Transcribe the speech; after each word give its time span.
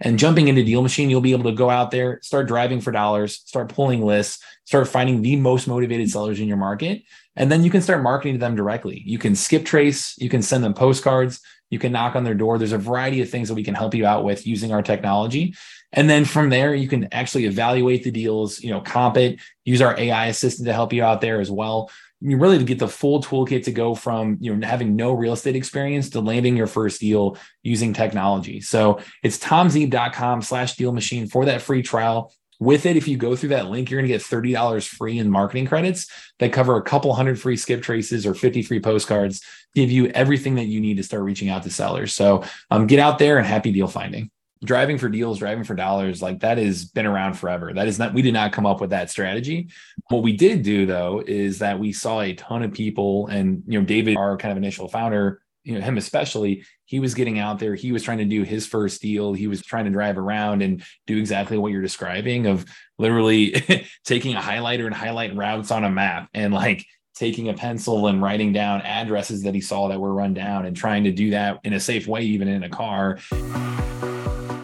And 0.00 0.18
jumping 0.18 0.48
into 0.48 0.64
Deal 0.64 0.82
Machine, 0.82 1.10
you'll 1.10 1.20
be 1.20 1.32
able 1.32 1.50
to 1.50 1.56
go 1.56 1.68
out 1.68 1.90
there, 1.90 2.20
start 2.22 2.48
driving 2.48 2.80
for 2.80 2.90
dollars, 2.90 3.42
start 3.44 3.68
pulling 3.68 4.04
lists, 4.04 4.42
start 4.64 4.88
finding 4.88 5.20
the 5.20 5.36
most 5.36 5.68
motivated 5.68 6.10
sellers 6.10 6.40
in 6.40 6.48
your 6.48 6.56
market. 6.56 7.02
And 7.36 7.52
then 7.52 7.62
you 7.62 7.70
can 7.70 7.82
start 7.82 8.02
marketing 8.02 8.34
to 8.34 8.40
them 8.40 8.56
directly. 8.56 9.02
You 9.04 9.18
can 9.18 9.34
skip 9.34 9.64
trace, 9.64 10.14
you 10.18 10.28
can 10.28 10.42
send 10.42 10.64
them 10.64 10.74
postcards, 10.74 11.40
you 11.70 11.78
can 11.78 11.92
knock 11.92 12.16
on 12.16 12.24
their 12.24 12.34
door. 12.34 12.58
There's 12.58 12.72
a 12.72 12.78
variety 12.78 13.20
of 13.20 13.30
things 13.30 13.48
that 13.48 13.54
we 13.54 13.64
can 13.64 13.74
help 13.74 13.94
you 13.94 14.06
out 14.06 14.24
with 14.24 14.46
using 14.46 14.72
our 14.72 14.82
technology. 14.82 15.54
And 15.92 16.08
then 16.08 16.24
from 16.24 16.50
there, 16.50 16.74
you 16.74 16.88
can 16.88 17.08
actually 17.12 17.46
evaluate 17.46 18.04
the 18.04 18.10
deals, 18.10 18.60
you 18.60 18.70
know, 18.70 18.80
comp 18.80 19.16
it, 19.16 19.40
use 19.64 19.82
our 19.82 19.98
AI 19.98 20.26
assistant 20.26 20.66
to 20.66 20.72
help 20.72 20.92
you 20.92 21.04
out 21.04 21.20
there 21.20 21.40
as 21.40 21.50
well 21.50 21.90
you 22.20 22.36
really 22.36 22.58
to 22.58 22.64
get 22.64 22.78
the 22.78 22.88
full 22.88 23.22
toolkit 23.22 23.64
to 23.64 23.72
go 23.72 23.94
from 23.94 24.36
you 24.40 24.54
know 24.54 24.66
having 24.66 24.96
no 24.96 25.12
real 25.12 25.32
estate 25.32 25.56
experience 25.56 26.10
to 26.10 26.20
landing 26.20 26.56
your 26.56 26.66
first 26.66 27.00
deal 27.00 27.36
using 27.62 27.92
technology. 27.92 28.60
So 28.60 29.00
it's 29.22 29.38
tomzeeb.com 29.38 30.42
slash 30.42 30.76
deal 30.76 30.92
machine 30.92 31.26
for 31.26 31.46
that 31.46 31.62
free 31.62 31.82
trial. 31.82 32.32
With 32.58 32.84
it, 32.84 32.98
if 32.98 33.08
you 33.08 33.16
go 33.16 33.36
through 33.36 33.50
that 33.50 33.70
link, 33.70 33.90
you're 33.90 33.98
going 34.02 34.10
to 34.10 34.14
get 34.14 34.20
$30 34.20 34.86
free 34.86 35.18
in 35.18 35.30
marketing 35.30 35.66
credits 35.66 36.06
that 36.40 36.52
cover 36.52 36.76
a 36.76 36.82
couple 36.82 37.14
hundred 37.14 37.40
free 37.40 37.56
skip 37.56 37.80
traces 37.80 38.26
or 38.26 38.34
50 38.34 38.60
free 38.62 38.80
postcards, 38.80 39.42
give 39.74 39.90
you 39.90 40.08
everything 40.08 40.56
that 40.56 40.66
you 40.66 40.78
need 40.78 40.98
to 40.98 41.02
start 41.02 41.22
reaching 41.22 41.48
out 41.48 41.62
to 41.62 41.70
sellers. 41.70 42.14
So 42.14 42.44
um, 42.70 42.86
get 42.86 42.98
out 42.98 43.18
there 43.18 43.38
and 43.38 43.46
happy 43.46 43.72
deal 43.72 43.86
finding 43.86 44.30
driving 44.64 44.98
for 44.98 45.08
deals, 45.08 45.38
driving 45.38 45.64
for 45.64 45.74
dollars, 45.74 46.20
like 46.20 46.40
that 46.40 46.58
has 46.58 46.84
been 46.84 47.06
around 47.06 47.34
forever. 47.34 47.72
That 47.72 47.88
is 47.88 47.98
not, 47.98 48.12
we 48.12 48.22
did 48.22 48.34
not 48.34 48.52
come 48.52 48.66
up 48.66 48.80
with 48.80 48.90
that 48.90 49.10
strategy. 49.10 49.68
What 50.08 50.22
we 50.22 50.36
did 50.36 50.62
do 50.62 50.86
though, 50.86 51.22
is 51.26 51.60
that 51.60 51.78
we 51.78 51.92
saw 51.92 52.20
a 52.20 52.34
ton 52.34 52.62
of 52.62 52.72
people 52.72 53.26
and, 53.28 53.62
you 53.66 53.78
know, 53.78 53.86
David, 53.86 54.16
our 54.16 54.36
kind 54.36 54.52
of 54.52 54.58
initial 54.58 54.88
founder, 54.88 55.40
you 55.64 55.74
know, 55.74 55.80
him 55.80 55.96
especially, 55.96 56.64
he 56.84 57.00
was 57.00 57.14
getting 57.14 57.38
out 57.38 57.58
there. 57.58 57.74
He 57.74 57.92
was 57.92 58.02
trying 58.02 58.18
to 58.18 58.24
do 58.24 58.42
his 58.42 58.66
first 58.66 59.00
deal. 59.00 59.32
He 59.32 59.46
was 59.46 59.62
trying 59.62 59.84
to 59.84 59.90
drive 59.90 60.18
around 60.18 60.62
and 60.62 60.82
do 61.06 61.16
exactly 61.16 61.56
what 61.56 61.72
you're 61.72 61.82
describing 61.82 62.46
of 62.46 62.66
literally 62.98 63.54
taking 64.04 64.34
a 64.34 64.40
highlighter 64.40 64.86
and 64.86 64.94
highlight 64.94 65.34
routes 65.34 65.70
on 65.70 65.84
a 65.84 65.90
map 65.90 66.28
and 66.34 66.52
like 66.52 66.84
taking 67.14 67.48
a 67.48 67.54
pencil 67.54 68.06
and 68.06 68.22
writing 68.22 68.52
down 68.52 68.80
addresses 68.82 69.42
that 69.42 69.54
he 69.54 69.60
saw 69.60 69.88
that 69.88 70.00
were 70.00 70.14
run 70.14 70.32
down 70.32 70.64
and 70.66 70.76
trying 70.76 71.04
to 71.04 71.12
do 71.12 71.30
that 71.30 71.60
in 71.64 71.74
a 71.74 71.80
safe 71.80 72.06
way, 72.06 72.22
even 72.22 72.48
in 72.48 72.62
a 72.62 72.68
car. 72.68 73.18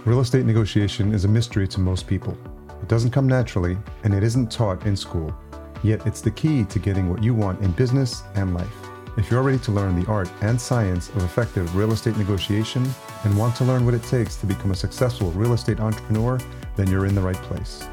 Real 0.06 0.20
estate 0.20 0.46
negotiation 0.46 1.12
is 1.12 1.24
a 1.24 1.28
mystery 1.28 1.66
to 1.66 1.80
most 1.80 2.06
people. 2.06 2.38
It 2.80 2.86
doesn't 2.86 3.10
come 3.10 3.26
naturally, 3.26 3.76
and 4.04 4.14
it 4.14 4.22
isn't 4.22 4.52
taught 4.52 4.86
in 4.86 4.96
school. 4.96 5.36
Yet 5.82 6.06
it's 6.06 6.20
the 6.20 6.30
key 6.30 6.62
to 6.62 6.78
getting 6.78 7.10
what 7.10 7.24
you 7.24 7.34
want 7.34 7.60
in 7.60 7.72
business 7.72 8.22
and 8.36 8.54
life. 8.54 8.72
If 9.18 9.32
you're 9.32 9.42
ready 9.42 9.58
to 9.58 9.72
learn 9.72 10.00
the 10.00 10.08
art 10.08 10.30
and 10.42 10.60
science 10.60 11.08
of 11.08 11.24
effective 11.24 11.74
real 11.74 11.90
estate 11.90 12.16
negotiation 12.16 12.88
and 13.24 13.36
want 13.36 13.56
to 13.56 13.64
learn 13.64 13.84
what 13.84 13.94
it 13.94 14.02
takes 14.04 14.36
to 14.36 14.46
become 14.46 14.70
a 14.70 14.76
successful 14.76 15.32
real 15.32 15.54
estate 15.54 15.80
entrepreneur, 15.80 16.38
then 16.76 16.88
you're 16.88 17.06
in 17.06 17.16
the 17.16 17.20
right 17.20 17.42
place. 17.42 17.88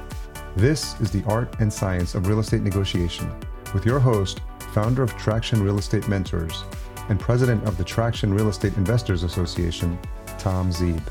This 0.55 0.93
is 1.01 1.09
the 1.09 1.23
art 1.23 1.59
and 1.61 1.73
science 1.73 2.13
of 2.13 2.27
real 2.27 2.41
estate 2.41 2.61
negotiation 2.61 3.27
with 3.73 3.87
your 3.87 3.99
host, 3.99 4.41
founder 4.71 5.01
of 5.01 5.17
Traction 5.17 5.63
Real 5.63 5.79
Estate 5.79 6.07
Mentors, 6.07 6.63
and 7.09 7.19
president 7.19 7.63
of 7.67 7.75
the 7.75 7.83
Traction 7.83 8.31
Real 8.35 8.49
Estate 8.49 8.77
Investors 8.77 9.23
Association, 9.23 9.97
Tom 10.37 10.69
Zeeb. 10.69 11.01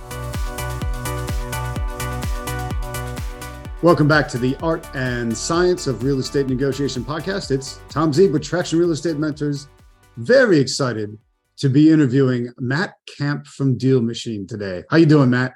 Welcome 3.82 4.06
back 4.06 4.28
to 4.28 4.38
the 4.38 4.56
Art 4.62 4.88
and 4.94 5.36
Science 5.36 5.88
of 5.88 6.04
Real 6.04 6.20
Estate 6.20 6.46
Negotiation 6.46 7.04
podcast. 7.04 7.50
It's 7.50 7.80
Tom 7.88 8.12
Zeeb 8.12 8.32
with 8.32 8.44
Traction 8.44 8.78
Real 8.78 8.92
Estate 8.92 9.16
Mentors. 9.16 9.66
Very 10.18 10.60
excited 10.60 11.18
to 11.56 11.68
be 11.68 11.90
interviewing 11.90 12.52
Matt 12.60 12.94
Kamp 13.18 13.44
from 13.44 13.76
Deal 13.76 14.00
Machine 14.00 14.46
today. 14.46 14.84
How 14.88 14.98
you 14.98 15.06
doing, 15.06 15.30
Matt? 15.30 15.54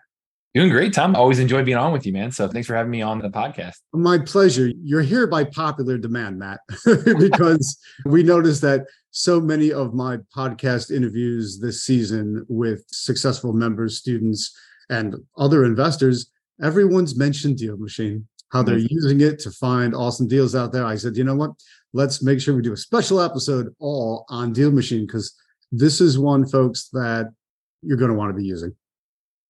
Doing 0.57 0.71
great, 0.71 0.93
Tom. 0.93 1.15
Always 1.15 1.39
enjoy 1.39 1.63
being 1.63 1.77
on 1.77 1.93
with 1.93 2.05
you, 2.05 2.13
man. 2.13 2.33
So 2.33 2.49
thanks 2.49 2.67
for 2.67 2.75
having 2.75 2.91
me 2.91 3.01
on 3.01 3.21
the 3.21 3.29
podcast. 3.29 3.77
My 3.93 4.19
pleasure. 4.19 4.73
You're 4.83 5.03
here 5.03 5.29
by 5.29 5.45
popular 5.45 5.97
demand, 5.97 6.41
Matt, 6.41 6.59
because 6.85 7.79
we 8.07 8.25
noticed 8.25 8.61
that 8.63 8.87
so 9.13 9.41
many 9.41 9.73
of 9.73 9.95
my 9.95 10.17
podcast 10.37 10.91
interviews 10.91 11.61
this 11.61 11.85
season 11.85 12.45
with 12.49 12.87
successful 12.89 13.53
members, 13.53 13.97
students, 13.97 14.53
and 14.91 15.15
other 15.39 15.65
investors 15.65 16.33
everyone's 16.62 17.17
mentioned 17.17 17.59
Deal 17.59 17.77
Machine, 17.77 18.27
how 18.53 18.62
they're 18.62 18.77
mm-hmm. 18.77 18.87
using 18.91 19.21
it 19.21 19.39
to 19.41 19.50
find 19.50 19.94
awesome 19.94 20.28
deals 20.28 20.55
out 20.55 20.72
there. 20.72 20.84
I 20.84 20.97
said, 20.97 21.17
you 21.17 21.25
know 21.25 21.34
what? 21.34 21.50
Let's 21.93 22.22
make 22.22 22.41
sure 22.41 22.55
we 22.55 22.62
do 22.62 22.72
a 22.72 22.77
special 22.77 23.21
episode 23.21 23.75
all 23.78 24.25
on 24.28 24.53
Deal 24.53 24.71
Machine 24.71 25.06
because 25.06 25.34
this 25.72 26.00
is 26.00 26.19
one, 26.19 26.47
folks, 26.47 26.89
that 26.93 27.33
you're 27.83 27.97
going 27.97 28.11
to 28.11 28.16
want 28.16 28.31
to 28.31 28.41
be 28.41 28.47
using. 28.47 28.75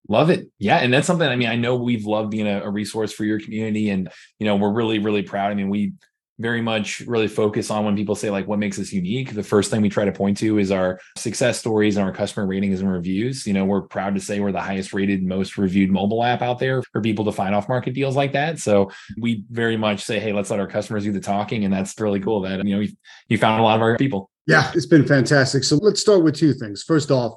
Love 0.09 0.29
it. 0.29 0.47
Yeah. 0.57 0.77
And 0.77 0.93
that's 0.93 1.05
something, 1.05 1.27
I 1.27 1.35
mean, 1.35 1.49
I 1.49 1.57
know 1.57 1.75
we've 1.75 2.05
loved 2.05 2.31
being 2.31 2.47
a, 2.47 2.61
a 2.61 2.69
resource 2.69 3.11
for 3.11 3.25
your 3.25 3.39
community 3.39 3.89
and, 3.89 4.09
you 4.39 4.45
know, 4.45 4.55
we're 4.55 4.71
really, 4.71 4.99
really 4.99 5.21
proud. 5.21 5.51
I 5.51 5.55
mean, 5.55 5.69
we, 5.69 5.93
very 6.39 6.61
much 6.61 7.01
really 7.01 7.27
focus 7.27 7.71
on 7.71 7.83
when 7.83 7.95
people 7.95 8.15
say 8.15 8.29
like 8.29 8.47
what 8.47 8.59
makes 8.59 8.77
us 8.77 8.91
unique. 8.91 9.33
The 9.33 9.43
first 9.43 9.71
thing 9.71 9.81
we 9.81 9.89
try 9.89 10.05
to 10.05 10.11
point 10.11 10.37
to 10.37 10.59
is 10.59 10.71
our 10.71 10.99
success 11.15 11.59
stories 11.59 11.97
and 11.97 12.05
our 12.05 12.11
customer 12.11 12.45
ratings 12.45 12.79
and 12.81 12.91
reviews. 12.91 13.47
You 13.47 13.53
know 13.53 13.65
we're 13.65 13.81
proud 13.81 14.13
to 14.15 14.21
say 14.21 14.39
we're 14.39 14.51
the 14.51 14.61
highest 14.61 14.93
rated 14.93 15.23
most 15.23 15.57
reviewed 15.57 15.89
mobile 15.89 16.23
app 16.23 16.41
out 16.41 16.59
there 16.59 16.83
for 16.91 17.01
people 17.01 17.25
to 17.25 17.31
find 17.31 17.55
off 17.55 17.67
market 17.67 17.93
deals 17.93 18.15
like 18.15 18.33
that. 18.33 18.59
So 18.59 18.91
we 19.19 19.45
very 19.49 19.77
much 19.77 20.03
say 20.03 20.19
hey 20.19 20.33
let's 20.33 20.49
let 20.49 20.59
our 20.59 20.67
customers 20.67 21.03
do 21.03 21.11
the 21.11 21.19
talking. 21.19 21.65
And 21.65 21.73
that's 21.73 21.99
really 21.99 22.19
cool 22.19 22.41
that 22.41 22.63
you 22.65 22.75
know 22.75 22.85
you, 23.27 23.37
found 23.37 23.59
a 23.59 23.63
lot 23.63 23.75
of 23.75 23.81
our 23.81 23.97
people. 23.97 24.29
Yeah 24.45 24.71
it's 24.75 24.85
been 24.85 25.05
fantastic. 25.05 25.63
So 25.63 25.77
let's 25.77 26.01
start 26.01 26.23
with 26.23 26.35
two 26.35 26.53
things. 26.53 26.83
First 26.83 27.11
off 27.11 27.33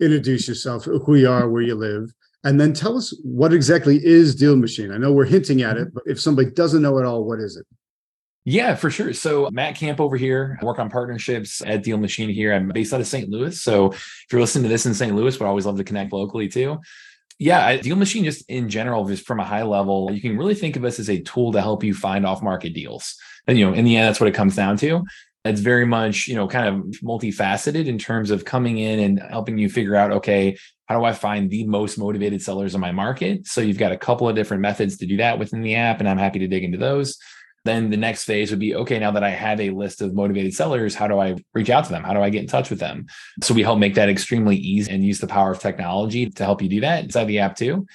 introduce 0.00 0.46
yourself 0.46 0.84
who 0.84 1.16
you 1.16 1.28
are 1.28 1.48
where 1.48 1.62
you 1.62 1.74
live 1.74 2.12
and 2.44 2.60
then 2.60 2.72
tell 2.72 2.96
us 2.96 3.12
what 3.24 3.52
exactly 3.52 4.00
is 4.04 4.36
deal 4.36 4.54
machine. 4.56 4.92
I 4.92 4.98
know 4.98 5.12
we're 5.12 5.24
hinting 5.24 5.62
at 5.62 5.76
it 5.76 5.92
but 5.92 6.04
if 6.06 6.20
somebody 6.20 6.50
doesn't 6.50 6.82
know 6.82 6.98
at 6.98 7.04
all 7.06 7.24
what 7.24 7.40
is 7.40 7.56
it 7.56 7.66
yeah, 8.44 8.74
for 8.74 8.90
sure. 8.90 9.12
So 9.12 9.48
Matt 9.52 9.76
Kamp 9.76 10.00
over 10.00 10.16
here, 10.16 10.58
I 10.60 10.64
work 10.64 10.78
on 10.78 10.90
partnerships 10.90 11.62
at 11.64 11.82
Deal 11.82 11.98
Machine 11.98 12.30
here. 12.30 12.54
I'm 12.54 12.68
based 12.68 12.92
out 12.92 13.00
of 13.00 13.06
St. 13.06 13.28
Louis. 13.28 13.60
So 13.60 13.92
if 13.92 14.26
you're 14.32 14.40
listening 14.40 14.64
to 14.64 14.68
this 14.68 14.86
in 14.86 14.94
St. 14.94 15.14
Louis, 15.14 15.38
would 15.38 15.46
always 15.46 15.66
love 15.66 15.76
to 15.76 15.84
connect 15.84 16.12
locally 16.12 16.48
too. 16.48 16.80
Yeah, 17.38 17.76
Deal 17.76 17.96
Machine 17.96 18.24
just 18.24 18.48
in 18.50 18.68
general, 18.68 19.06
just 19.06 19.26
from 19.26 19.40
a 19.40 19.44
high 19.44 19.62
level, 19.62 20.10
you 20.12 20.20
can 20.20 20.36
really 20.36 20.54
think 20.54 20.76
of 20.76 20.84
us 20.84 20.98
as 20.98 21.08
a 21.08 21.20
tool 21.20 21.52
to 21.52 21.60
help 21.60 21.82
you 21.82 21.94
find 21.94 22.26
off 22.26 22.42
market 22.42 22.74
deals. 22.74 23.16
And 23.46 23.58
you 23.58 23.66
know, 23.66 23.74
in 23.74 23.84
the 23.84 23.96
end, 23.96 24.08
that's 24.08 24.20
what 24.20 24.28
it 24.28 24.34
comes 24.34 24.56
down 24.56 24.76
to. 24.78 25.04
It's 25.44 25.60
very 25.60 25.86
much, 25.86 26.28
you 26.28 26.34
know, 26.34 26.46
kind 26.46 26.68
of 26.68 26.84
multifaceted 27.00 27.86
in 27.86 27.96
terms 27.96 28.30
of 28.30 28.44
coming 28.44 28.76
in 28.76 29.00
and 29.00 29.20
helping 29.30 29.56
you 29.56 29.70
figure 29.70 29.96
out, 29.96 30.12
okay, 30.12 30.58
how 30.86 30.98
do 30.98 31.04
I 31.04 31.14
find 31.14 31.48
the 31.48 31.64
most 31.64 31.96
motivated 31.96 32.42
sellers 32.42 32.74
in 32.74 32.80
my 32.80 32.92
market? 32.92 33.46
So 33.46 33.62
you've 33.62 33.78
got 33.78 33.92
a 33.92 33.96
couple 33.96 34.28
of 34.28 34.36
different 34.36 34.60
methods 34.60 34.98
to 34.98 35.06
do 35.06 35.16
that 35.16 35.38
within 35.38 35.62
the 35.62 35.76
app, 35.76 36.00
and 36.00 36.08
I'm 36.08 36.18
happy 36.18 36.40
to 36.40 36.48
dig 36.48 36.64
into 36.64 36.78
those. 36.78 37.16
Then 37.64 37.90
the 37.90 37.96
next 37.96 38.24
phase 38.24 38.50
would 38.50 38.58
be 38.58 38.74
okay, 38.74 38.98
now 38.98 39.10
that 39.10 39.22
I 39.22 39.30
have 39.30 39.60
a 39.60 39.70
list 39.70 40.00
of 40.00 40.14
motivated 40.14 40.54
sellers, 40.54 40.94
how 40.94 41.08
do 41.08 41.18
I 41.18 41.36
reach 41.52 41.68
out 41.68 41.84
to 41.84 41.90
them? 41.90 42.04
How 42.04 42.14
do 42.14 42.22
I 42.22 42.30
get 42.30 42.42
in 42.42 42.48
touch 42.48 42.70
with 42.70 42.80
them? 42.80 43.06
So 43.42 43.52
we 43.52 43.62
help 43.62 43.78
make 43.78 43.94
that 43.96 44.08
extremely 44.08 44.56
easy 44.56 44.90
and 44.90 45.04
use 45.04 45.18
the 45.20 45.26
power 45.26 45.52
of 45.52 45.58
technology 45.58 46.30
to 46.30 46.44
help 46.44 46.62
you 46.62 46.68
do 46.68 46.80
that 46.80 47.04
inside 47.04 47.24
the 47.24 47.40
app 47.40 47.56
too. 47.56 47.86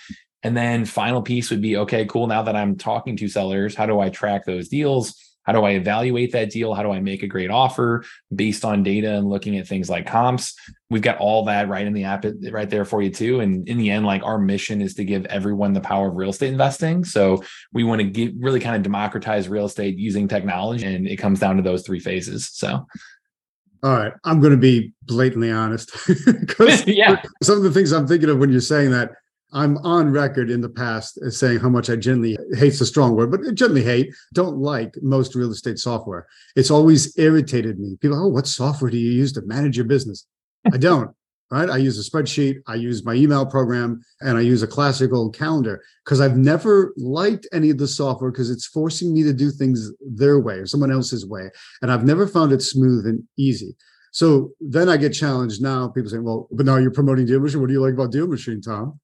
And 0.44 0.56
then 0.56 0.86
final 0.86 1.24
piece 1.24 1.50
would 1.50 1.62
be 1.62 1.78
okay, 1.78 2.06
cool. 2.06 2.28
Now 2.28 2.44
that 2.44 2.56
I'm 2.56 2.78
talking 2.78 3.18
to 3.18 3.28
sellers, 3.28 3.74
how 3.74 3.88
do 3.88 4.00
I 4.00 4.10
track 4.10 4.46
those 4.46 4.68
deals? 4.68 5.25
How 5.46 5.54
do 5.54 5.64
I 5.64 5.72
evaluate 5.72 6.32
that 6.32 6.50
deal? 6.50 6.74
How 6.74 6.84
do 6.84 6.92
I 6.92 7.00
make 7.00 7.24
a 7.24 7.28
great 7.28 7.52
offer 7.52 8.04
based 8.34 8.66
on 8.66 8.84
data 8.84 9.14
and 9.14 9.30
looking 9.30 9.58
at 9.58 9.68
things 9.68 9.90
like 9.90 10.08
comps? 10.08 10.56
We've 10.90 11.02
got 11.02 11.18
all 11.18 11.46
that 11.46 11.70
right 11.70 11.86
in 11.86 11.94
the 11.94 12.04
app 12.04 12.26
right 12.52 12.70
there 12.70 12.86
for 12.86 13.02
you 13.02 13.10
too. 13.12 13.40
And 13.40 13.68
in 13.68 13.78
the 13.78 13.92
end, 13.92 14.06
like 14.06 14.24
our 14.24 14.40
mission 14.40 14.82
is 14.82 14.96
to 14.96 15.06
give 15.06 15.26
everyone 15.26 15.74
the 15.74 15.82
power 15.82 16.10
of 16.10 16.16
real 16.16 16.30
estate 16.32 16.52
investing. 16.52 17.04
So 17.04 17.44
we 17.74 17.84
want 17.84 18.02
to 18.02 18.08
get 18.08 18.34
really 18.38 18.60
kind 18.60 18.76
of 18.76 18.84
democratize 18.84 19.48
real 19.48 19.66
estate 19.66 19.98
using 19.98 20.28
technology. 20.28 20.86
And 20.86 21.08
it 21.08 21.18
comes 21.18 21.40
down 21.40 21.58
to 21.58 21.64
those 21.64 21.86
three 21.86 22.00
phases. 22.00 22.50
So 22.52 22.86
all 23.84 23.96
right, 23.96 24.14
I'm 24.24 24.40
going 24.40 24.52
to 24.52 24.58
be 24.58 24.94
blatantly 25.04 25.52
honest 25.52 25.92
because 26.26 26.88
yeah. 26.88 27.22
some 27.44 27.58
of 27.58 27.64
the 27.64 27.72
things 27.72 27.92
I'm 27.92 28.08
thinking 28.08 28.30
of 28.30 28.40
when 28.40 28.52
you're 28.52 28.62
saying 28.62 28.90
that 28.92 29.12
I'm 29.56 29.78
on 29.78 30.12
record 30.12 30.50
in 30.52 30.60
the 30.60 30.70
past 30.70 31.18
as 31.26 31.40
saying 31.40 31.60
how 31.60 31.70
much 31.70 31.90
I 31.90 31.96
generally 31.96 32.38
hate's 32.56 32.82
a 32.82 32.86
strong 32.86 33.16
word, 33.16 33.32
but 33.32 33.56
generally 33.56 33.84
hate, 33.84 34.14
don't 34.34 34.58
like 34.58 34.94
most 35.02 35.34
real 35.34 35.50
estate 35.50 35.80
software. 35.80 36.28
It's 36.58 36.70
always 36.70 37.18
irritated 37.18 37.80
me. 37.80 37.96
People, 38.02 38.22
oh, 38.22 38.28
what 38.28 38.48
software 38.48 38.92
do 38.92 38.98
you 38.98 39.12
use 39.12 39.32
to 39.34 39.42
manage 39.44 39.78
your 39.78 39.86
business? 39.86 40.28
I 40.74 40.78
don't. 40.78 41.10
right? 41.52 41.70
I 41.70 41.78
use 41.78 41.98
a 41.98 42.10
spreadsheet, 42.10 42.58
I 42.68 42.76
use 42.76 43.06
my 43.06 43.14
email 43.14 43.46
program, 43.46 44.04
and 44.20 44.38
I 44.38 44.42
use 44.42 44.62
a 44.62 44.68
classical 44.68 45.30
calendar 45.30 45.82
because 46.04 46.20
I've 46.20 46.36
never 46.36 46.94
liked 46.98 47.48
any 47.54 47.70
of 47.70 47.78
the 47.78 47.88
software 47.88 48.32
because 48.32 48.50
it's 48.50 48.66
forcing 48.68 49.14
me 49.14 49.24
to 49.24 49.32
do 49.34 49.52
things 49.52 49.90
their 50.06 50.38
way 50.40 50.56
or 50.56 50.66
someone 50.66 50.92
else's 50.92 51.26
way. 51.26 51.50
And 51.82 51.94
I've 51.94 52.04
never 52.04 52.28
found 52.28 52.52
it 52.52 52.62
smooth 52.62 53.06
and 53.06 53.24
easy. 53.38 53.74
So 54.12 54.52
then 54.60 54.90
I 54.90 54.98
get 54.98 55.12
challenged 55.14 55.62
now. 55.62 55.88
People 55.88 56.10
saying, 56.10 56.24
well, 56.26 56.50
but 56.52 56.66
now 56.66 56.76
you're 56.76 56.92
promoting 56.92 57.26
Deal 57.26 57.40
Machine. 57.40 57.62
What 57.62 57.68
do 57.68 57.74
you 57.74 57.82
like 57.82 57.94
about 57.94 58.12
Deal 58.12 58.28
Machine, 58.28 58.62
Tom? 58.62 59.00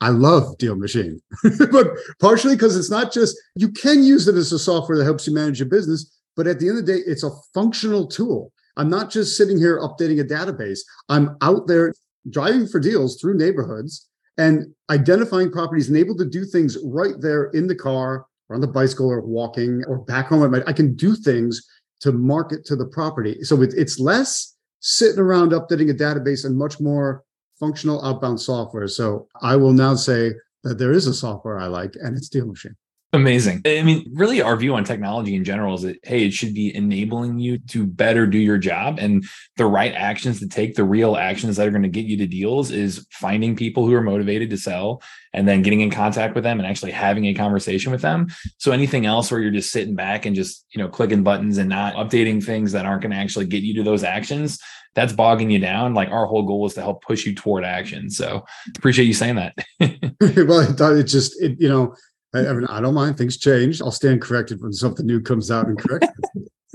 I 0.00 0.10
love 0.10 0.58
Deal 0.58 0.76
Machine, 0.76 1.20
but 1.72 1.88
partially 2.20 2.54
because 2.54 2.76
it's 2.76 2.90
not 2.90 3.12
just, 3.12 3.36
you 3.54 3.70
can 3.70 4.04
use 4.04 4.28
it 4.28 4.34
as 4.34 4.52
a 4.52 4.58
software 4.58 4.98
that 4.98 5.04
helps 5.04 5.26
you 5.26 5.34
manage 5.34 5.58
your 5.58 5.68
business, 5.68 6.20
but 6.36 6.46
at 6.46 6.60
the 6.60 6.68
end 6.68 6.78
of 6.78 6.86
the 6.86 6.92
day, 6.92 6.98
it's 7.06 7.24
a 7.24 7.30
functional 7.54 8.06
tool. 8.06 8.52
I'm 8.76 8.90
not 8.90 9.10
just 9.10 9.36
sitting 9.36 9.56
here 9.56 9.80
updating 9.80 10.20
a 10.20 10.24
database. 10.24 10.80
I'm 11.08 11.36
out 11.40 11.66
there 11.66 11.94
driving 12.28 12.66
for 12.66 12.78
deals 12.78 13.18
through 13.18 13.38
neighborhoods 13.38 14.06
and 14.36 14.66
identifying 14.90 15.50
properties 15.50 15.88
and 15.88 15.96
able 15.96 16.16
to 16.18 16.26
do 16.26 16.44
things 16.44 16.76
right 16.84 17.14
there 17.18 17.44
in 17.50 17.66
the 17.66 17.74
car 17.74 18.26
or 18.48 18.54
on 18.54 18.60
the 18.60 18.66
bicycle 18.66 19.08
or 19.08 19.22
walking 19.22 19.82
or 19.88 19.98
back 19.98 20.26
home 20.26 20.54
I 20.66 20.72
can 20.72 20.94
do 20.94 21.16
things 21.16 21.66
to 22.00 22.12
market 22.12 22.64
to 22.66 22.76
the 22.76 22.84
property. 22.86 23.42
So 23.42 23.62
it's 23.62 23.98
less 23.98 24.54
sitting 24.80 25.18
around 25.18 25.52
updating 25.52 25.90
a 25.90 25.94
database 25.94 26.44
and 26.44 26.56
much 26.56 26.80
more 26.80 27.24
functional 27.58 28.04
outbound 28.04 28.40
software. 28.40 28.88
So 28.88 29.28
I 29.42 29.56
will 29.56 29.72
now 29.72 29.94
say 29.94 30.32
that 30.64 30.78
there 30.78 30.92
is 30.92 31.06
a 31.06 31.14
software 31.14 31.58
I 31.58 31.66
like 31.66 31.94
and 32.00 32.16
it's 32.16 32.28
Deal 32.28 32.46
Machine. 32.46 32.76
Amazing. 33.12 33.62
I 33.64 33.82
mean, 33.82 34.04
really, 34.12 34.42
our 34.42 34.56
view 34.56 34.74
on 34.74 34.84
technology 34.84 35.36
in 35.36 35.44
general 35.44 35.76
is 35.76 35.82
that, 35.82 35.96
hey, 36.02 36.26
it 36.26 36.32
should 36.32 36.52
be 36.52 36.74
enabling 36.74 37.38
you 37.38 37.56
to 37.68 37.86
better 37.86 38.26
do 38.26 38.36
your 38.36 38.58
job. 38.58 38.98
And 38.98 39.24
the 39.56 39.64
right 39.64 39.94
actions 39.94 40.40
to 40.40 40.48
take, 40.48 40.74
the 40.74 40.84
real 40.84 41.16
actions 41.16 41.56
that 41.56 41.66
are 41.66 41.70
going 41.70 41.84
to 41.84 41.88
get 41.88 42.04
you 42.04 42.18
to 42.18 42.26
deals 42.26 42.70
is 42.70 43.06
finding 43.12 43.56
people 43.56 43.86
who 43.86 43.94
are 43.94 44.02
motivated 44.02 44.50
to 44.50 44.58
sell 44.58 45.02
and 45.32 45.48
then 45.48 45.62
getting 45.62 45.80
in 45.80 45.90
contact 45.90 46.34
with 46.34 46.44
them 46.44 46.58
and 46.58 46.66
actually 46.66 46.92
having 46.92 47.26
a 47.26 47.32
conversation 47.34 47.90
with 47.90 48.02
them. 48.02 48.26
So 48.58 48.72
anything 48.72 49.06
else 49.06 49.30
where 49.30 49.40
you're 49.40 49.50
just 49.50 49.70
sitting 49.70 49.94
back 49.94 50.26
and 50.26 50.36
just, 50.36 50.66
you 50.74 50.82
know, 50.82 50.88
clicking 50.88 51.22
buttons 51.22 51.58
and 51.58 51.70
not 51.70 51.94
updating 51.94 52.44
things 52.44 52.72
that 52.72 52.84
aren't 52.84 53.02
going 53.02 53.12
to 53.12 53.18
actually 53.18 53.46
get 53.46 53.62
you 53.62 53.74
to 53.76 53.82
those 53.82 54.02
actions, 54.02 54.58
that's 54.96 55.12
bogging 55.12 55.50
you 55.50 55.60
down. 55.60 55.94
Like 55.94 56.08
our 56.08 56.26
whole 56.26 56.42
goal 56.42 56.66
is 56.66 56.74
to 56.74 56.80
help 56.80 57.04
push 57.04 57.26
you 57.26 57.34
toward 57.34 57.64
action. 57.64 58.10
So 58.10 58.44
appreciate 58.76 59.04
you 59.04 59.14
saying 59.14 59.36
that. 59.36 59.54
well, 60.48 60.98
it 60.98 61.04
just, 61.04 61.40
it, 61.40 61.60
you 61.60 61.68
know, 61.68 61.94
I, 62.34 62.48
I, 62.48 62.52
mean, 62.54 62.64
I 62.64 62.80
don't 62.80 62.94
mind. 62.94 63.18
Things 63.18 63.36
change. 63.36 63.80
I'll 63.80 63.92
stand 63.92 64.22
corrected 64.22 64.60
when 64.60 64.72
something 64.72 65.06
new 65.06 65.20
comes 65.20 65.50
out 65.50 65.68
and 65.68 65.78
correct. 65.78 66.06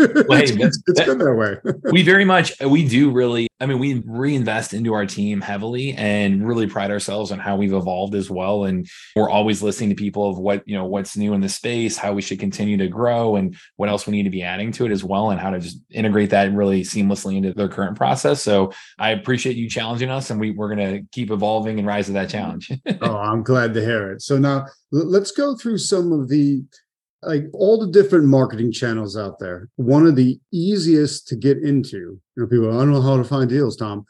well, 0.27 0.39
hey, 0.39 0.45
it's, 0.45 0.81
it's 0.87 1.05
good 1.05 1.19
that 1.19 1.35
way. 1.35 1.73
we 1.91 2.01
very 2.03 2.25
much 2.25 2.59
we 2.61 2.87
do 2.87 3.11
really. 3.11 3.47
I 3.59 3.67
mean, 3.67 3.77
we 3.77 4.01
reinvest 4.05 4.73
into 4.73 4.93
our 4.93 5.05
team 5.05 5.39
heavily 5.39 5.93
and 5.93 6.47
really 6.47 6.65
pride 6.65 6.89
ourselves 6.89 7.31
on 7.31 7.37
how 7.37 7.55
we've 7.55 7.73
evolved 7.73 8.15
as 8.15 8.29
well. 8.29 8.63
And 8.65 8.87
we're 9.15 9.29
always 9.29 9.61
listening 9.61 9.89
to 9.89 9.95
people 9.95 10.29
of 10.29 10.39
what 10.39 10.67
you 10.67 10.75
know 10.75 10.85
what's 10.85 11.15
new 11.15 11.33
in 11.33 11.41
the 11.41 11.49
space, 11.49 11.97
how 11.97 12.13
we 12.13 12.21
should 12.21 12.39
continue 12.39 12.77
to 12.77 12.87
grow, 12.87 13.35
and 13.35 13.55
what 13.75 13.89
else 13.89 14.07
we 14.07 14.13
need 14.13 14.23
to 14.23 14.31
be 14.31 14.41
adding 14.41 14.71
to 14.73 14.85
it 14.85 14.91
as 14.91 15.03
well, 15.03 15.29
and 15.29 15.39
how 15.39 15.51
to 15.51 15.59
just 15.59 15.79
integrate 15.91 16.31
that 16.31 16.51
really 16.53 16.81
seamlessly 16.81 17.37
into 17.37 17.53
their 17.53 17.69
current 17.69 17.95
process. 17.95 18.41
So 18.41 18.71
I 18.97 19.11
appreciate 19.11 19.55
you 19.55 19.69
challenging 19.69 20.09
us, 20.09 20.31
and 20.31 20.39
we 20.39 20.51
we're 20.51 20.73
going 20.73 20.93
to 20.95 21.07
keep 21.11 21.29
evolving 21.29 21.77
and 21.77 21.87
rise 21.87 22.07
to 22.07 22.13
that 22.13 22.29
challenge. 22.29 22.71
oh, 23.01 23.17
I'm 23.17 23.43
glad 23.43 23.73
to 23.75 23.81
hear 23.81 24.11
it. 24.13 24.21
So 24.21 24.39
now 24.39 24.65
let's 24.91 25.31
go 25.31 25.55
through 25.55 25.77
some 25.77 26.11
of 26.11 26.27
the 26.27 26.63
like 27.23 27.45
all 27.53 27.79
the 27.79 27.91
different 27.91 28.25
marketing 28.25 28.71
channels 28.71 29.15
out 29.15 29.37
there, 29.39 29.69
one 29.75 30.07
of 30.07 30.15
the 30.15 30.39
easiest 30.51 31.27
to 31.27 31.35
get 31.35 31.57
into, 31.59 31.97
you 31.97 32.19
know, 32.35 32.47
people, 32.47 32.69
I 32.69 32.79
don't 32.79 32.91
know 32.91 33.01
how 33.01 33.17
to 33.17 33.23
find 33.23 33.49
deals, 33.49 33.75
Tom. 33.75 34.05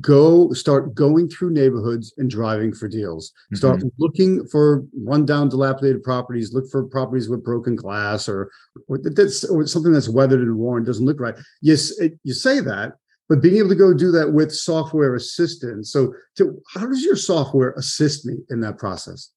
Go 0.00 0.52
start 0.52 0.94
going 0.94 1.28
through 1.28 1.50
neighborhoods 1.50 2.12
and 2.18 2.30
driving 2.30 2.72
for 2.72 2.86
deals. 2.86 3.30
Mm-hmm. 3.30 3.56
Start 3.56 3.82
looking 3.98 4.46
for 4.48 4.84
rundown, 4.94 5.48
dilapidated 5.48 6.02
properties. 6.02 6.52
Look 6.52 6.70
for 6.70 6.84
properties 6.84 7.28
with 7.28 7.44
broken 7.44 7.74
glass 7.74 8.28
or, 8.28 8.50
or 8.88 8.98
that's 9.02 9.42
or 9.44 9.66
something 9.66 9.92
that's 9.92 10.08
weathered 10.08 10.42
and 10.42 10.56
worn, 10.56 10.84
doesn't 10.84 11.06
look 11.06 11.18
right. 11.18 11.34
Yes, 11.62 11.98
it, 11.98 12.12
you 12.24 12.34
say 12.34 12.60
that, 12.60 12.92
but 13.28 13.40
being 13.40 13.56
able 13.56 13.70
to 13.70 13.74
go 13.74 13.94
do 13.94 14.10
that 14.12 14.32
with 14.32 14.54
software 14.54 15.14
assistance. 15.14 15.90
So, 15.90 16.12
to, 16.36 16.60
how 16.74 16.86
does 16.86 17.02
your 17.02 17.16
software 17.16 17.72
assist 17.72 18.26
me 18.26 18.34
in 18.50 18.60
that 18.60 18.78
process? 18.78 19.30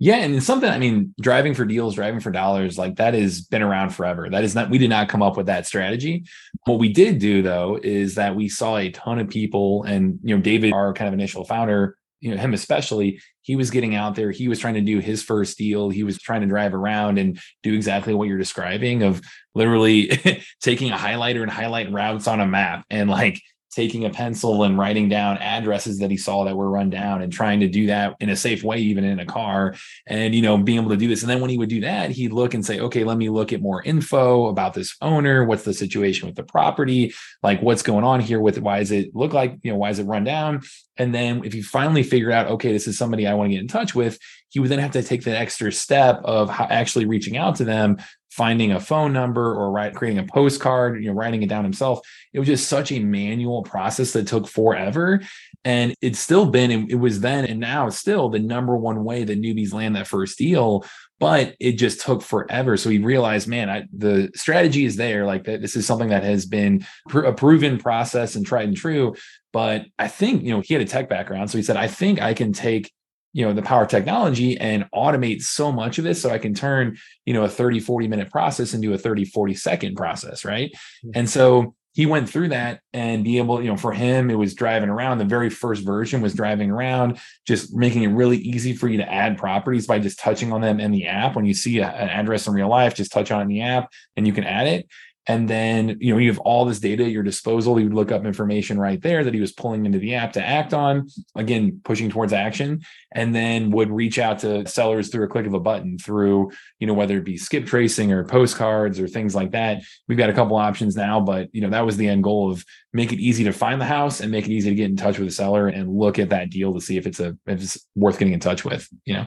Yeah, 0.00 0.16
and 0.16 0.36
it's 0.36 0.46
something 0.46 0.70
I 0.70 0.78
mean, 0.78 1.12
driving 1.20 1.54
for 1.54 1.64
deals, 1.64 1.96
driving 1.96 2.20
for 2.20 2.30
dollars, 2.30 2.78
like 2.78 2.96
that 2.96 3.14
has 3.14 3.40
been 3.40 3.62
around 3.62 3.90
forever. 3.90 4.28
That 4.30 4.44
is 4.44 4.54
not 4.54 4.70
we 4.70 4.78
did 4.78 4.90
not 4.90 5.08
come 5.08 5.22
up 5.22 5.36
with 5.36 5.46
that 5.46 5.66
strategy. 5.66 6.24
What 6.66 6.78
we 6.78 6.92
did 6.92 7.18
do 7.18 7.42
though 7.42 7.80
is 7.82 8.14
that 8.14 8.36
we 8.36 8.48
saw 8.48 8.76
a 8.76 8.90
ton 8.90 9.18
of 9.18 9.28
people 9.28 9.82
and 9.82 10.20
you 10.22 10.36
know, 10.36 10.42
David, 10.42 10.72
our 10.72 10.92
kind 10.92 11.08
of 11.08 11.14
initial 11.14 11.44
founder, 11.44 11.96
you 12.20 12.30
know, 12.30 12.36
him 12.36 12.54
especially, 12.54 13.20
he 13.42 13.56
was 13.56 13.70
getting 13.70 13.96
out 13.96 14.14
there, 14.14 14.30
he 14.30 14.46
was 14.46 14.60
trying 14.60 14.74
to 14.74 14.80
do 14.80 15.00
his 15.00 15.22
first 15.22 15.58
deal, 15.58 15.90
he 15.90 16.04
was 16.04 16.16
trying 16.18 16.42
to 16.42 16.46
drive 16.46 16.74
around 16.74 17.18
and 17.18 17.40
do 17.64 17.74
exactly 17.74 18.14
what 18.14 18.28
you're 18.28 18.38
describing 18.38 19.02
of 19.02 19.20
literally 19.56 20.10
taking 20.62 20.92
a 20.92 20.96
highlighter 20.96 21.42
and 21.42 21.50
highlight 21.50 21.90
routes 21.90 22.28
on 22.28 22.40
a 22.40 22.46
map 22.46 22.84
and 22.88 23.10
like 23.10 23.40
taking 23.70 24.04
a 24.04 24.10
pencil 24.10 24.62
and 24.64 24.78
writing 24.78 25.08
down 25.08 25.38
addresses 25.38 25.98
that 25.98 26.10
he 26.10 26.16
saw 26.16 26.44
that 26.44 26.56
were 26.56 26.70
run 26.70 26.90
down 26.90 27.22
and 27.22 27.32
trying 27.32 27.60
to 27.60 27.68
do 27.68 27.86
that 27.86 28.16
in 28.20 28.30
a 28.30 28.36
safe 28.36 28.62
way 28.62 28.78
even 28.78 29.04
in 29.04 29.20
a 29.20 29.26
car 29.26 29.74
and 30.06 30.34
you 30.34 30.42
know 30.42 30.56
being 30.56 30.78
able 30.78 30.90
to 30.90 30.96
do 30.96 31.08
this. 31.08 31.22
And 31.22 31.30
then 31.30 31.40
when 31.40 31.50
he 31.50 31.58
would 31.58 31.68
do 31.68 31.80
that 31.82 32.10
he'd 32.10 32.32
look 32.32 32.54
and 32.54 32.64
say 32.64 32.80
okay 32.80 33.04
let 33.04 33.18
me 33.18 33.28
look 33.28 33.52
at 33.52 33.60
more 33.60 33.82
info 33.82 34.46
about 34.46 34.74
this 34.74 34.96
owner. 35.00 35.44
What's 35.44 35.64
the 35.64 35.74
situation 35.74 36.26
with 36.26 36.36
the 36.36 36.44
property? 36.44 37.14
Like 37.42 37.60
what's 37.62 37.82
going 37.82 38.04
on 38.04 38.20
here 38.20 38.40
with 38.40 38.58
why 38.58 38.78
does 38.78 38.90
it 38.90 39.14
look 39.14 39.32
like 39.32 39.58
you 39.62 39.70
know 39.70 39.78
why 39.78 39.90
is 39.90 39.98
it 39.98 40.04
run 40.04 40.24
down? 40.24 40.62
And 40.96 41.14
then 41.14 41.44
if 41.44 41.54
you 41.54 41.62
finally 41.62 42.02
figure 42.02 42.32
out 42.32 42.48
okay 42.48 42.72
this 42.72 42.88
is 42.88 42.98
somebody 42.98 43.26
i 43.26 43.34
want 43.34 43.48
to 43.48 43.54
get 43.54 43.60
in 43.60 43.68
touch 43.68 43.94
with 43.94 44.18
he 44.50 44.60
would 44.60 44.70
then 44.70 44.78
have 44.78 44.92
to 44.92 45.02
take 45.02 45.24
the 45.24 45.36
extra 45.36 45.70
step 45.70 46.20
of 46.24 46.50
actually 46.50 47.04
reaching 47.04 47.36
out 47.36 47.56
to 47.56 47.64
them 47.64 47.98
finding 48.38 48.70
a 48.70 48.78
phone 48.78 49.12
number 49.12 49.52
or 49.52 49.72
write, 49.72 49.96
creating 49.96 50.20
a 50.20 50.32
postcard, 50.32 51.02
you 51.02 51.08
know, 51.08 51.12
writing 51.12 51.42
it 51.42 51.48
down 51.48 51.64
himself. 51.64 51.98
It 52.32 52.38
was 52.38 52.46
just 52.46 52.68
such 52.68 52.92
a 52.92 53.00
manual 53.00 53.64
process 53.64 54.12
that 54.12 54.28
took 54.28 54.46
forever. 54.46 55.20
And 55.64 55.92
it's 56.00 56.20
still 56.20 56.46
been, 56.46 56.70
it 56.88 56.94
was 56.94 57.18
then 57.20 57.44
and 57.46 57.58
now 57.58 57.88
still 57.88 58.28
the 58.28 58.38
number 58.38 58.76
one 58.76 59.02
way 59.02 59.24
that 59.24 59.42
newbies 59.42 59.74
land 59.74 59.96
that 59.96 60.06
first 60.06 60.38
deal. 60.38 60.84
But 61.18 61.56
it 61.58 61.72
just 61.72 62.00
took 62.00 62.22
forever. 62.22 62.76
So 62.76 62.90
he 62.90 62.98
realized, 62.98 63.48
man, 63.48 63.68
I, 63.68 63.82
the 63.92 64.30
strategy 64.36 64.84
is 64.84 64.94
there. 64.94 65.26
Like 65.26 65.42
this 65.42 65.74
is 65.74 65.84
something 65.84 66.10
that 66.10 66.22
has 66.22 66.46
been 66.46 66.86
pr- 67.08 67.24
a 67.24 67.34
proven 67.34 67.76
process 67.76 68.36
and 68.36 68.46
tried 68.46 68.68
and 68.68 68.76
true. 68.76 69.16
But 69.52 69.86
I 69.98 70.06
think, 70.06 70.44
you 70.44 70.52
know, 70.52 70.60
he 70.60 70.74
had 70.74 70.82
a 70.82 70.86
tech 70.86 71.08
background. 71.08 71.50
So 71.50 71.58
he 71.58 71.64
said, 71.64 71.76
I 71.76 71.88
think 71.88 72.22
I 72.22 72.34
can 72.34 72.52
take 72.52 72.92
you 73.32 73.44
know 73.44 73.52
the 73.52 73.62
power 73.62 73.82
of 73.82 73.88
technology 73.88 74.58
and 74.58 74.84
automate 74.94 75.42
so 75.42 75.70
much 75.70 75.98
of 75.98 76.04
this 76.04 76.20
so 76.20 76.30
i 76.30 76.38
can 76.38 76.54
turn 76.54 76.96
you 77.24 77.34
know 77.34 77.44
a 77.44 77.48
30 77.48 77.80
40 77.80 78.08
minute 78.08 78.30
process 78.30 78.74
into 78.74 78.92
a 78.92 78.98
30 78.98 79.24
40 79.26 79.54
second 79.54 79.96
process 79.96 80.44
right? 80.44 80.72
Mm-hmm. 80.72 81.10
and 81.14 81.30
so 81.30 81.74
he 81.98 82.06
went 82.06 82.30
through 82.30 82.50
that 82.50 82.80
and 82.92 83.24
be 83.24 83.38
able 83.38 83.60
you 83.60 83.68
know 83.68 83.76
for 83.76 83.92
him 83.92 84.30
it 84.30 84.36
was 84.36 84.54
driving 84.54 84.88
around. 84.88 85.18
The 85.18 85.24
very 85.24 85.50
first 85.50 85.84
version 85.84 86.20
was 86.20 86.32
driving 86.32 86.70
around 86.70 87.18
just 87.44 87.74
making 87.74 88.04
it 88.04 88.08
really 88.08 88.36
easy 88.36 88.72
for 88.72 88.86
you 88.86 88.98
to 88.98 89.12
add 89.12 89.36
properties 89.36 89.88
by 89.88 89.98
just 89.98 90.20
touching 90.20 90.52
on 90.52 90.60
them 90.60 90.78
in 90.78 90.92
the 90.92 91.08
app. 91.08 91.34
When 91.34 91.44
you 91.44 91.54
see 91.54 91.80
a, 91.80 91.88
an 91.88 92.08
address 92.08 92.46
in 92.46 92.54
real 92.54 92.68
life 92.68 92.94
just 92.94 93.10
touch 93.10 93.32
on 93.32 93.40
it 93.40 93.42
in 93.42 93.48
the 93.48 93.62
app 93.62 93.90
and 94.16 94.28
you 94.28 94.32
can 94.32 94.44
add 94.44 94.68
it 94.68 94.86
and 95.28 95.46
then, 95.48 95.98
you 96.00 96.12
know, 96.12 96.18
you 96.18 96.30
have 96.30 96.38
all 96.38 96.64
this 96.64 96.80
data 96.80 97.04
at 97.04 97.10
your 97.10 97.22
disposal. 97.22 97.76
He 97.76 97.84
would 97.84 97.92
look 97.92 98.10
up 98.10 98.24
information 98.24 98.80
right 98.80 99.00
there 99.00 99.22
that 99.22 99.34
he 99.34 99.40
was 99.40 99.52
pulling 99.52 99.84
into 99.84 99.98
the 99.98 100.14
app 100.14 100.32
to 100.32 100.44
act 100.44 100.72
on, 100.72 101.06
again, 101.36 101.82
pushing 101.84 102.08
towards 102.08 102.32
action, 102.32 102.80
and 103.12 103.34
then 103.34 103.70
would 103.70 103.90
reach 103.90 104.18
out 104.18 104.38
to 104.40 104.66
sellers 104.66 105.10
through 105.10 105.24
a 105.24 105.28
click 105.28 105.46
of 105.46 105.52
a 105.52 105.60
button 105.60 105.98
through, 105.98 106.50
you 106.80 106.86
know, 106.86 106.94
whether 106.94 107.18
it 107.18 107.24
be 107.24 107.36
skip 107.36 107.66
tracing 107.66 108.10
or 108.10 108.24
postcards 108.24 108.98
or 108.98 109.06
things 109.06 109.34
like 109.34 109.52
that. 109.52 109.82
We've 110.08 110.16
got 110.16 110.30
a 110.30 110.34
couple 110.34 110.56
options 110.56 110.96
now, 110.96 111.20
but, 111.20 111.48
you 111.52 111.60
know, 111.60 111.70
that 111.70 111.84
was 111.84 111.98
the 111.98 112.08
end 112.08 112.24
goal 112.24 112.50
of 112.50 112.64
make 112.94 113.12
it 113.12 113.20
easy 113.20 113.44
to 113.44 113.52
find 113.52 113.80
the 113.80 113.84
house 113.84 114.20
and 114.20 114.32
make 114.32 114.46
it 114.46 114.52
easy 114.52 114.70
to 114.70 114.76
get 114.76 114.90
in 114.90 114.96
touch 114.96 115.18
with 115.18 115.28
the 115.28 115.34
seller 115.34 115.68
and 115.68 115.94
look 115.94 116.18
at 116.18 116.30
that 116.30 116.48
deal 116.48 116.72
to 116.72 116.80
see 116.80 116.96
if 116.96 117.06
it's 117.06 117.20
a, 117.20 117.36
if 117.46 117.62
it's 117.62 117.86
worth 117.94 118.18
getting 118.18 118.34
in 118.34 118.40
touch 118.40 118.64
with, 118.64 118.88
you 119.04 119.12
know? 119.12 119.26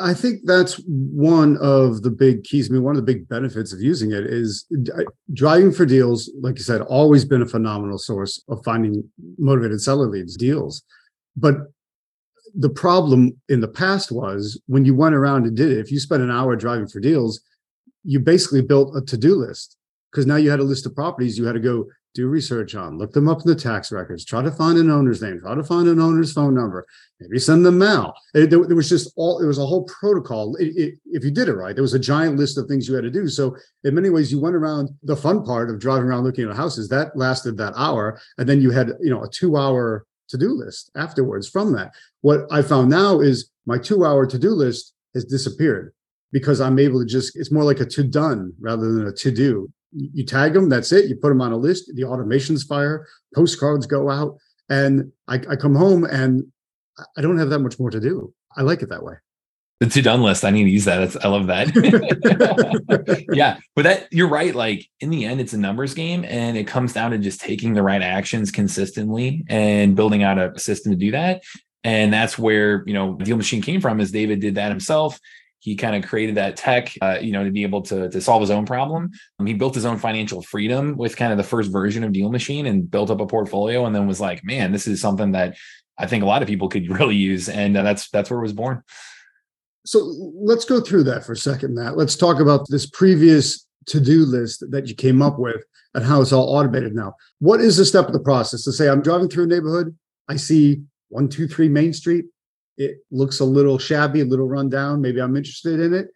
I 0.00 0.14
think 0.14 0.40
that's 0.44 0.74
one 0.86 1.56
of 1.58 2.02
the 2.02 2.10
big 2.10 2.44
keys. 2.44 2.70
I 2.70 2.74
mean, 2.74 2.82
one 2.82 2.96
of 2.96 3.04
the 3.04 3.12
big 3.12 3.28
benefits 3.28 3.72
of 3.72 3.80
using 3.80 4.12
it 4.12 4.26
is 4.26 4.66
driving 5.32 5.72
for 5.72 5.86
deals. 5.86 6.30
Like 6.40 6.56
you 6.56 6.64
said, 6.64 6.80
always 6.82 7.24
been 7.24 7.42
a 7.42 7.46
phenomenal 7.46 7.98
source 7.98 8.42
of 8.48 8.62
finding 8.64 9.08
motivated 9.38 9.80
seller 9.80 10.06
leads, 10.06 10.36
deals. 10.36 10.82
But 11.36 11.56
the 12.54 12.70
problem 12.70 13.38
in 13.48 13.60
the 13.60 13.68
past 13.68 14.10
was 14.10 14.60
when 14.66 14.84
you 14.84 14.94
went 14.94 15.14
around 15.14 15.46
and 15.46 15.56
did 15.56 15.70
it, 15.70 15.78
if 15.78 15.90
you 15.92 16.00
spent 16.00 16.22
an 16.22 16.30
hour 16.30 16.56
driving 16.56 16.88
for 16.88 17.00
deals, 17.00 17.40
you 18.02 18.20
basically 18.20 18.62
built 18.62 18.96
a 18.96 19.02
to 19.02 19.16
do 19.16 19.34
list 19.34 19.76
because 20.10 20.26
now 20.26 20.36
you 20.36 20.50
had 20.50 20.60
a 20.60 20.64
list 20.64 20.86
of 20.86 20.94
properties 20.94 21.36
you 21.36 21.44
had 21.44 21.52
to 21.54 21.60
go 21.60 21.86
do 22.16 22.28
research 22.28 22.74
on, 22.74 22.98
look 22.98 23.12
them 23.12 23.28
up 23.28 23.42
in 23.42 23.46
the 23.46 23.54
tax 23.54 23.92
records, 23.92 24.24
try 24.24 24.42
to 24.42 24.50
find 24.50 24.78
an 24.78 24.90
owner's 24.90 25.22
name, 25.22 25.40
try 25.40 25.54
to 25.54 25.62
find 25.62 25.86
an 25.86 26.00
owner's 26.00 26.32
phone 26.32 26.54
number, 26.54 26.86
maybe 27.20 27.38
send 27.38 27.64
them 27.64 27.78
mail. 27.78 28.14
It, 28.34 28.50
there, 28.50 28.60
was 28.60 28.88
just 28.88 29.12
all, 29.16 29.40
it 29.40 29.46
was 29.46 29.58
a 29.58 29.66
whole 29.66 29.84
protocol. 29.84 30.56
It, 30.56 30.76
it, 30.76 30.94
if 31.06 31.22
you 31.22 31.30
did 31.30 31.48
it 31.48 31.54
right, 31.54 31.74
there 31.74 31.82
was 31.82 31.94
a 31.94 31.98
giant 31.98 32.36
list 32.36 32.58
of 32.58 32.66
things 32.66 32.88
you 32.88 32.94
had 32.94 33.04
to 33.04 33.10
do. 33.10 33.28
So 33.28 33.56
in 33.84 33.94
many 33.94 34.10
ways, 34.10 34.32
you 34.32 34.40
went 34.40 34.56
around 34.56 34.90
the 35.02 35.16
fun 35.16 35.44
part 35.44 35.70
of 35.70 35.78
driving 35.78 36.08
around 36.08 36.24
looking 36.24 36.48
at 36.48 36.56
houses 36.56 36.88
that 36.88 37.16
lasted 37.16 37.56
that 37.58 37.74
hour. 37.76 38.20
And 38.38 38.48
then 38.48 38.60
you 38.60 38.70
had, 38.70 38.92
you 39.00 39.10
know, 39.10 39.22
a 39.22 39.28
two 39.28 39.56
hour 39.56 40.06
to-do 40.28 40.48
list 40.48 40.90
afterwards 40.96 41.48
from 41.48 41.72
that. 41.72 41.92
What 42.22 42.46
I 42.50 42.62
found 42.62 42.90
now 42.90 43.20
is 43.20 43.50
my 43.66 43.78
two-hour 43.78 44.26
to-do 44.26 44.50
list 44.50 44.94
has 45.14 45.24
disappeared 45.24 45.92
because 46.32 46.60
I'm 46.60 46.78
able 46.78 47.00
to 47.00 47.06
just 47.06 47.36
it's 47.36 47.52
more 47.52 47.64
like 47.64 47.80
a 47.80 47.86
to 47.86 48.04
done 48.04 48.52
rather 48.60 48.92
than 48.92 49.06
a 49.06 49.12
to 49.12 49.30
do. 49.30 49.70
You 49.92 50.24
tag 50.24 50.52
them, 50.52 50.68
that's 50.68 50.92
it. 50.92 51.08
You 51.08 51.16
put 51.16 51.28
them 51.28 51.40
on 51.40 51.52
a 51.52 51.56
list. 51.56 51.90
The 51.94 52.02
automations 52.02 52.66
fire, 52.66 53.06
postcards 53.34 53.86
go 53.86 54.10
out, 54.10 54.36
and 54.68 55.12
I, 55.28 55.40
I 55.48 55.56
come 55.56 55.74
home 55.74 56.04
and 56.04 56.44
I 57.16 57.20
don't 57.22 57.38
have 57.38 57.50
that 57.50 57.60
much 57.60 57.78
more 57.78 57.90
to 57.90 58.00
do. 58.00 58.32
I 58.56 58.62
like 58.62 58.82
it 58.82 58.88
that 58.88 59.04
way. 59.04 59.14
The 59.80 59.86
to 59.86 60.02
done 60.02 60.22
list. 60.22 60.42
I 60.42 60.50
need 60.50 60.64
to 60.64 60.70
use 60.70 60.86
that. 60.86 61.02
It's, 61.02 61.16
I 61.16 61.28
love 61.28 61.48
that. 61.48 61.68
yeah, 63.34 63.58
but 63.74 63.82
that 63.82 64.10
you're 64.10 64.28
right. 64.28 64.54
Like 64.54 64.88
in 65.00 65.10
the 65.10 65.26
end, 65.26 65.38
it's 65.38 65.52
a 65.52 65.58
numbers 65.58 65.92
game, 65.92 66.24
and 66.24 66.56
it 66.56 66.66
comes 66.66 66.94
down 66.94 67.10
to 67.10 67.18
just 67.18 67.42
taking 67.42 67.74
the 67.74 67.82
right 67.82 68.00
actions 68.00 68.50
consistently 68.50 69.44
and 69.50 69.94
building 69.94 70.22
out 70.22 70.38
a 70.38 70.58
system 70.58 70.92
to 70.92 70.98
do 70.98 71.10
that. 71.10 71.42
And 71.84 72.10
that's 72.10 72.38
where 72.38 72.84
you 72.86 72.94
know 72.94 73.16
the 73.16 73.26
Deal 73.26 73.36
Machine 73.36 73.60
came 73.60 73.82
from. 73.82 74.00
Is 74.00 74.10
David 74.10 74.40
did 74.40 74.54
that 74.54 74.70
himself 74.70 75.20
he 75.58 75.74
kind 75.74 75.96
of 75.96 76.08
created 76.08 76.36
that 76.36 76.56
tech, 76.56 76.92
uh, 77.00 77.18
you 77.20 77.32
know, 77.32 77.44
to 77.44 77.50
be 77.50 77.62
able 77.62 77.82
to, 77.82 78.08
to 78.08 78.20
solve 78.20 78.40
his 78.40 78.50
own 78.50 78.66
problem. 78.66 79.10
Um, 79.38 79.46
he 79.46 79.54
built 79.54 79.74
his 79.74 79.84
own 79.84 79.98
financial 79.98 80.42
freedom 80.42 80.96
with 80.96 81.16
kind 81.16 81.32
of 81.32 81.38
the 81.38 81.44
first 81.44 81.72
version 81.72 82.04
of 82.04 82.12
Deal 82.12 82.30
Machine 82.30 82.66
and 82.66 82.90
built 82.90 83.10
up 83.10 83.20
a 83.20 83.26
portfolio, 83.26 83.86
and 83.86 83.94
then 83.94 84.06
was 84.06 84.20
like, 84.20 84.44
man, 84.44 84.72
this 84.72 84.86
is 84.86 85.00
something 85.00 85.32
that 85.32 85.56
I 85.98 86.06
think 86.06 86.22
a 86.22 86.26
lot 86.26 86.42
of 86.42 86.48
people 86.48 86.68
could 86.68 86.88
really 86.98 87.16
use, 87.16 87.48
and 87.48 87.76
uh, 87.76 87.82
that's 87.82 88.10
that's 88.10 88.30
where 88.30 88.38
it 88.38 88.42
was 88.42 88.52
born. 88.52 88.82
So 89.84 90.00
let's 90.34 90.64
go 90.64 90.80
through 90.80 91.04
that 91.04 91.24
for 91.24 91.32
a 91.32 91.36
second, 91.36 91.74
Matt. 91.74 91.96
Let's 91.96 92.16
talk 92.16 92.40
about 92.40 92.68
this 92.68 92.86
previous 92.86 93.66
to-do 93.86 94.24
list 94.24 94.64
that 94.70 94.88
you 94.88 94.96
came 94.96 95.22
up 95.22 95.38
with 95.38 95.64
and 95.94 96.04
how 96.04 96.20
it's 96.20 96.32
all 96.32 96.56
automated 96.56 96.92
now. 96.92 97.14
What 97.38 97.60
is 97.60 97.76
the 97.76 97.84
step 97.84 98.06
of 98.06 98.12
the 98.12 98.20
process 98.20 98.64
to 98.64 98.72
say 98.72 98.88
I'm 98.88 99.00
driving 99.00 99.28
through 99.28 99.44
a 99.44 99.46
neighborhood, 99.46 99.96
I 100.28 100.36
see 100.36 100.82
one, 101.08 101.28
two, 101.28 101.46
three 101.46 101.68
Main 101.68 101.92
Street 101.92 102.24
it 102.76 102.98
looks 103.10 103.40
a 103.40 103.44
little 103.44 103.78
shabby, 103.78 104.20
a 104.20 104.24
little 104.24 104.48
rundown. 104.48 105.00
Maybe 105.00 105.20
I'm 105.20 105.36
interested 105.36 105.80
in 105.80 105.94
it. 105.94 106.08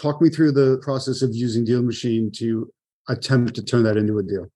Talk 0.00 0.20
me 0.20 0.30
through 0.30 0.52
the 0.52 0.78
process 0.82 1.22
of 1.22 1.34
using 1.34 1.64
Deal 1.64 1.82
Machine 1.82 2.30
to 2.36 2.70
attempt 3.08 3.54
to 3.54 3.64
turn 3.64 3.82
that 3.84 3.96
into 3.96 4.18
a 4.18 4.22
deal. 4.22 4.50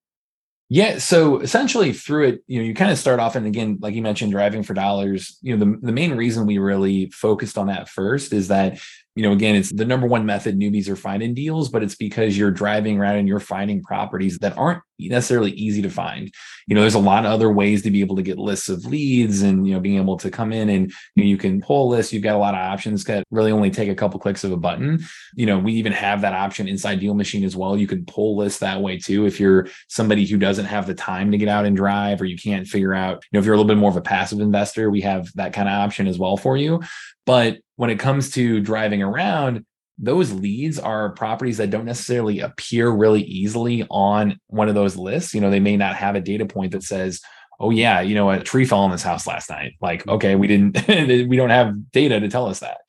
Yeah. 0.69 0.99
So 0.99 1.39
essentially 1.41 1.93
through 1.93 2.29
it, 2.29 2.45
you 2.47 2.59
know, 2.59 2.65
you 2.65 2.73
kind 2.73 2.91
of 2.91 2.99
start 2.99 3.21
off 3.21 3.37
and 3.37 3.47
again, 3.47 3.79
like 3.83 3.95
you 3.95 4.01
mentioned, 4.01 4.33
driving 4.33 4.63
for 4.63 4.73
dollars, 4.73 5.37
you 5.43 5.55
know, 5.55 5.63
the, 5.63 5.79
the 5.83 5.93
main 5.93 6.17
reason 6.17 6.47
we 6.47 6.57
really 6.57 7.11
focused 7.11 7.59
on 7.59 7.67
that 7.67 7.91
first 7.91 8.33
is 8.33 8.49
that 8.49 8.79
you 9.15 9.23
know, 9.23 9.33
again, 9.33 9.55
it's 9.55 9.73
the 9.73 9.85
number 9.85 10.07
one 10.07 10.25
method 10.25 10.59
newbies 10.59 10.89
are 10.89 10.97
finding 10.97 11.35
deals, 11.35 11.69
but 11.69 11.83
it's 11.83 11.95
because 11.95 12.37
you're 12.37 12.51
driving 12.51 12.99
around 12.99 13.17
and 13.17 13.29
you're 13.29 13.41
finding 13.41 13.83
properties 13.83 14.39
that 14.39 14.57
aren't 14.57 14.83
necessarily 14.99 15.51
easy 15.53 15.83
to 15.83 15.91
find. 15.91 16.33
You 16.67 16.75
know, 16.75 16.81
there's 16.81 16.95
a 16.95 17.01
lot 17.01 17.27
of 17.27 17.33
other 17.33 17.53
ways 17.53 17.83
to 17.83 17.91
be 17.91 18.01
able 18.01 18.17
to 18.17 18.23
get 18.23 18.39
lists 18.39 18.69
of 18.69 18.87
leads 18.87 19.43
and, 19.43 19.67
you 19.67 19.75
know, 19.75 19.81
being 19.81 19.99
able 19.99 20.17
to 20.19 20.31
come 20.31 20.53
in 20.53 20.69
and 20.71 20.91
you, 21.15 21.25
know, 21.25 21.29
you 21.29 21.37
can 21.37 21.61
pull 21.61 21.89
lists. 21.89 22.13
You've 22.13 22.23
got 22.23 22.37
a 22.37 22.39
lot 22.39 22.55
of 22.55 22.61
options 22.61 23.05
that 23.05 23.25
really 23.31 23.53
only 23.53 23.71
take 23.71 23.89
a 23.89 23.95
couple 23.95 24.19
clicks 24.21 24.45
of 24.45 24.53
a 24.53 24.57
button. 24.57 25.05
You 25.35 25.47
know, 25.47 25.59
we 25.59 25.73
even 25.75 25.93
have 25.93 26.23
that 26.23 26.33
option 26.33 26.69
inside 26.69 27.01
Deal 27.01 27.15
Machine 27.15 27.45
as 27.45 27.57
well. 27.57 27.77
You 27.77 27.87
can 27.87 28.07
pull 28.07 28.37
lists 28.37 28.61
that 28.61 28.81
way 28.81 28.99
too. 28.99 29.27
If 29.27 29.41
you're 29.41 29.67
somebody 29.89 30.27
who 30.27 30.39
doesn't 30.39 30.67
have 30.67 30.87
the 30.87 30.95
time 30.95 31.33
to 31.33 31.39
get 31.39 31.49
out 31.49 31.67
and 31.67 31.77
drive 31.77 32.23
or 32.23 32.25
you 32.25 32.37
can't 32.37 32.67
figure 32.67 32.95
out, 32.95 33.25
you 33.25 33.37
know, 33.37 33.41
if 33.41 33.45
you're 33.45 33.55
a 33.55 33.59
little 33.59 33.69
bit 33.69 33.79
more 33.79 33.91
of 33.91 33.97
a 33.97 34.03
passive 34.03 34.41
investor, 34.41 34.91
we 34.91 35.03
have 35.03 35.31
that 35.35 35.53
kind 35.53 35.69
of 35.69 35.75
option 35.75 36.07
as 36.07 36.19
well 36.19 36.37
for 36.37 36.57
you. 36.57 36.81
But 37.25 37.59
when 37.83 37.91
it 37.91 37.99
comes 37.99 38.31
to 38.31 38.61
driving 38.61 39.03
around, 39.03 39.67
those 39.99 40.31
leads 40.31 40.79
are 40.79 41.11
properties 41.15 41.57
that 41.57 41.71
don't 41.71 41.85
necessarily 41.85 42.39
appear 42.39 42.89
really 42.89 43.23
easily 43.23 43.85
on 43.91 44.39
one 44.47 44.69
of 44.69 44.77
those 44.77 44.95
lists. 44.95 45.35
You 45.35 45.41
know, 45.41 45.51
they 45.51 45.59
may 45.59 45.77
not 45.77 45.97
have 45.97 46.15
a 46.15 46.21
data 46.21 46.47
point 46.47 46.71
that 46.71 46.85
says, 46.85 47.21
oh 47.59 47.71
yeah, 47.71 48.01
you 48.01 48.15
know, 48.15 48.31
a 48.31 48.39
tree 48.39 48.67
fell 48.67 48.85
in 48.85 48.93
this 48.93 49.03
house 49.03 49.27
last 49.27 49.51
night. 49.51 49.73
Like, 49.81 50.03
mm-hmm. 50.03 50.11
okay, 50.11 50.37
we 50.37 50.47
didn't, 50.47 50.87
we 51.29 51.37
don't 51.37 51.51
have 51.51 51.91
data 51.91 52.21
to 52.21 52.29
tell 52.29 52.47
us 52.47 52.61
that. 52.61 52.83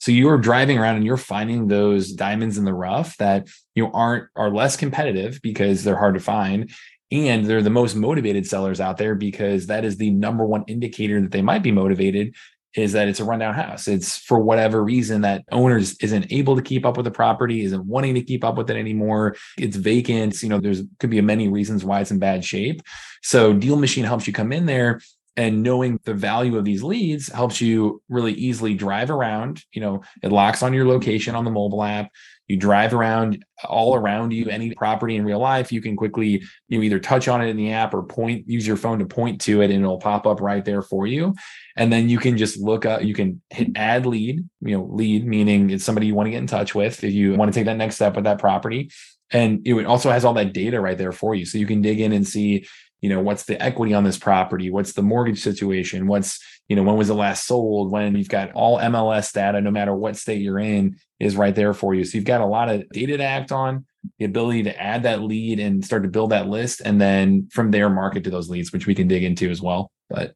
So 0.00 0.10
you're 0.10 0.36
driving 0.36 0.78
around 0.78 0.96
and 0.96 1.04
you're 1.04 1.16
finding 1.16 1.68
those 1.68 2.10
diamonds 2.10 2.58
in 2.58 2.64
the 2.64 2.74
rough 2.74 3.16
that 3.18 3.46
you 3.76 3.84
know 3.84 3.92
aren't 3.94 4.30
are 4.34 4.50
less 4.50 4.76
competitive 4.76 5.38
because 5.44 5.84
they're 5.84 5.96
hard 5.96 6.14
to 6.14 6.20
find. 6.20 6.72
And 7.12 7.46
they're 7.46 7.62
the 7.62 7.70
most 7.70 7.94
motivated 7.94 8.48
sellers 8.48 8.80
out 8.80 8.96
there 8.96 9.14
because 9.14 9.68
that 9.68 9.84
is 9.84 9.96
the 9.96 10.10
number 10.10 10.44
one 10.44 10.64
indicator 10.66 11.20
that 11.20 11.30
they 11.30 11.42
might 11.42 11.62
be 11.62 11.70
motivated 11.70 12.34
is 12.74 12.92
that 12.92 13.08
it's 13.08 13.20
a 13.20 13.24
rundown 13.24 13.54
house. 13.54 13.88
It's 13.88 14.16
for 14.16 14.38
whatever 14.38 14.82
reason 14.82 15.22
that 15.22 15.44
owners 15.50 15.96
isn't 16.00 16.32
able 16.32 16.56
to 16.56 16.62
keep 16.62 16.86
up 16.86 16.96
with 16.96 17.04
the 17.04 17.10
property, 17.10 17.64
isn't 17.64 17.84
wanting 17.84 18.14
to 18.14 18.22
keep 18.22 18.44
up 18.44 18.56
with 18.56 18.70
it 18.70 18.76
anymore. 18.76 19.36
It's 19.58 19.76
vacant. 19.76 20.42
You 20.42 20.50
know, 20.50 20.60
there's 20.60 20.82
could 20.98 21.10
be 21.10 21.20
many 21.20 21.48
reasons 21.48 21.84
why 21.84 22.00
it's 22.00 22.10
in 22.10 22.18
bad 22.18 22.44
shape. 22.44 22.82
So 23.22 23.52
Deal 23.52 23.76
Machine 23.76 24.04
helps 24.04 24.26
you 24.26 24.32
come 24.32 24.52
in 24.52 24.66
there 24.66 25.00
and 25.40 25.62
knowing 25.62 25.98
the 26.04 26.12
value 26.12 26.58
of 26.58 26.66
these 26.66 26.82
leads 26.82 27.32
helps 27.32 27.62
you 27.62 28.02
really 28.10 28.34
easily 28.34 28.74
drive 28.74 29.10
around. 29.10 29.64
You 29.72 29.80
know, 29.80 30.02
it 30.22 30.30
locks 30.30 30.62
on 30.62 30.74
your 30.74 30.86
location 30.86 31.34
on 31.34 31.46
the 31.46 31.50
mobile 31.50 31.82
app. 31.82 32.10
You 32.46 32.58
drive 32.58 32.92
around 32.92 33.42
uh, 33.64 33.68
all 33.68 33.94
around 33.94 34.34
you 34.34 34.50
any 34.50 34.74
property 34.74 35.16
in 35.16 35.24
real 35.24 35.38
life. 35.38 35.72
You 35.72 35.80
can 35.80 35.96
quickly 35.96 36.42
you 36.68 36.82
either 36.82 36.98
touch 36.98 37.26
on 37.26 37.40
it 37.40 37.48
in 37.48 37.56
the 37.56 37.72
app 37.72 37.94
or 37.94 38.02
point 38.02 38.46
use 38.48 38.66
your 38.66 38.76
phone 38.76 38.98
to 38.98 39.06
point 39.06 39.40
to 39.42 39.62
it 39.62 39.70
and 39.70 39.82
it'll 39.82 39.98
pop 39.98 40.26
up 40.26 40.42
right 40.42 40.62
there 40.62 40.82
for 40.82 41.06
you. 41.06 41.34
And 41.74 41.90
then 41.90 42.10
you 42.10 42.18
can 42.18 42.36
just 42.36 42.58
look 42.58 42.84
up 42.84 43.02
you 43.02 43.14
can 43.14 43.40
hit 43.48 43.68
add 43.76 44.04
lead 44.04 44.46
you 44.60 44.76
know 44.76 44.84
lead 44.90 45.26
meaning 45.26 45.70
it's 45.70 45.84
somebody 45.84 46.06
you 46.06 46.14
want 46.14 46.26
to 46.26 46.32
get 46.32 46.38
in 46.38 46.46
touch 46.46 46.74
with 46.74 47.02
if 47.02 47.14
you 47.14 47.34
want 47.34 47.50
to 47.50 47.58
take 47.58 47.64
that 47.64 47.78
next 47.78 47.94
step 47.94 48.14
with 48.14 48.24
that 48.24 48.38
property. 48.38 48.90
And 49.32 49.66
it 49.66 49.86
also 49.86 50.10
has 50.10 50.26
all 50.26 50.34
that 50.34 50.52
data 50.52 50.80
right 50.80 50.98
there 50.98 51.12
for 51.12 51.34
you. 51.34 51.46
So 51.46 51.56
you 51.56 51.66
can 51.66 51.80
dig 51.80 52.00
in 52.00 52.12
and 52.12 52.26
see 52.26 52.66
you 53.00 53.08
know 53.08 53.20
what's 53.20 53.44
the 53.44 53.60
equity 53.62 53.94
on 53.94 54.04
this 54.04 54.18
property? 54.18 54.70
What's 54.70 54.92
the 54.92 55.02
mortgage 55.02 55.40
situation? 55.40 56.06
What's 56.06 56.38
you 56.68 56.76
know 56.76 56.82
when 56.82 56.96
was 56.96 57.10
it 57.10 57.14
last 57.14 57.46
sold? 57.46 57.90
When 57.90 58.14
you've 58.14 58.28
got 58.28 58.52
all 58.52 58.78
mls 58.78 59.32
data 59.32 59.60
no 59.60 59.70
matter 59.70 59.94
what 59.94 60.16
state 60.16 60.42
you're 60.42 60.58
in 60.58 60.96
is 61.18 61.36
right 61.36 61.54
there 61.54 61.74
for 61.74 61.94
you. 61.94 62.04
So 62.04 62.16
you've 62.16 62.24
got 62.24 62.40
a 62.40 62.46
lot 62.46 62.68
of 62.68 62.88
data 62.90 63.16
to 63.16 63.24
act 63.24 63.52
on 63.52 63.86
the 64.18 64.24
ability 64.24 64.64
to 64.64 64.80
add 64.80 65.02
that 65.02 65.22
lead 65.22 65.60
and 65.60 65.84
start 65.84 66.02
to 66.02 66.08
build 66.08 66.30
that 66.30 66.48
list 66.48 66.80
and 66.82 67.00
then 67.00 67.48
from 67.52 67.70
there 67.70 67.90
market 67.90 68.24
to 68.24 68.30
those 68.30 68.48
leads 68.48 68.72
which 68.72 68.86
we 68.86 68.94
can 68.94 69.08
dig 69.08 69.24
into 69.24 69.50
as 69.50 69.60
well 69.60 69.90
but. 70.08 70.34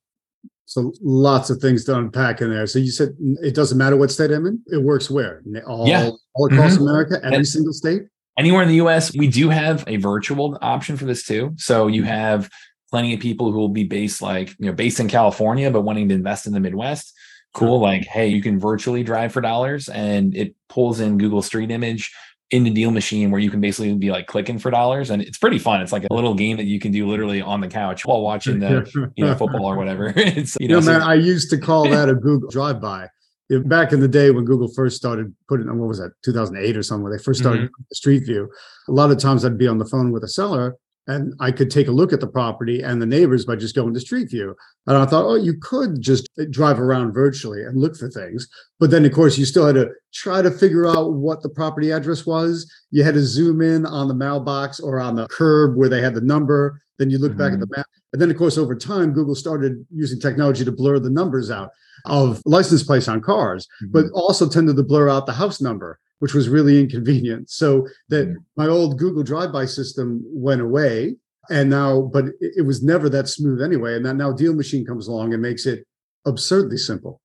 So 0.67 0.95
lots 1.03 1.51
of 1.51 1.59
things 1.59 1.85
to 1.85 1.99
unpack 1.99 2.41
in 2.41 2.49
there. 2.49 2.67
So 2.67 2.79
you 2.79 2.91
said 2.91 3.11
it 3.21 3.55
doesn't 3.55 3.77
matter 3.77 3.99
what 3.99 4.11
state 4.11 4.31
i'm 4.31 4.47
in 4.47 4.63
it 4.69 4.83
works 4.83 5.11
where? 5.11 5.43
All, 5.67 5.87
yeah. 5.87 6.11
all 6.35 6.47
across 6.47 6.75
mm-hmm. 6.75 6.85
america 6.85 7.17
every 7.23 7.37
and, 7.37 7.47
single 7.47 7.75
state 7.75 8.05
anywhere 8.39 8.63
in 8.63 8.69
the 8.69 8.77
US, 8.87 9.15
we 9.17 9.29
do 9.29 9.49
have 9.49 9.85
a 9.87 9.97
virtual 9.97 10.59
option 10.61 10.97
for 10.97 11.05
this 11.05 11.25
too. 11.25 11.53
So 11.57 11.87
you 11.87 12.03
have 12.05 12.51
plenty 12.91 13.15
of 13.15 13.21
people 13.21 13.51
who 13.51 13.59
will 13.59 13.69
be 13.69 13.85
based 13.85 14.23
like, 14.23 14.51
you 14.59 14.67
know, 14.67 14.73
based 14.73 15.01
in 15.01 15.09
California, 15.09 15.71
but 15.71 15.83
wanting 15.83 16.09
to 16.09 16.15
invest 16.15 16.47
in 16.47 16.53
the 16.53 16.61
Midwest. 16.61 17.13
Cool. 17.53 17.81
Like, 17.81 18.05
hey, 18.05 18.29
you 18.29 18.43
can 18.43 18.59
virtually 18.59 19.05
drive 19.05 19.33
for 19.33 19.41
dollars 19.41 19.89
and 19.89 20.35
it 20.37 20.55
pulls 20.69 21.01
in 21.01 21.19
Google 21.19 21.43
Street 21.43 21.71
Image 21.71 22.13
into 22.51 22.71
Deal 22.71 22.91
Machine 22.91 23.31
where 23.31 23.41
you 23.41 23.51
can 23.51 23.61
basically 23.61 23.95
be 23.95 24.11
like 24.11 24.27
clicking 24.27 24.59
for 24.59 24.71
dollars. 24.71 25.11
And 25.11 25.23
it's 25.23 25.39
pretty 25.39 25.59
fun. 25.59 25.81
It's 25.81 25.93
like 25.93 26.05
a 26.11 26.15
little 26.15 26.35
game 26.35 26.57
that 26.57 26.65
you 26.65 26.81
can 26.81 26.93
do 26.93 27.09
literally 27.09 27.41
on 27.41 27.61
the 27.61 27.69
couch 27.69 28.05
while 28.05 28.23
watching 28.23 28.59
the, 28.59 29.13
you 29.17 29.25
know, 29.25 29.35
football 29.35 29.67
or 29.67 29.77
whatever. 29.77 30.13
it's, 30.17 30.57
you 30.61 30.69
know, 30.69 30.79
you 30.79 30.81
know 30.81 30.93
man, 30.93 31.01
so- 31.01 31.07
I 31.07 31.15
used 31.15 31.51
to 31.51 31.59
call 31.59 31.89
that 31.89 32.09
a 32.09 32.15
Google 32.15 32.51
drive 32.51 32.81
by 32.81 33.09
back 33.61 33.93
in 33.93 34.01
the 34.01 34.09
day 34.09 34.31
when 34.31 34.45
Google 34.45 34.69
first 34.69 34.97
started 34.97 35.35
putting 35.49 35.67
what 35.67 35.89
was 35.89 35.99
that 35.99 36.13
2008 36.25 36.77
or 36.77 36.83
something 36.83 37.03
where 37.03 37.17
they 37.17 37.23
first 37.23 37.41
started 37.41 37.67
mm-hmm. 37.67 37.83
Street 37.93 38.25
View, 38.25 38.51
a 38.89 38.93
lot 38.93 39.11
of 39.11 39.19
times 39.19 39.45
I'd 39.45 39.59
be 39.59 39.69
on 39.69 39.79
the 39.79 39.87
phone 39.87 40.13
with 40.13 40.25
a 40.25 40.29
seller 40.29 40.77
and 41.07 41.35
I 41.39 41.53
could 41.53 41.71
take 41.71 41.89
a 41.89 41.93
look 41.93 42.13
at 42.13 42.21
the 42.21 42.27
property 42.27 42.81
and 42.81 43.01
the 43.01 43.07
neighbors 43.07 43.45
by 43.45 43.57
just 43.57 43.75
going 43.75 43.93
to 43.93 44.01
Street 44.01 44.31
View. 44.31 44.57
And 44.87 44.97
I 44.97 45.05
thought, 45.05 45.27
oh, 45.27 45.35
you 45.35 45.55
could 45.61 46.01
just 46.01 46.29
drive 46.51 46.81
around 46.81 47.13
virtually 47.13 47.63
and 47.63 47.79
look 47.79 47.97
for 47.97 48.09
things. 48.09 48.49
But 48.81 48.91
then, 48.91 49.05
of 49.05 49.13
course, 49.13 49.37
you 49.37 49.45
still 49.45 49.67
had 49.67 49.75
to 49.75 49.91
try 50.15 50.41
to 50.41 50.51
figure 50.51 50.87
out 50.87 51.13
what 51.13 51.43
the 51.43 51.51
property 51.51 51.91
address 51.91 52.25
was. 52.25 52.71
You 52.91 53.05
had 53.05 53.15
to 53.15 53.21
zoom 53.21 53.61
in 53.61 53.85
on 53.85 54.09
the 54.09 54.15
mailbox 54.15 54.81
or 54.81 54.99
on 55.01 55.15
the 55.15 55.29
curb 55.29 55.77
where 55.77 55.89
they 55.89 56.01
had 56.01 56.15
the 56.15 56.23
number. 56.23 56.81
Then 56.99 57.11
you 57.11 57.19
look 57.19 57.33
mm-hmm. 57.33 57.39
back 57.39 57.53
at 57.53 57.61
the 57.61 57.67
mm-hmm. 57.67 57.81
map. 57.81 57.87
And 58.13 58.23
then, 58.23 58.31
of 58.31 58.37
course, 58.37 58.57
over 58.57 58.75
time, 58.77 59.13
Google 59.13 59.35
started 59.35 59.85
using 59.91 60.21
technology 60.21 60.65
to 60.65 60.73
blur 60.73 60.99
the 60.99 61.11
numbers 61.11 61.51
out 61.51 61.71
of 62.07 62.41
license 62.45 62.83
plates 62.83 63.09
on 63.09 63.21
cars, 63.21 63.67
mm-hmm. 63.83 63.93
but 63.93 64.05
also 64.15 64.49
tended 64.49 64.77
to 64.77 64.83
blur 64.83 65.09
out 65.09 65.27
the 65.27 65.33
house 65.33 65.61
number, 65.61 65.99
which 66.21 66.35
was 66.35 66.49
really 66.49 66.79
inconvenient. 66.79 67.51
So 67.51 67.89
that 68.11 68.29
mm-hmm. 68.29 68.39
my 68.57 68.69
old 68.69 68.99
Google 68.99 69.23
drive-by 69.23 69.67
system 69.67 70.23
went 70.25 70.61
away. 70.61 71.17
And 71.51 71.69
now, 71.69 72.03
but 72.03 72.27
it, 72.41 72.53
it 72.59 72.63
was 72.63 72.83
never 72.83 73.09
that 73.11 73.29
smooth 73.29 73.61
anyway. 73.61 73.97
And 73.97 74.07
that 74.07 74.15
now 74.15 74.33
Deal 74.33 74.55
Machine 74.55 74.87
comes 74.87 75.09
along 75.09 75.35
and 75.35 75.43
makes 75.43 75.67
it 75.67 75.87
absurdly 76.25 76.79
simple. 76.79 77.21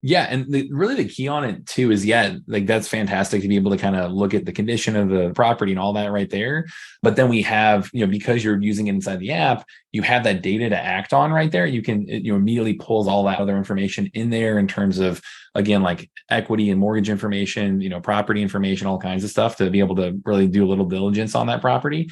Yeah, 0.00 0.28
and 0.30 0.46
the, 0.52 0.68
really 0.72 0.94
the 0.94 1.08
key 1.08 1.26
on 1.26 1.44
it 1.44 1.66
too 1.66 1.90
is 1.90 2.06
yeah, 2.06 2.36
like 2.46 2.66
that's 2.66 2.86
fantastic 2.86 3.42
to 3.42 3.48
be 3.48 3.56
able 3.56 3.72
to 3.72 3.76
kind 3.76 3.96
of 3.96 4.12
look 4.12 4.32
at 4.32 4.44
the 4.44 4.52
condition 4.52 4.94
of 4.94 5.08
the 5.08 5.30
property 5.34 5.72
and 5.72 5.78
all 5.80 5.92
that 5.94 6.12
right 6.12 6.30
there. 6.30 6.66
But 7.02 7.16
then 7.16 7.28
we 7.28 7.42
have, 7.42 7.90
you 7.92 8.06
know, 8.06 8.10
because 8.10 8.44
you're 8.44 8.62
using 8.62 8.86
it 8.86 8.94
inside 8.94 9.18
the 9.18 9.32
app, 9.32 9.64
you 9.90 10.02
have 10.02 10.22
that 10.22 10.40
data 10.40 10.68
to 10.68 10.78
act 10.80 11.12
on 11.12 11.32
right 11.32 11.50
there. 11.50 11.66
You 11.66 11.82
can 11.82 12.06
you 12.06 12.30
know 12.30 12.36
immediately 12.36 12.74
pulls 12.74 13.08
all 13.08 13.24
that 13.24 13.40
other 13.40 13.56
information 13.56 14.08
in 14.14 14.30
there 14.30 14.60
in 14.60 14.68
terms 14.68 15.00
of 15.00 15.20
again 15.56 15.82
like 15.82 16.08
equity 16.30 16.70
and 16.70 16.78
mortgage 16.78 17.10
information, 17.10 17.80
you 17.80 17.88
know, 17.88 18.00
property 18.00 18.40
information, 18.40 18.86
all 18.86 18.98
kinds 18.98 19.24
of 19.24 19.30
stuff 19.30 19.56
to 19.56 19.68
be 19.68 19.80
able 19.80 19.96
to 19.96 20.16
really 20.24 20.46
do 20.46 20.64
a 20.64 20.68
little 20.68 20.86
diligence 20.86 21.34
on 21.34 21.48
that 21.48 21.60
property. 21.60 22.08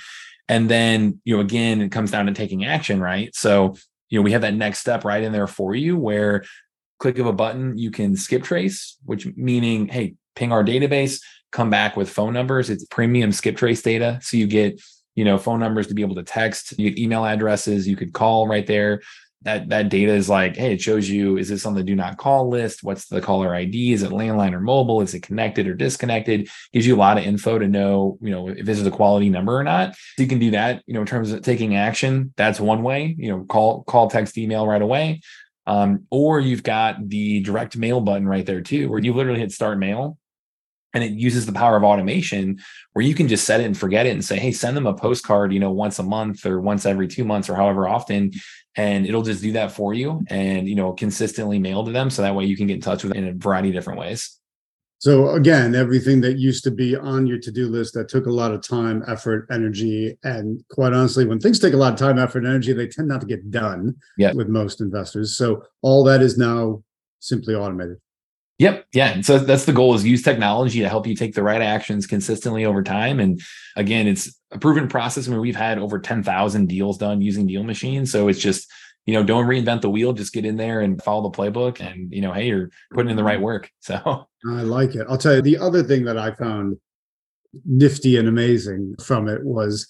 And 0.49 0.69
then, 0.69 1.21
you 1.25 1.37
know, 1.37 1.41
again, 1.41 1.81
it 1.81 1.93
comes 1.93 2.11
down 2.11 2.27
to 2.27 2.33
taking 2.33 2.65
action, 2.65 3.01
right? 3.01 3.33
So 3.35 3.77
you 4.09 4.19
know, 4.19 4.23
we 4.23 4.33
have 4.33 4.43
that 4.43 4.55
next 4.55 4.81
step 4.81 5.05
right 5.05 5.23
in 5.23 5.33
there 5.33 5.47
for 5.47 5.75
you 5.75 5.97
where 5.97 6.45
click 6.99 7.19
of 7.19 7.27
a 7.27 7.33
button, 7.33 7.77
you 7.77 7.91
can 7.91 8.17
skip 8.17 8.43
trace, 8.43 8.97
which 9.05 9.27
meaning, 9.37 9.89
hey, 9.89 10.15
ping 10.35 10.53
our 10.53 10.65
database, 10.65 11.21
come 11.53 11.71
back 11.71 11.97
with 11.97 12.11
phone 12.11 12.33
numbers. 12.33 12.71
It's 12.71 12.85
premium 12.85 13.33
skip 13.33 13.57
trace 13.57 13.83
data. 13.83 14.19
So 14.23 14.37
you 14.37 14.47
get, 14.47 14.81
you 15.15 15.25
know, 15.25 15.39
phone 15.39 15.61
numbers 15.61 15.87
to 15.89 15.95
be 15.95 16.03
able 16.03 16.17
to 16.17 16.23
text, 16.23 16.79
you 16.79 16.91
get 16.91 16.99
email 16.99 17.25
addresses, 17.25 17.89
you 17.89 17.97
could 17.97 18.13
call 18.13 18.47
right 18.47 18.67
there. 18.67 19.01
That 19.43 19.69
that 19.69 19.91
data 19.91 20.13
is 20.13 20.29
like, 20.29 20.57
hey, 20.57 20.73
it 20.73 20.81
shows 20.81 21.09
you 21.09 21.37
is 21.39 21.49
this 21.49 21.67
on 21.67 21.75
the 21.75 21.85
do 21.85 21.95
not 21.95 22.17
call 22.17 22.49
list? 22.49 22.83
What's 22.83 23.07
the 23.07 23.21
caller 23.21 23.55
ID? 23.55 23.93
Is 23.93 24.03
it 24.03 24.11
landline 24.11 24.53
or 24.55 24.61
mobile? 24.61 25.03
Is 25.03 25.15
it 25.15 25.23
connected 25.23 25.69
or 25.69 25.75
disconnected? 25.75 26.49
Gives 26.73 26.87
you 26.87 26.97
a 26.97 26.99
lot 26.99 27.17
of 27.17 27.25
info 27.25 27.59
to 27.59 27.69
know, 27.69 28.19
you 28.21 28.31
know, 28.31 28.49
if 28.49 28.67
this 28.67 28.81
is 28.81 28.87
a 28.87 28.91
quality 28.91 29.29
number 29.29 29.57
or 29.57 29.63
not. 29.63 29.95
So 29.95 30.23
you 30.23 30.29
can 30.29 30.41
do 30.41 30.51
that, 30.51 30.83
you 30.87 30.95
know, 30.95 31.01
in 31.01 31.07
terms 31.07 31.33
of 31.33 31.43
taking 31.43 31.77
action. 31.77 32.33
That's 32.37 32.59
one 32.59 32.83
way, 32.83 33.15
you 33.17 33.31
know, 33.31 33.45
call, 33.45 33.85
call, 33.85 34.11
text, 34.11 34.37
email 34.37 34.67
right 34.67 34.83
away. 34.83 35.21
Um, 35.67 36.07
or 36.11 36.41
you've 36.41 36.63
got 36.63 37.09
the 37.09 37.41
direct 37.41 37.77
mail 37.77 38.01
button 38.01 38.27
right 38.27 38.47
there 38.47 38.61
too, 38.61 38.89
where 38.89 39.01
you 39.01 39.13
literally 39.13 39.41
hit 39.41 39.53
start 39.53 39.79
mail 39.79 40.19
and 40.97 41.05
it 41.05 41.13
uses 41.13 41.45
the 41.45 41.53
power 41.53 41.77
of 41.77 41.85
automation 41.85 42.59
where 42.95 43.05
you 43.05 43.15
can 43.15 43.29
just 43.29 43.45
set 43.45 43.61
it 43.61 43.65
and 43.65 43.77
forget 43.77 44.07
it 44.07 44.11
and 44.11 44.25
say 44.25 44.39
hey 44.39 44.51
send 44.51 44.77
them 44.77 44.87
a 44.87 44.95
postcard 44.95 45.53
you 45.53 45.61
know 45.61 45.71
once 45.71 45.99
a 45.99 46.03
month 46.03 46.47
or 46.47 46.61
once 46.61 46.87
every 46.87 47.07
two 47.07 47.25
months 47.25 47.51
or 47.51 47.55
however 47.55 47.87
often 47.87 48.33
and 48.77 49.07
it'll 49.07 49.23
just 49.23 49.43
do 49.43 49.53
that 49.53 49.71
for 49.71 49.93
you 49.93 50.25
and 50.29 50.67
you 50.69 50.75
know 50.75 50.93
consistently 50.93 51.59
mail 51.59 51.85
to 51.85 51.93
them 51.93 52.09
so 52.09 52.23
that 52.23 52.35
way 52.35 52.47
you 52.47 52.57
can 52.57 52.67
get 52.67 52.75
in 52.75 52.81
touch 52.81 53.05
with 53.05 53.13
them 53.13 53.25
in 53.25 53.31
a 53.31 53.35
variety 53.35 53.69
of 53.69 53.75
different 53.75 54.01
ways 54.01 54.36
so 54.99 55.31
again 55.31 55.75
everything 55.75 56.21
that 56.21 56.39
used 56.39 56.65
to 56.65 56.71
be 56.71 56.97
on 56.97 57.27
your 57.27 57.39
to-do 57.39 57.69
list 57.69 57.95
that 57.95 58.09
took 58.09 58.27
a 58.27 58.31
lot 58.31 58.53
of 58.53 58.67
time 58.67 59.03
effort 59.07 59.47
energy 59.51 60.17
and 60.25 60.63
quite 60.71 60.93
honestly 60.93 61.25
when 61.25 61.39
things 61.39 61.59
take 61.59 61.75
a 61.75 61.77
lot 61.77 61.93
of 61.93 61.99
time 61.99 62.19
effort 62.19 62.39
and 62.39 62.49
energy 62.49 62.73
they 62.73 62.87
tend 62.87 63.09
not 63.09 63.21
to 63.21 63.27
get 63.27 63.51
done 63.51 63.95
yeah. 64.19 64.33
with 64.33 64.49
most 64.49 64.81
investors 64.81 65.37
so 65.37 65.63
all 65.83 66.03
that 66.05 66.23
is 66.23 66.39
now 66.39 66.83
simply 67.21 67.55
automated 67.55 67.99
Yep. 68.59 68.87
Yeah. 68.95 69.09
And 69.09 69.27
so 69.27 69.39
that's 69.39 69.67
the 69.67 69.73
goal 69.73 69.95
is 69.95 70.05
use 70.05 70.23
technology 70.23 70.81
to 70.81 70.89
help 70.89 71.07
you 71.07 71.15
take 71.15 71.35
the 71.35 71.43
right 71.43 71.61
actions 71.61 72.07
consistently 72.07 72.65
over 72.65 72.83
time. 72.83 73.21
And 73.21 73.41
again, 73.77 74.07
it's 74.07 74.35
a 74.51 74.59
proven 74.59 74.89
process. 74.89 75.29
I 75.29 75.31
mean, 75.31 75.41
we've 75.41 75.55
had 75.55 75.79
over 75.79 75.99
10,000 75.99 76.67
deals 76.67 76.97
done 76.97 77.21
using 77.21 77.47
deal 77.47 77.65
machines. 77.65 78.11
So 78.11 78.29
it's 78.29 78.39
just, 78.39 78.71
you 79.07 79.15
know, 79.15 79.23
don't 79.23 79.47
reinvent 79.47 79.81
the 79.81 79.91
wheel, 79.91 80.13
just 80.13 80.33
get 80.33 80.45
in 80.45 80.57
there 80.57 80.81
and 80.81 81.03
follow 81.03 81.31
the 81.31 81.37
playbook 81.37 81.81
and, 81.81 82.13
you 82.13 82.21
know, 82.21 82.33
Hey, 82.33 82.49
you're 82.49 82.71
putting 82.93 83.11
in 83.11 83.17
the 83.17 83.25
right 83.25 83.41
work. 83.41 83.71
So 83.81 84.27
I 84.49 84.63
like 84.63 84.97
it. 84.97 85.07
I'll 85.09 85.17
tell 85.17 85.37
you 85.37 85.43
the 85.43 85.59
other 85.59 85.85
thing 85.85 86.05
that 86.05 86.19
I 86.19 86.35
found 86.35 86.77
nifty 87.65 88.17
and 88.17 88.29
amazing 88.29 88.97
from 89.01 89.29
it 89.29 89.45
was 89.45 89.87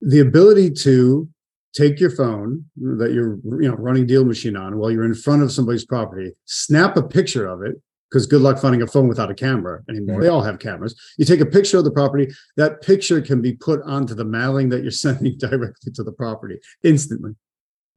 the 0.00 0.20
ability 0.20 0.70
to 0.70 1.28
take 1.74 2.00
your 2.00 2.10
phone 2.10 2.64
that 2.76 3.12
you're 3.12 3.38
you 3.60 3.68
know 3.68 3.74
running 3.74 4.06
deal 4.06 4.24
machine 4.24 4.56
on 4.56 4.78
while 4.78 4.90
you're 4.90 5.04
in 5.04 5.14
front 5.14 5.42
of 5.42 5.52
somebody's 5.52 5.84
property 5.84 6.32
snap 6.46 6.96
a 6.96 7.02
picture 7.02 7.46
of 7.46 7.62
it 7.62 7.76
because 8.10 8.26
good 8.26 8.40
luck 8.40 8.58
finding 8.58 8.80
a 8.82 8.86
phone 8.86 9.06
without 9.06 9.30
a 9.30 9.34
camera 9.34 9.82
anymore 9.88 10.16
mm-hmm. 10.16 10.22
they 10.22 10.28
all 10.28 10.42
have 10.42 10.58
cameras 10.58 10.94
you 11.18 11.24
take 11.24 11.40
a 11.40 11.46
picture 11.46 11.78
of 11.78 11.84
the 11.84 11.90
property 11.90 12.28
that 12.56 12.80
picture 12.80 13.20
can 13.20 13.42
be 13.42 13.52
put 13.52 13.82
onto 13.82 14.14
the 14.14 14.24
mailing 14.24 14.68
that 14.68 14.82
you're 14.82 14.90
sending 15.06 15.36
directly 15.36 15.92
to 15.92 16.02
the 16.02 16.12
property 16.12 16.58
instantly 16.82 17.32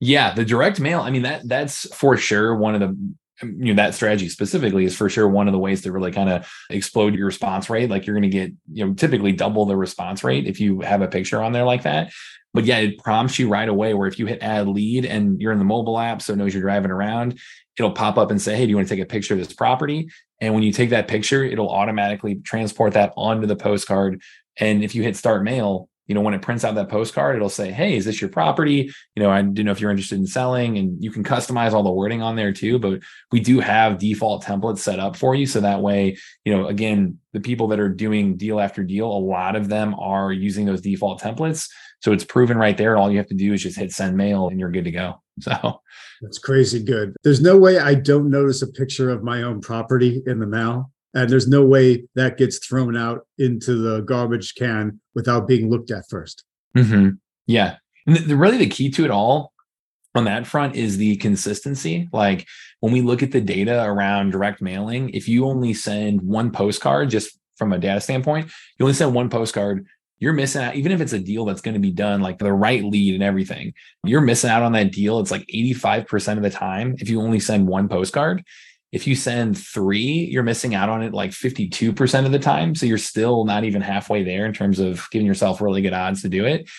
yeah 0.02 0.34
the 0.34 0.44
direct 0.44 0.82
mail 0.82 1.00
i 1.00 1.10
mean 1.10 1.22
that 1.22 1.48
that's 1.48 1.88
for 1.96 2.18
sure 2.18 2.54
one 2.56 2.76
of 2.76 2.82
the 2.82 3.14
you 3.44 3.74
know 3.74 3.82
that 3.82 3.96
strategy 3.96 4.30
specifically 4.30 4.86
is 4.86 4.96
for 4.96 5.10
sure 5.10 5.28
one 5.28 5.48
of 5.48 5.52
the 5.52 5.60
ways 5.60 5.82
to 5.82 5.92
really 5.92 6.12
kind 6.12 6.30
of 6.30 6.52
explode 6.70 7.16
your 7.16 7.26
response 7.26 7.70
rate. 7.70 7.90
Like 7.90 8.06
you're 8.06 8.16
going 8.16 8.30
to 8.30 8.30
get 8.30 8.52
you 8.72 8.86
know 8.86 8.94
typically 8.94 9.32
double 9.32 9.66
the 9.66 9.76
response 9.76 10.24
rate 10.24 10.48
if 10.48 10.60
you 10.60 10.82
have 10.82 11.02
a 11.02 11.08
picture 11.08 11.42
on 11.42 11.52
there 11.52 11.64
like 11.64 11.84
that. 11.84 12.12
But 12.54 12.66
yeah 12.66 12.78
it 12.78 13.00
prompts 13.00 13.40
you 13.40 13.50
right 13.50 13.70
away 13.70 13.94
where 13.94 14.08
if 14.08 14.20
you 14.20 14.26
hit 14.26 14.44
add 14.44 14.68
lead 14.68 15.06
and 15.06 15.42
you're 15.42 15.54
in 15.54 15.60
the 15.60 15.66
mobile 15.66 15.98
app 15.98 16.22
so 16.22 16.34
it 16.34 16.36
knows 16.36 16.54
you're 16.54 16.62
driving 16.62 16.92
around 16.92 17.40
it'll 17.78 17.94
pop 17.94 18.18
up 18.18 18.30
and 18.30 18.42
say 18.42 18.56
hey 18.58 18.66
do 18.66 18.70
you 18.70 18.76
want 18.76 18.88
to 18.88 18.94
take 18.94 19.04
a 19.04 19.08
picture 19.08 19.34
of 19.34 19.40
this 19.40 19.54
property? 19.54 20.10
And 20.40 20.54
when 20.54 20.64
you 20.64 20.74
take 20.74 20.90
that 20.90 21.08
picture 21.08 21.44
it'll 21.44 21.70
automatically 21.70 22.36
transport 22.36 22.94
that 22.94 23.14
onto 23.16 23.48
the 23.48 23.56
postcard. 23.56 24.22
And 24.58 24.84
if 24.84 24.96
you 24.96 25.04
hit 25.04 25.16
start 25.16 25.44
mail 25.44 25.88
you 26.12 26.16
know, 26.16 26.20
when 26.20 26.34
it 26.34 26.42
prints 26.42 26.66
out 26.66 26.76
that 26.76 26.90
postcard, 26.90 27.38
it'll 27.38 27.48
say, 27.48 27.72
Hey, 27.72 27.96
is 27.96 28.04
this 28.04 28.20
your 28.20 28.30
property? 28.30 28.92
You 29.16 29.24
know, 29.24 29.32
I 29.32 29.42
didn't 29.42 29.64
know 29.64 29.72
if 29.72 29.80
you're 29.80 29.92
interested 29.92 30.20
in 30.20 30.28
selling 30.28 30.78
and 30.78 31.02
you 31.02 31.10
can 31.10 31.24
customize 31.24 31.72
all 31.72 31.84
the 31.84 31.90
wording 31.90 32.22
on 32.22 32.36
there 32.36 32.52
too. 32.52 32.80
But 32.80 33.00
we 33.32 33.40
do 33.40 33.62
have 33.62 33.98
default 33.98 34.44
templates 34.44 34.80
set 34.80 35.00
up 35.00 35.16
for 35.16 35.36
you. 35.36 35.46
So 35.46 35.62
that 35.62 35.80
way, 35.80 36.18
you 36.44 36.54
know, 36.54 36.68
again, 36.68 37.18
the 37.32 37.40
people 37.40 37.70
that 37.70 37.80
are 37.80 37.88
doing 37.88 38.36
deal 38.36 38.60
after 38.60 38.84
deal, 38.84 39.08
a 39.08 39.24
lot 39.24 39.56
of 39.56 39.70
them 39.70 39.96
are 39.98 40.34
using 40.34 40.66
those 40.66 40.82
default 40.82 41.22
templates. 41.22 41.70
So 42.02 42.12
it's 42.12 42.26
proven 42.26 42.58
right 42.58 42.78
there. 42.78 42.98
All 42.98 43.10
you 43.10 43.18
have 43.18 43.28
to 43.28 43.34
do 43.34 43.54
is 43.54 43.64
just 43.64 43.80
hit 43.80 43.94
send 43.94 44.18
mail 44.18 44.50
and 44.50 44.60
you're 44.60 44.70
good 44.72 44.84
to 44.84 44.92
go. 44.92 45.22
So 45.40 45.80
that's 46.22 46.40
crazy 46.40 46.84
good. 46.84 47.16
There's 47.24 47.42
no 47.42 47.58
way 47.58 47.80
I 47.80 47.96
don't 47.96 48.30
notice 48.30 48.62
a 48.62 48.68
picture 48.68 49.10
of 49.10 49.24
my 49.24 49.44
own 49.44 49.62
property 49.62 50.22
in 50.28 50.40
the 50.40 50.46
mail 50.46 50.92
and 51.14 51.30
there's 51.30 51.48
no 51.48 51.66
way 51.66 52.06
that 52.16 52.38
gets 52.38 52.66
thrown 52.66 52.96
out 52.96 53.28
into 53.38 53.76
the 53.76 54.02
garbage 54.02 54.56
can 54.56 55.00
without 55.16 55.48
being 55.48 55.70
looked 55.70 55.92
at 55.92 56.10
1st 56.12 56.44
mm-hmm. 56.78 57.10
Yeah, 57.48 57.78
and 58.08 58.16
the, 58.18 58.36
really 58.36 58.58
the 58.58 58.68
key 58.68 58.90
to 58.92 59.06
it 59.06 59.12
all 59.12 59.52
on 60.16 60.26
that 60.26 60.46
front 60.46 60.76
is 60.76 60.98
the 60.98 61.16
consistency. 61.18 62.10
Like 62.12 62.48
when 62.80 62.94
we 62.94 63.02
look 63.02 63.24
at 63.24 63.32
the 63.32 63.42
data 63.42 63.84
around 63.84 64.32
direct 64.32 64.62
mailing, 64.62 65.10
if 65.12 65.28
you 65.28 65.46
only 65.46 65.74
send 65.74 66.22
one 66.22 66.52
postcard, 66.52 67.10
just 67.10 67.38
from 67.58 67.74
a 67.74 67.80
data 67.80 68.02
standpoint, 68.02 68.52
you 68.80 68.86
only 68.86 68.94
send 68.94 69.14
one 69.14 69.30
postcard. 69.30 69.86
You're 70.20 70.34
missing 70.34 70.62
out, 70.62 70.76
even 70.76 70.92
if 70.92 71.02
it's 71.02 71.14
a 71.14 71.20
deal 71.20 71.46
that's 71.46 71.62
going 71.62 71.74
to 71.74 71.80
be 71.80 71.92
done 71.92 72.22
like 72.22 72.38
the 72.38 72.54
right 72.54 72.84
lead 72.84 73.16
and 73.16 73.24
everything, 73.24 73.74
you're 74.06 74.22
missing 74.22 74.52
out 74.52 74.62
on 74.62 74.72
that 74.74 74.92
deal. 74.92 75.20
It's 75.20 75.32
like 75.32 75.46
85% 75.48 76.38
of 76.38 76.44
the 76.44 76.50
time 76.50 76.96
if 77.00 77.10
you 77.10 77.22
only 77.22 77.40
send 77.40 77.68
one 77.68 77.88
postcard. 77.88 78.44
If 78.92 79.08
you 79.08 79.16
send 79.16 79.58
three, 79.58 80.28
you're 80.32 80.44
missing 80.44 80.76
out 80.76 80.90
on 80.90 81.02
it 81.02 81.14
like 81.14 81.32
52% 81.32 82.26
of 82.26 82.32
the 82.32 82.40
time. 82.40 82.76
So 82.76 82.86
you're 82.86 82.98
still 82.98 83.46
not 83.46 83.64
even 83.64 83.82
halfway 83.82 84.24
there 84.24 84.46
in 84.46 84.54
terms 84.54 84.80
of 84.80 85.08
giving 85.12 85.26
yourself 85.26 85.62
really 85.62 85.82
good 85.82 85.94
odds 85.94 86.22
to 86.24 86.30
do 86.30 86.46
it. 86.46 86.70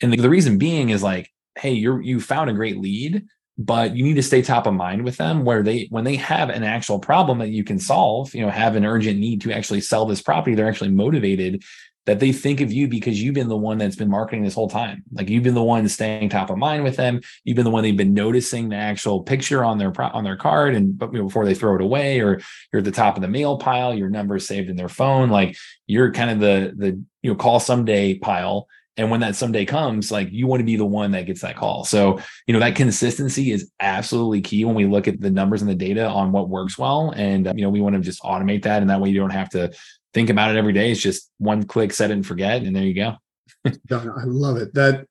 And 0.00 0.12
the, 0.12 0.16
the 0.16 0.30
reason 0.30 0.58
being 0.58 0.90
is 0.90 1.02
like, 1.02 1.30
hey, 1.58 1.72
you're 1.72 2.02
you 2.02 2.20
found 2.20 2.50
a 2.50 2.54
great 2.54 2.78
lead, 2.78 3.24
but 3.56 3.96
you 3.96 4.04
need 4.04 4.14
to 4.14 4.22
stay 4.22 4.42
top 4.42 4.66
of 4.66 4.74
mind 4.74 5.04
with 5.04 5.16
them 5.16 5.44
where 5.44 5.62
they 5.62 5.86
when 5.90 6.04
they 6.04 6.16
have 6.16 6.50
an 6.50 6.64
actual 6.64 6.98
problem 6.98 7.38
that 7.38 7.50
you 7.50 7.64
can 7.64 7.78
solve, 7.78 8.34
you 8.34 8.42
know, 8.44 8.50
have 8.50 8.76
an 8.76 8.84
urgent 8.84 9.18
need 9.18 9.40
to 9.42 9.52
actually 9.52 9.80
sell 9.80 10.04
this 10.04 10.22
property, 10.22 10.54
they're 10.54 10.68
actually 10.68 10.90
motivated 10.90 11.62
that 12.06 12.20
they 12.20 12.32
think 12.32 12.60
of 12.60 12.72
you 12.72 12.86
because 12.86 13.22
you've 13.22 13.34
been 13.34 13.48
the 13.48 13.56
one 13.56 13.78
that's 13.78 13.96
been 13.96 14.10
marketing 14.10 14.44
this 14.44 14.54
whole 14.54 14.68
time. 14.68 15.02
Like 15.12 15.30
you've 15.30 15.42
been 15.42 15.54
the 15.54 15.62
one 15.62 15.88
staying 15.88 16.28
top 16.28 16.50
of 16.50 16.58
mind 16.58 16.84
with 16.84 16.96
them. 16.96 17.20
You've 17.44 17.56
been 17.56 17.64
the 17.64 17.70
one 17.70 17.82
they've 17.82 17.96
been 17.96 18.14
noticing 18.14 18.68
the 18.68 18.76
actual 18.76 19.22
picture 19.22 19.64
on 19.64 19.78
their 19.78 19.92
on 20.00 20.24
their 20.24 20.36
card 20.36 20.74
and 20.74 20.98
but 20.98 21.12
before 21.12 21.44
they 21.44 21.54
throw 21.54 21.74
it 21.74 21.80
away, 21.80 22.20
or 22.20 22.40
you're 22.72 22.80
at 22.80 22.84
the 22.84 22.90
top 22.90 23.16
of 23.16 23.22
the 23.22 23.28
mail 23.28 23.58
pile. 23.58 23.94
Your 23.94 24.10
number 24.10 24.36
is 24.36 24.46
saved 24.46 24.68
in 24.68 24.76
their 24.76 24.88
phone. 24.88 25.30
Like 25.30 25.56
you're 25.86 26.12
kind 26.12 26.30
of 26.30 26.40
the 26.40 26.74
the 26.76 27.02
you 27.22 27.30
know 27.30 27.36
call 27.36 27.60
someday 27.60 28.18
pile. 28.18 28.68
And 28.96 29.10
when 29.10 29.20
that 29.20 29.34
someday 29.34 29.64
comes, 29.64 30.12
like 30.12 30.30
you 30.30 30.46
want 30.46 30.60
to 30.60 30.64
be 30.64 30.76
the 30.76 30.84
one 30.84 31.10
that 31.12 31.26
gets 31.26 31.40
that 31.40 31.56
call. 31.56 31.84
So, 31.84 32.20
you 32.46 32.52
know, 32.52 32.60
that 32.60 32.76
consistency 32.76 33.50
is 33.50 33.72
absolutely 33.80 34.40
key 34.40 34.64
when 34.64 34.76
we 34.76 34.86
look 34.86 35.08
at 35.08 35.20
the 35.20 35.30
numbers 35.32 35.62
and 35.62 35.70
the 35.70 35.74
data 35.74 36.06
on 36.06 36.30
what 36.30 36.48
works 36.48 36.78
well. 36.78 37.12
And, 37.16 37.46
you 37.56 37.62
know, 37.62 37.70
we 37.70 37.80
want 37.80 37.96
to 37.96 38.00
just 38.00 38.22
automate 38.22 38.62
that. 38.62 38.82
And 38.82 38.90
that 38.90 39.00
way 39.00 39.10
you 39.10 39.18
don't 39.18 39.30
have 39.30 39.50
to 39.50 39.72
think 40.14 40.30
about 40.30 40.54
it 40.54 40.58
every 40.58 40.72
day. 40.72 40.90
It's 40.90 41.02
just 41.02 41.30
one 41.38 41.64
click, 41.64 41.92
set 41.92 42.10
it 42.10 42.14
and 42.14 42.26
forget, 42.26 42.62
and 42.62 42.74
there 42.74 42.84
you 42.84 42.94
go. 42.94 43.16
I 43.66 44.24
love 44.24 44.56
it. 44.56 44.72
That 44.74 45.06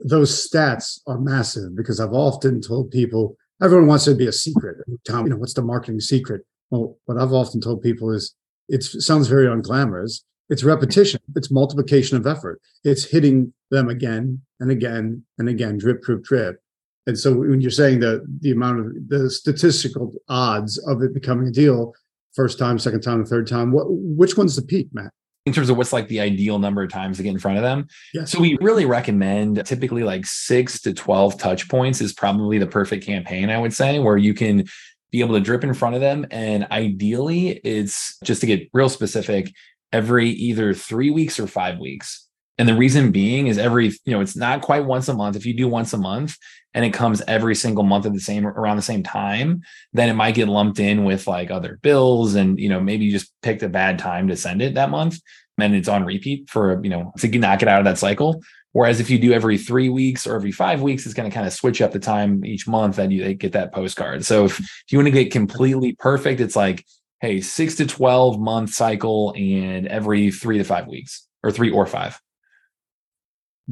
those 0.00 0.48
stats 0.48 1.00
are 1.06 1.18
massive 1.18 1.76
because 1.76 2.00
I've 2.00 2.12
often 2.12 2.60
told 2.60 2.90
people 2.90 3.36
everyone 3.62 3.86
wants 3.86 4.04
to 4.04 4.14
be 4.14 4.26
a 4.26 4.32
secret. 4.32 4.78
Tom, 5.06 5.24
you 5.24 5.30
know, 5.30 5.36
what's 5.36 5.54
the 5.54 5.62
marketing 5.62 6.00
secret? 6.00 6.42
Well, 6.70 6.98
what 7.06 7.18
I've 7.18 7.32
often 7.32 7.60
told 7.60 7.82
people 7.82 8.10
is 8.10 8.34
it 8.68 8.82
sounds 8.82 9.28
very 9.28 9.46
unglamorous. 9.46 10.22
It's 10.48 10.64
repetition. 10.64 11.20
It's 11.36 11.50
multiplication 11.50 12.16
of 12.16 12.26
effort. 12.26 12.60
It's 12.84 13.04
hitting 13.04 13.52
them 13.70 13.88
again 13.88 14.42
and 14.58 14.70
again 14.70 15.24
and 15.38 15.48
again, 15.48 15.78
drip, 15.78 16.02
drip, 16.02 16.24
drip. 16.24 16.60
And 17.06 17.18
so 17.18 17.34
when 17.34 17.60
you're 17.60 17.70
saying 17.70 18.00
that 18.00 18.24
the 18.40 18.52
amount 18.52 18.80
of 18.80 19.08
the 19.08 19.30
statistical 19.30 20.12
odds 20.28 20.78
of 20.78 21.02
it 21.02 21.14
becoming 21.14 21.48
a 21.48 21.52
deal 21.52 21.94
first 22.34 22.58
time, 22.58 22.78
second 22.78 23.00
time, 23.00 23.22
the 23.22 23.28
third 23.28 23.46
time? 23.46 23.72
What 23.72 23.86
which 23.88 24.36
one's 24.36 24.56
the 24.56 24.62
peak, 24.62 24.88
Matt? 24.92 25.12
in 25.46 25.52
terms 25.52 25.70
of 25.70 25.76
what's 25.76 25.92
like 25.92 26.08
the 26.08 26.20
ideal 26.20 26.58
number 26.58 26.82
of 26.82 26.90
times 26.90 27.16
to 27.16 27.22
get 27.22 27.30
in 27.30 27.38
front 27.38 27.56
of 27.56 27.62
them. 27.62 27.88
Yes. 28.12 28.30
So 28.30 28.40
we 28.40 28.58
really 28.60 28.84
recommend 28.84 29.64
typically 29.64 30.02
like 30.02 30.26
six 30.26 30.80
to 30.82 30.92
12 30.92 31.38
touch 31.38 31.68
points 31.68 32.00
is 32.00 32.12
probably 32.12 32.58
the 32.58 32.66
perfect 32.66 33.04
campaign, 33.04 33.48
I 33.48 33.58
would 33.58 33.72
say, 33.72 33.98
where 33.98 34.18
you 34.18 34.34
can 34.34 34.66
be 35.10 35.20
able 35.20 35.34
to 35.34 35.40
drip 35.40 35.64
in 35.64 35.74
front 35.74 35.94
of 35.94 36.00
them. 36.00 36.26
And 36.30 36.66
ideally, 36.70 37.60
it's 37.64 38.18
just 38.22 38.42
to 38.42 38.46
get 38.46 38.68
real 38.72 38.88
specific 38.88 39.52
every 39.92 40.28
either 40.28 40.74
three 40.74 41.10
weeks 41.10 41.40
or 41.40 41.46
five 41.46 41.78
weeks. 41.78 42.28
And 42.60 42.68
the 42.68 42.76
reason 42.76 43.10
being 43.10 43.46
is 43.46 43.56
every, 43.56 43.86
you 44.04 44.12
know, 44.12 44.20
it's 44.20 44.36
not 44.36 44.60
quite 44.60 44.84
once 44.84 45.08
a 45.08 45.14
month. 45.14 45.34
If 45.34 45.46
you 45.46 45.54
do 45.54 45.66
once 45.66 45.94
a 45.94 45.96
month 45.96 46.36
and 46.74 46.84
it 46.84 46.92
comes 46.92 47.22
every 47.26 47.54
single 47.54 47.84
month 47.84 48.04
at 48.04 48.12
the 48.12 48.20
same 48.20 48.46
around 48.46 48.76
the 48.76 48.82
same 48.82 49.02
time, 49.02 49.62
then 49.94 50.10
it 50.10 50.12
might 50.12 50.34
get 50.34 50.46
lumped 50.46 50.78
in 50.78 51.04
with 51.04 51.26
like 51.26 51.50
other 51.50 51.78
bills. 51.80 52.34
And, 52.34 52.60
you 52.60 52.68
know, 52.68 52.78
maybe 52.78 53.06
you 53.06 53.12
just 53.12 53.32
picked 53.40 53.62
a 53.62 53.68
bad 53.70 53.98
time 53.98 54.28
to 54.28 54.36
send 54.36 54.60
it 54.60 54.74
that 54.74 54.90
month. 54.90 55.20
And 55.56 55.74
it's 55.74 55.88
on 55.88 56.04
repeat 56.04 56.50
for, 56.50 56.84
you 56.84 56.90
know, 56.90 57.14
to 57.20 57.38
knock 57.38 57.62
it 57.62 57.68
out 57.68 57.78
of 57.78 57.86
that 57.86 57.96
cycle. 57.96 58.42
Whereas 58.72 59.00
if 59.00 59.08
you 59.08 59.18
do 59.18 59.32
every 59.32 59.56
three 59.56 59.88
weeks 59.88 60.26
or 60.26 60.36
every 60.36 60.52
five 60.52 60.82
weeks, 60.82 61.06
it's 61.06 61.14
going 61.14 61.30
to 61.30 61.34
kind 61.34 61.46
of 61.46 61.54
switch 61.54 61.80
up 61.80 61.92
the 61.92 61.98
time 61.98 62.44
each 62.44 62.68
month 62.68 62.96
that 62.96 63.10
you 63.10 63.32
get 63.32 63.52
that 63.52 63.72
postcard. 63.72 64.26
So 64.26 64.44
if, 64.44 64.60
if 64.60 64.84
you 64.90 64.98
want 64.98 65.06
to 65.06 65.12
get 65.12 65.32
completely 65.32 65.94
perfect, 65.94 66.42
it's 66.42 66.56
like, 66.56 66.84
hey, 67.22 67.40
six 67.40 67.76
to 67.76 67.86
12 67.86 68.38
month 68.38 68.74
cycle 68.74 69.32
and 69.34 69.86
every 69.86 70.30
three 70.30 70.58
to 70.58 70.64
five 70.64 70.88
weeks 70.88 71.26
or 71.42 71.50
three 71.50 71.70
or 71.70 71.86
five. 71.86 72.20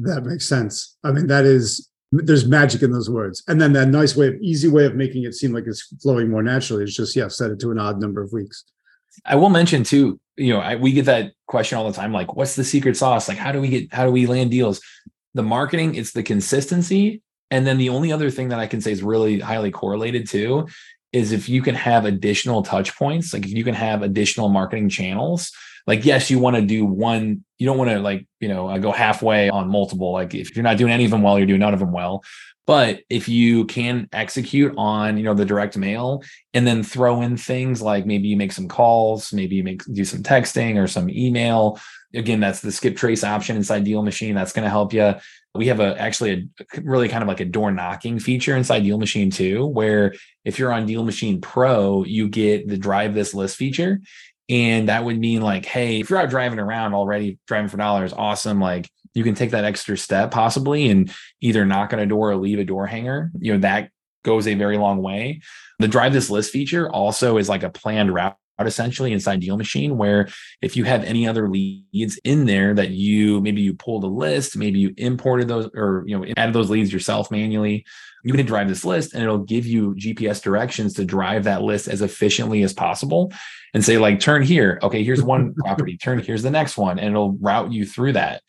That 0.03 0.23
makes 0.25 0.47
sense. 0.47 0.97
I 1.03 1.11
mean, 1.11 1.27
that 1.27 1.45
is, 1.45 1.89
there's 2.11 2.47
magic 2.47 2.81
in 2.81 2.91
those 2.91 3.09
words. 3.09 3.43
And 3.47 3.61
then 3.61 3.73
that 3.73 3.87
nice 3.87 4.15
way 4.15 4.27
of, 4.27 4.35
easy 4.41 4.67
way 4.67 4.85
of 4.85 4.95
making 4.95 5.23
it 5.23 5.33
seem 5.33 5.53
like 5.53 5.65
it's 5.67 5.93
flowing 6.01 6.29
more 6.29 6.43
naturally 6.43 6.83
is 6.83 6.95
just, 6.95 7.15
yeah, 7.15 7.27
set 7.27 7.51
it 7.51 7.59
to 7.59 7.71
an 7.71 7.79
odd 7.79 7.99
number 7.99 8.21
of 8.21 8.31
weeks. 8.31 8.63
I 9.25 9.35
will 9.35 9.49
mention 9.49 9.83
too, 9.83 10.19
you 10.37 10.53
know, 10.53 10.59
I, 10.59 10.75
we 10.75 10.91
get 10.91 11.05
that 11.05 11.33
question 11.47 11.77
all 11.77 11.87
the 11.87 11.95
time 11.95 12.13
like, 12.13 12.35
what's 12.35 12.55
the 12.55 12.63
secret 12.63 12.97
sauce? 12.97 13.27
Like, 13.27 13.37
how 13.37 13.51
do 13.51 13.59
we 13.61 13.67
get, 13.67 13.93
how 13.93 14.05
do 14.05 14.11
we 14.11 14.25
land 14.25 14.51
deals? 14.51 14.81
The 15.33 15.43
marketing, 15.43 15.95
it's 15.95 16.13
the 16.13 16.23
consistency. 16.23 17.21
And 17.51 17.65
then 17.67 17.77
the 17.77 17.89
only 17.89 18.11
other 18.11 18.31
thing 18.31 18.49
that 18.49 18.59
I 18.59 18.67
can 18.67 18.81
say 18.81 18.91
is 18.91 19.03
really 19.03 19.39
highly 19.39 19.71
correlated 19.71 20.27
to 20.29 20.67
is 21.11 21.31
if 21.31 21.49
you 21.49 21.61
can 21.61 21.75
have 21.75 22.05
additional 22.05 22.61
touch 22.61 22.95
points, 22.95 23.33
like 23.33 23.45
if 23.45 23.51
you 23.51 23.63
can 23.63 23.73
have 23.73 24.03
additional 24.03 24.49
marketing 24.49 24.89
channels, 24.89 25.51
like 25.87 26.05
yes, 26.05 26.29
you 26.29 26.39
want 26.39 26.55
to 26.55 26.61
do 26.61 26.85
one, 26.85 27.43
you 27.59 27.67
don't 27.67 27.77
want 27.77 27.91
to 27.91 27.99
like, 27.99 28.25
you 28.39 28.47
know, 28.47 28.67
uh, 28.69 28.77
go 28.77 28.91
halfway 28.91 29.49
on 29.49 29.69
multiple. 29.69 30.13
Like 30.13 30.33
if 30.33 30.55
you're 30.55 30.63
not 30.63 30.77
doing 30.77 30.91
any 30.91 31.05
of 31.05 31.11
them 31.11 31.21
well, 31.21 31.37
you're 31.37 31.45
doing 31.45 31.59
none 31.59 31.73
of 31.73 31.79
them 31.79 31.91
well. 31.91 32.23
But 32.65 33.01
if 33.09 33.27
you 33.27 33.65
can 33.65 34.07
execute 34.13 34.75
on, 34.77 35.17
you 35.17 35.23
know, 35.23 35.33
the 35.33 35.43
direct 35.43 35.75
mail 35.75 36.23
and 36.53 36.67
then 36.67 36.83
throw 36.83 37.21
in 37.21 37.35
things 37.35 37.81
like 37.81 38.05
maybe 38.05 38.27
you 38.27 38.37
make 38.37 38.51
some 38.51 38.67
calls, 38.67 39.33
maybe 39.33 39.55
you 39.55 39.63
make 39.63 39.83
do 39.85 40.05
some 40.05 40.21
texting 40.21 40.81
or 40.81 40.87
some 40.87 41.09
email. 41.09 41.79
Again, 42.13 42.39
that's 42.39 42.61
the 42.61 42.71
skip 42.71 42.95
trace 42.95 43.23
option 43.23 43.55
inside 43.55 43.83
Deal 43.83 44.03
Machine. 44.03 44.35
That's 44.35 44.53
going 44.53 44.65
to 44.65 44.69
help 44.69 44.93
you. 44.93 45.15
We 45.55 45.65
have 45.67 45.79
a 45.79 45.99
actually 45.99 46.47
a 46.75 46.81
really 46.81 47.09
kind 47.09 47.23
of 47.23 47.27
like 47.27 47.39
a 47.39 47.45
door 47.45 47.71
knocking 47.71 48.19
feature 48.19 48.55
inside 48.55 48.83
Deal 48.83 48.99
Machine 48.99 49.31
too, 49.31 49.65
where 49.65 50.13
if 50.45 50.59
you're 50.59 50.71
on 50.71 50.85
Deal 50.85 51.03
Machine 51.03 51.41
Pro, 51.41 52.03
you 52.03 52.29
get 52.29 52.67
the 52.67 52.77
drive 52.77 53.15
this 53.15 53.33
list 53.33 53.57
feature. 53.57 53.99
And 54.49 54.89
that 54.89 55.03
would 55.03 55.19
mean 55.19 55.41
like, 55.41 55.65
hey, 55.65 55.99
if 55.99 56.09
you're 56.09 56.19
out 56.19 56.29
driving 56.29 56.59
around 56.59 56.93
already, 56.93 57.39
driving 57.47 57.69
for 57.69 57.77
dollars, 57.77 58.13
awesome. 58.13 58.59
Like 58.59 58.89
you 59.13 59.23
can 59.23 59.35
take 59.35 59.51
that 59.51 59.63
extra 59.63 59.97
step 59.97 60.31
possibly 60.31 60.89
and 60.89 61.13
either 61.41 61.65
knock 61.65 61.93
on 61.93 61.99
a 61.99 62.05
door 62.05 62.31
or 62.31 62.35
leave 62.37 62.59
a 62.59 62.65
door 62.65 62.87
hanger. 62.87 63.31
You 63.39 63.53
know, 63.53 63.59
that 63.59 63.91
goes 64.23 64.47
a 64.47 64.55
very 64.55 64.77
long 64.77 65.01
way. 65.01 65.41
The 65.77 65.87
drive 65.87 66.13
this 66.13 66.29
list 66.29 66.51
feature 66.51 66.89
also 66.89 67.37
is 67.37 67.47
like 67.47 67.63
a 67.63 67.69
planned 67.69 68.13
route 68.13 68.35
essentially 68.67 69.13
inside 69.13 69.39
deal 69.39 69.57
machine 69.57 69.97
where 69.97 70.27
if 70.61 70.75
you 70.75 70.83
have 70.83 71.03
any 71.03 71.27
other 71.27 71.49
leads 71.49 72.19
in 72.23 72.45
there 72.45 72.73
that 72.73 72.89
you 72.89 73.39
maybe 73.41 73.61
you 73.61 73.73
pulled 73.73 74.03
a 74.03 74.07
list 74.07 74.57
maybe 74.57 74.79
you 74.79 74.93
imported 74.97 75.47
those 75.47 75.69
or 75.75 76.03
you 76.05 76.17
know 76.17 76.25
added 76.35 76.53
those 76.53 76.69
leads 76.69 76.91
yourself 76.91 77.31
manually 77.31 77.85
you 78.23 78.33
can 78.33 78.45
drive 78.45 78.67
this 78.67 78.85
list 78.85 79.13
and 79.13 79.23
it'll 79.23 79.39
give 79.39 79.65
you 79.65 79.95
gps 79.95 80.41
directions 80.41 80.93
to 80.93 81.05
drive 81.05 81.43
that 81.45 81.61
list 81.61 81.87
as 81.87 82.01
efficiently 82.01 82.63
as 82.63 82.73
possible. 82.73 83.31
And 83.73 83.85
say 83.85 83.97
like 83.97 84.19
turn 84.19 84.43
here. 84.43 84.79
Okay 84.81 85.03
here's 85.03 85.21
one 85.21 85.53
property. 85.57 85.97
Turn 85.97 86.19
here's 86.19 86.43
the 86.43 86.51
next 86.51 86.77
one 86.77 86.99
and 86.99 87.09
it'll 87.09 87.33
route 87.33 87.71
you 87.71 87.85
through 87.85 88.13
that. 88.13 88.41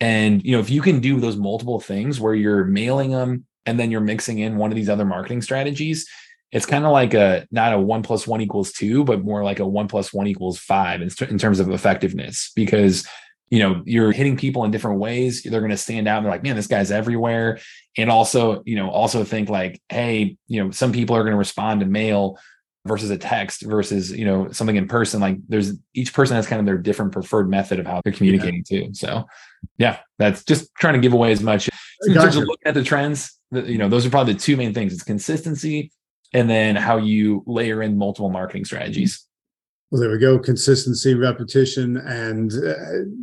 And 0.00 0.42
you 0.44 0.52
know, 0.52 0.60
if 0.60 0.70
you 0.70 0.80
can 0.80 1.00
do 1.00 1.20
those 1.20 1.36
multiple 1.36 1.80
things 1.80 2.20
where 2.20 2.34
you're 2.34 2.64
mailing 2.64 3.10
them 3.10 3.46
and 3.66 3.78
then 3.78 3.90
you're 3.90 4.00
mixing 4.00 4.38
in 4.38 4.56
one 4.56 4.70
of 4.70 4.76
these 4.76 4.88
other 4.88 5.04
marketing 5.04 5.42
strategies, 5.42 6.08
it's 6.52 6.66
kind 6.66 6.84
of 6.84 6.90
like 6.90 7.14
a 7.14 7.46
not 7.50 7.72
a 7.72 7.78
one 7.78 8.02
plus 8.02 8.26
one 8.26 8.40
equals 8.40 8.72
two, 8.72 9.04
but 9.04 9.22
more 9.22 9.44
like 9.44 9.60
a 9.60 9.66
one 9.66 9.88
plus 9.88 10.12
one 10.12 10.26
equals 10.26 10.58
five 10.58 11.00
in, 11.00 11.10
in 11.28 11.38
terms 11.38 11.60
of 11.60 11.70
effectiveness. 11.70 12.50
Because 12.56 13.06
you 13.50 13.58
know 13.58 13.82
you're 13.84 14.12
hitting 14.12 14.36
people 14.36 14.64
in 14.64 14.70
different 14.70 15.00
ways 15.00 15.42
they're 15.42 15.60
going 15.60 15.70
to 15.70 15.76
stand 15.76 16.08
out 16.08 16.18
and 16.18 16.24
they're 16.24 16.32
like 16.32 16.42
man 16.42 16.56
this 16.56 16.68
guy's 16.68 16.90
everywhere. 16.90 17.58
And 17.98 18.10
also 18.10 18.62
you 18.64 18.76
know 18.76 18.90
also 18.90 19.24
think 19.24 19.48
like 19.48 19.80
hey 19.88 20.36
you 20.46 20.64
know 20.64 20.70
some 20.70 20.92
people 20.92 21.16
are 21.16 21.22
going 21.22 21.32
to 21.32 21.38
respond 21.38 21.80
to 21.80 21.86
mail 21.86 22.38
versus 22.86 23.10
a 23.10 23.18
text 23.18 23.62
versus 23.62 24.10
you 24.10 24.24
know 24.24 24.50
something 24.52 24.76
in 24.76 24.88
person. 24.88 25.20
Like 25.20 25.36
there's 25.48 25.72
each 25.94 26.14
person 26.14 26.36
has 26.36 26.46
kind 26.46 26.60
of 26.60 26.66
their 26.66 26.78
different 26.78 27.12
preferred 27.12 27.50
method 27.50 27.80
of 27.80 27.86
how 27.86 28.00
they're 28.04 28.12
communicating 28.12 28.64
yeah. 28.70 28.86
too. 28.86 28.94
So 28.94 29.26
yeah 29.76 29.98
that's 30.18 30.44
just 30.44 30.72
trying 30.76 30.94
to 30.94 31.00
give 31.00 31.12
away 31.12 31.32
as 31.32 31.42
much. 31.42 31.68
In 32.02 32.14
gotcha. 32.14 32.26
terms 32.26 32.36
of 32.36 32.44
looking 32.44 32.66
at 32.66 32.74
the 32.74 32.84
trends 32.84 33.36
you 33.52 33.78
know 33.78 33.88
those 33.88 34.06
are 34.06 34.10
probably 34.10 34.34
the 34.34 34.40
two 34.40 34.56
main 34.56 34.72
things. 34.72 34.92
It's 34.92 35.02
consistency 35.02 35.90
and 36.32 36.48
then 36.48 36.76
how 36.76 36.98
you 36.98 37.42
layer 37.46 37.82
in 37.82 37.98
multiple 37.98 38.30
marketing 38.30 38.64
strategies 38.64 39.26
well 39.90 40.00
there 40.00 40.10
we 40.10 40.18
go 40.18 40.38
consistency 40.38 41.14
repetition 41.14 41.96
and 41.98 42.52
uh, 42.64 42.74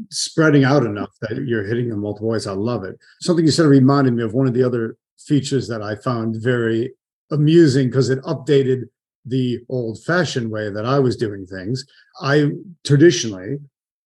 spreading 0.09 0.63
out 0.63 0.85
enough 0.85 1.11
that 1.21 1.43
you're 1.45 1.65
hitting 1.65 1.89
them 1.89 1.99
multiple 2.01 2.29
ways 2.29 2.47
i 2.47 2.51
love 2.51 2.83
it 2.83 2.97
something 3.21 3.45
you 3.45 3.51
said 3.51 3.65
reminded 3.65 4.13
me 4.13 4.23
of 4.23 4.33
one 4.33 4.47
of 4.47 4.53
the 4.53 4.63
other 4.63 4.97
features 5.19 5.67
that 5.67 5.81
i 5.81 5.95
found 5.95 6.35
very 6.41 6.91
amusing 7.31 7.87
because 7.89 8.09
it 8.09 8.21
updated 8.23 8.83
the 9.27 9.59
old 9.69 10.01
fashioned 10.03 10.49
way 10.49 10.69
that 10.69 10.85
I 10.85 10.99
was 10.99 11.17
doing 11.17 11.45
things. 11.45 11.85
I 12.21 12.51
traditionally 12.85 13.57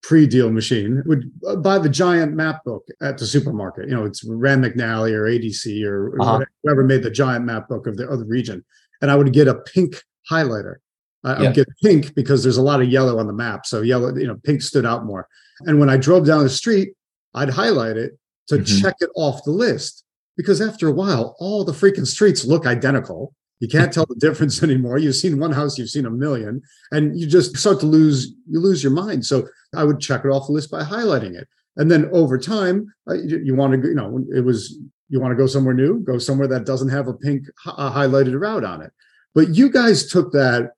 pre 0.02 0.26
deal 0.26 0.52
machine 0.52 1.04
would 1.06 1.32
uh, 1.47 1.56
buy 1.58 1.78
the 1.78 1.89
giant 1.89 2.34
map 2.34 2.63
book 2.63 2.88
at 3.02 3.17
the 3.17 3.26
supermarket. 3.26 3.88
You 3.88 3.95
know, 3.95 4.06
it's 4.06 4.24
Rand 4.24 4.63
McNally 4.63 5.13
or 5.13 5.26
ADC 5.26 5.86
or 5.86 6.19
uh-huh. 6.19 6.45
whoever 6.63 6.84
made 6.84 7.04
the 7.04 7.12
giant 7.12 7.45
map 7.45 7.69
book 7.69 7.88
of 7.88 7.97
the 7.97 8.10
other 8.10 8.26
region. 8.26 8.65
And 9.02 9.12
I 9.12 9.15
would 9.15 9.32
get 9.32 9.47
a 9.47 9.56
pink 9.56 10.02
highlighter. 10.30 10.76
I 11.23 11.41
would 11.41 11.53
get 11.53 11.67
pink 11.84 12.15
because 12.15 12.41
there's 12.41 12.57
a 12.57 12.62
lot 12.63 12.81
of 12.81 12.89
yellow 12.89 13.19
on 13.19 13.27
the 13.27 13.34
map. 13.34 13.65
So 13.65 13.81
yellow, 13.81 14.15
you 14.15 14.27
know, 14.27 14.39
pink 14.43 14.62
stood 14.62 14.86
out 14.86 15.05
more. 15.05 15.27
And 15.62 15.79
when 15.79 15.89
I 15.89 15.97
drove 15.97 16.25
down 16.25 16.43
the 16.43 16.49
street, 16.49 16.93
I'd 17.36 17.49
highlight 17.49 17.97
it 17.97 18.17
to 18.47 18.55
mm-hmm. 18.55 18.81
check 18.81 18.95
it 18.99 19.10
off 19.15 19.43
the 19.43 19.51
list. 19.51 20.03
Because 20.36 20.62
after 20.62 20.88
a 20.88 20.91
while, 20.91 21.36
all 21.39 21.63
the 21.63 21.73
freaking 21.73 22.07
streets 22.07 22.45
look 22.45 22.65
identical. 22.65 23.36
You 23.60 23.67
can't 23.67 23.93
tell 23.93 24.07
the 24.07 24.15
difference 24.19 24.63
anymore. 24.63 24.97
You've 24.97 25.15
seen 25.15 25.39
one 25.39 25.51
house, 25.51 25.77
you've 25.77 25.89
seen 25.89 26.07
a 26.07 26.10
million, 26.10 26.62
and 26.91 27.19
you 27.19 27.27
just 27.27 27.55
start 27.55 27.79
to 27.81 27.86
lose 27.86 28.34
you 28.49 28.60
lose 28.60 28.81
your 28.81 28.93
mind. 28.93 29.25
So 29.25 29.47
I 29.75 29.84
would 29.84 29.99
check 29.99 30.25
it 30.25 30.29
off 30.29 30.47
the 30.47 30.53
list 30.53 30.71
by 30.71 30.84
highlighting 30.84 31.36
it, 31.36 31.47
and 31.77 31.91
then 31.91 32.10
over 32.12 32.39
time, 32.39 32.91
uh, 33.07 33.13
you, 33.13 33.39
you 33.43 33.55
want 33.55 33.79
to 33.79 33.88
you 33.88 33.93
know 33.93 34.25
it 34.36 34.43
was 34.43 34.79
you 35.10 35.19
want 35.19 35.31
to 35.31 35.36
go 35.36 35.45
somewhere 35.45 35.75
new, 35.75 35.99
go 35.99 36.17
somewhere 36.17 36.47
that 36.47 36.65
doesn't 36.65 36.89
have 36.89 37.07
a 37.07 37.13
pink 37.13 37.45
uh, 37.67 37.93
highlighted 37.93 38.39
route 38.39 38.63
on 38.63 38.81
it. 38.81 38.91
But 39.36 39.49
you 39.55 39.69
guys 39.69 40.07
took 40.07 40.31
that, 40.31 40.71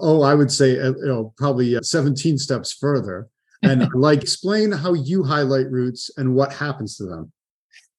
oh, 0.00 0.22
I 0.22 0.34
would 0.34 0.50
say 0.50 0.78
uh, 0.78 0.92
you 0.92 1.06
know 1.06 1.34
probably 1.36 1.76
uh, 1.76 1.82
17 1.82 2.38
steps 2.38 2.72
further, 2.72 3.28
and 3.62 3.88
like 3.94 4.22
explain 4.22 4.72
how 4.72 4.94
you 4.94 5.24
highlight 5.24 5.70
routes 5.70 6.10
and 6.16 6.34
what 6.34 6.52
happens 6.52 6.96
to 6.96 7.04
them. 7.04 7.32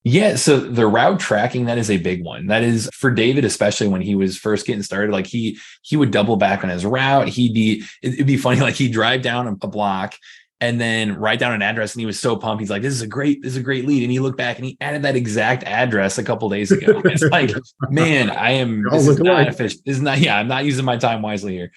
Yeah, 0.06 0.38
so 0.38 0.60
the 0.60 0.88
route 0.88 1.20
tracking 1.20 1.66
that 1.66 1.78
is 1.78 1.92
a 1.92 1.98
big 1.98 2.24
one. 2.24 2.48
That 2.48 2.64
is 2.64 2.90
for 2.94 3.12
David, 3.12 3.44
especially 3.44 3.90
when 3.90 4.02
he 4.02 4.16
was 4.16 4.38
first 4.38 4.66
getting 4.66 4.82
started. 4.82 5.12
Like 5.12 5.28
he 5.28 5.60
he 5.82 5.98
would 5.98 6.12
double 6.12 6.38
back 6.38 6.64
on 6.64 6.70
his 6.70 6.86
route. 6.86 7.28
He'd 7.28 7.54
be 7.54 7.84
it'd 8.02 8.28
be 8.28 8.38
funny. 8.38 8.60
Like 8.70 8.76
he'd 8.76 8.94
drive 8.94 9.22
down 9.22 9.48
a 9.48 9.68
block 9.68 10.16
and 10.62 10.80
then 10.80 11.16
write 11.16 11.40
down 11.40 11.54
an 11.54 11.62
address, 11.62 11.94
and 11.94 12.00
he 12.00 12.06
was 12.06 12.20
so 12.20 12.36
pumped. 12.36 12.62
He's 12.62 12.70
like, 12.70 12.82
"This 12.82 12.94
is 12.94 13.02
a 13.02 13.08
great 13.08 13.42
this 13.42 13.54
is 13.54 13.58
a 13.58 13.64
great 13.64 13.86
lead." 13.86 14.04
And 14.04 14.12
he 14.12 14.20
looked 14.20 14.38
back 14.38 14.58
and 14.58 14.66
he 14.66 14.78
added 14.82 15.04
that 15.04 15.16
exact 15.16 15.64
address 15.64 16.18
a 16.18 16.24
couple 16.24 16.50
days 16.50 16.72
ago. 16.72 17.02
It's 17.10 17.24
like, 17.24 17.52
man, 17.90 18.30
I 18.30 18.52
am 18.52 18.84
this 18.92 19.08
is 19.08 19.20
not 19.20 19.48
efficient. 19.48 19.84
This 19.86 19.98
is 19.98 20.02
not 20.02 20.20
yeah. 20.20 20.38
I'm 20.38 20.48
not 20.48 20.66
using 20.66 20.86
my 20.86 20.98
time 20.98 21.22
wisely 21.22 21.54
here 21.54 21.72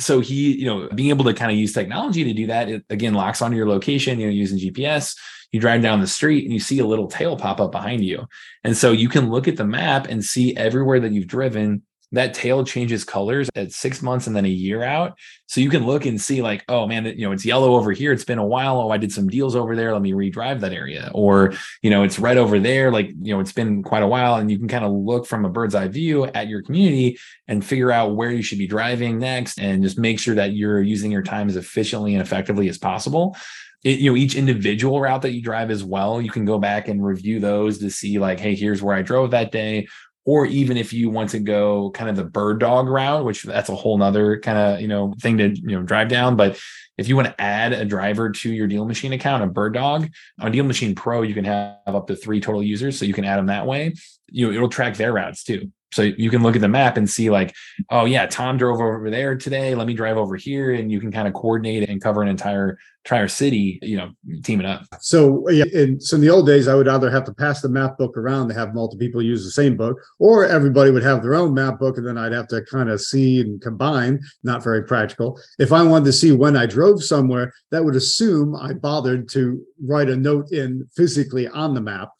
so 0.00 0.20
he 0.20 0.56
you 0.56 0.64
know 0.64 0.88
being 0.94 1.10
able 1.10 1.24
to 1.24 1.34
kind 1.34 1.50
of 1.50 1.58
use 1.58 1.72
technology 1.72 2.22
to 2.22 2.32
do 2.32 2.46
that 2.46 2.68
it 2.68 2.84
again 2.88 3.14
locks 3.14 3.42
onto 3.42 3.56
your 3.56 3.68
location 3.68 4.20
you 4.20 4.26
know 4.26 4.32
using 4.32 4.56
gps 4.56 5.16
you 5.52 5.60
drive 5.60 5.82
down 5.82 6.00
the 6.00 6.06
street 6.06 6.44
and 6.44 6.52
you 6.52 6.60
see 6.60 6.78
a 6.78 6.86
little 6.86 7.06
tail 7.06 7.36
pop 7.36 7.60
up 7.60 7.72
behind 7.72 8.04
you. 8.04 8.26
And 8.64 8.76
so 8.76 8.92
you 8.92 9.08
can 9.08 9.30
look 9.30 9.48
at 9.48 9.56
the 9.56 9.64
map 9.64 10.06
and 10.08 10.24
see 10.24 10.56
everywhere 10.56 11.00
that 11.00 11.12
you've 11.12 11.26
driven 11.26 11.82
that 12.12 12.32
tail 12.32 12.64
changes 12.64 13.04
colors 13.04 13.50
at 13.54 13.72
six 13.72 14.00
months 14.00 14.26
and 14.26 14.34
then 14.34 14.44
a 14.44 14.48
year 14.48 14.82
out. 14.82 15.18
So 15.46 15.60
you 15.60 15.68
can 15.68 15.84
look 15.84 16.06
and 16.06 16.20
see, 16.20 16.40
like, 16.42 16.64
oh 16.68 16.86
man, 16.86 17.04
you 17.04 17.26
know, 17.26 17.32
it's 17.32 17.44
yellow 17.44 17.74
over 17.74 17.92
here. 17.92 18.12
It's 18.12 18.24
been 18.24 18.38
a 18.38 18.46
while. 18.46 18.80
Oh, 18.80 18.90
I 18.90 18.96
did 18.96 19.12
some 19.12 19.28
deals 19.28 19.54
over 19.54 19.76
there. 19.76 19.92
Let 19.92 20.02
me 20.02 20.12
redrive 20.12 20.60
that 20.60 20.72
area. 20.72 21.10
Or, 21.14 21.52
you 21.82 21.90
know, 21.90 22.02
it's 22.02 22.18
red 22.18 22.38
over 22.38 22.58
there. 22.58 22.90
Like, 22.90 23.08
you 23.08 23.34
know, 23.34 23.40
it's 23.40 23.52
been 23.52 23.82
quite 23.82 24.02
a 24.02 24.08
while. 24.08 24.36
And 24.36 24.50
you 24.50 24.58
can 24.58 24.68
kind 24.68 24.84
of 24.84 24.92
look 24.92 25.26
from 25.26 25.44
a 25.44 25.50
bird's 25.50 25.74
eye 25.74 25.88
view 25.88 26.24
at 26.24 26.48
your 26.48 26.62
community 26.62 27.18
and 27.46 27.64
figure 27.64 27.92
out 27.92 28.16
where 28.16 28.30
you 28.30 28.42
should 28.42 28.58
be 28.58 28.66
driving 28.66 29.18
next 29.18 29.58
and 29.58 29.82
just 29.82 29.98
make 29.98 30.18
sure 30.18 30.34
that 30.34 30.52
you're 30.52 30.82
using 30.82 31.10
your 31.10 31.22
time 31.22 31.48
as 31.48 31.56
efficiently 31.56 32.14
and 32.14 32.22
effectively 32.22 32.68
as 32.68 32.78
possible 32.78 33.36
it, 33.84 34.00
you 34.00 34.10
know 34.10 34.16
each 34.16 34.34
individual 34.34 35.00
route 35.00 35.22
that 35.22 35.32
you 35.32 35.42
drive 35.42 35.70
as 35.70 35.84
well 35.84 36.20
you 36.20 36.30
can 36.30 36.44
go 36.44 36.58
back 36.58 36.88
and 36.88 37.04
review 37.04 37.38
those 37.38 37.78
to 37.78 37.90
see 37.90 38.18
like 38.18 38.40
hey 38.40 38.54
here's 38.54 38.82
where 38.82 38.96
i 38.96 39.02
drove 39.02 39.30
that 39.30 39.52
day 39.52 39.86
or 40.28 40.44
even 40.44 40.76
if 40.76 40.92
you 40.92 41.08
want 41.08 41.30
to 41.30 41.38
go 41.38 41.90
kind 41.92 42.10
of 42.10 42.14
the 42.14 42.22
bird 42.22 42.60
dog 42.60 42.86
route 42.86 43.24
which 43.24 43.44
that's 43.44 43.70
a 43.70 43.74
whole 43.74 43.96
nother 43.96 44.38
kind 44.40 44.58
of 44.58 44.78
you 44.78 44.86
know 44.86 45.14
thing 45.22 45.38
to 45.38 45.48
you 45.48 45.74
know 45.74 45.82
drive 45.82 46.08
down. 46.08 46.36
But 46.36 46.60
if 46.98 47.08
you 47.08 47.16
want 47.16 47.28
to 47.28 47.40
add 47.40 47.72
a 47.72 47.86
driver 47.86 48.28
to 48.28 48.52
your 48.52 48.66
deal 48.66 48.84
machine 48.84 49.14
account 49.14 49.42
a 49.42 49.46
bird 49.46 49.72
dog 49.72 50.10
on 50.38 50.52
deal 50.52 50.64
machine 50.64 50.94
pro 50.94 51.22
you 51.22 51.32
can 51.32 51.46
have 51.46 51.78
up 51.86 52.08
to 52.08 52.14
three 52.14 52.42
total 52.42 52.62
users 52.62 52.98
so 52.98 53.06
you 53.06 53.14
can 53.14 53.24
add 53.24 53.38
them 53.38 53.46
that 53.46 53.66
way. 53.66 53.94
You 54.30 54.48
know 54.48 54.52
it'll 54.52 54.68
track 54.68 54.98
their 54.98 55.14
routes 55.14 55.44
too 55.44 55.72
So 55.92 56.02
you 56.02 56.30
can 56.30 56.42
look 56.42 56.54
at 56.54 56.60
the 56.60 56.68
map 56.68 56.96
and 56.96 57.08
see 57.08 57.30
like, 57.30 57.54
oh 57.90 58.04
yeah, 58.04 58.26
Tom 58.26 58.58
drove 58.58 58.80
over 58.80 59.10
there 59.10 59.36
today. 59.36 59.74
Let 59.74 59.86
me 59.86 59.94
drive 59.94 60.16
over 60.16 60.36
here, 60.36 60.72
and 60.74 60.92
you 60.92 61.00
can 61.00 61.10
kind 61.10 61.26
of 61.26 61.34
coordinate 61.34 61.88
and 61.88 62.02
cover 62.02 62.22
an 62.22 62.28
entire 62.28 62.78
entire 63.04 63.28
city. 63.28 63.78
You 63.80 63.96
know, 63.96 64.10
teaming 64.42 64.66
up. 64.66 64.82
So 65.00 65.48
yeah, 65.48 65.64
in, 65.72 66.00
so 66.00 66.16
in 66.16 66.20
the 66.20 66.28
old 66.28 66.46
days, 66.46 66.68
I 66.68 66.74
would 66.74 66.88
either 66.88 67.10
have 67.10 67.24
to 67.24 67.34
pass 67.34 67.62
the 67.62 67.70
map 67.70 67.96
book 67.96 68.16
around 68.18 68.48
to 68.48 68.54
have 68.54 68.74
multiple 68.74 68.98
people 68.98 69.22
use 69.22 69.44
the 69.44 69.50
same 69.50 69.76
book, 69.76 69.98
or 70.18 70.44
everybody 70.44 70.90
would 70.90 71.02
have 71.02 71.22
their 71.22 71.34
own 71.34 71.54
map 71.54 71.78
book, 71.78 71.96
and 71.96 72.06
then 72.06 72.18
I'd 72.18 72.32
have 72.32 72.48
to 72.48 72.62
kind 72.70 72.90
of 72.90 73.00
see 73.00 73.40
and 73.40 73.60
combine. 73.60 74.20
Not 74.42 74.62
very 74.62 74.84
practical. 74.84 75.40
If 75.58 75.72
I 75.72 75.82
wanted 75.82 76.04
to 76.06 76.12
see 76.12 76.32
when 76.32 76.56
I 76.56 76.66
drove 76.66 77.02
somewhere, 77.02 77.52
that 77.70 77.84
would 77.84 77.96
assume 77.96 78.54
I 78.54 78.74
bothered 78.74 79.28
to 79.30 79.64
write 79.82 80.10
a 80.10 80.16
note 80.16 80.52
in 80.52 80.86
physically 80.94 81.48
on 81.48 81.72
the 81.74 81.80
map. 81.80 82.10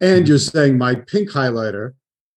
And 0.00 0.24
mm-hmm. 0.24 0.28
you're 0.28 0.38
saying 0.38 0.76
my 0.76 0.96
pink 0.96 1.30
highlighter 1.30 1.92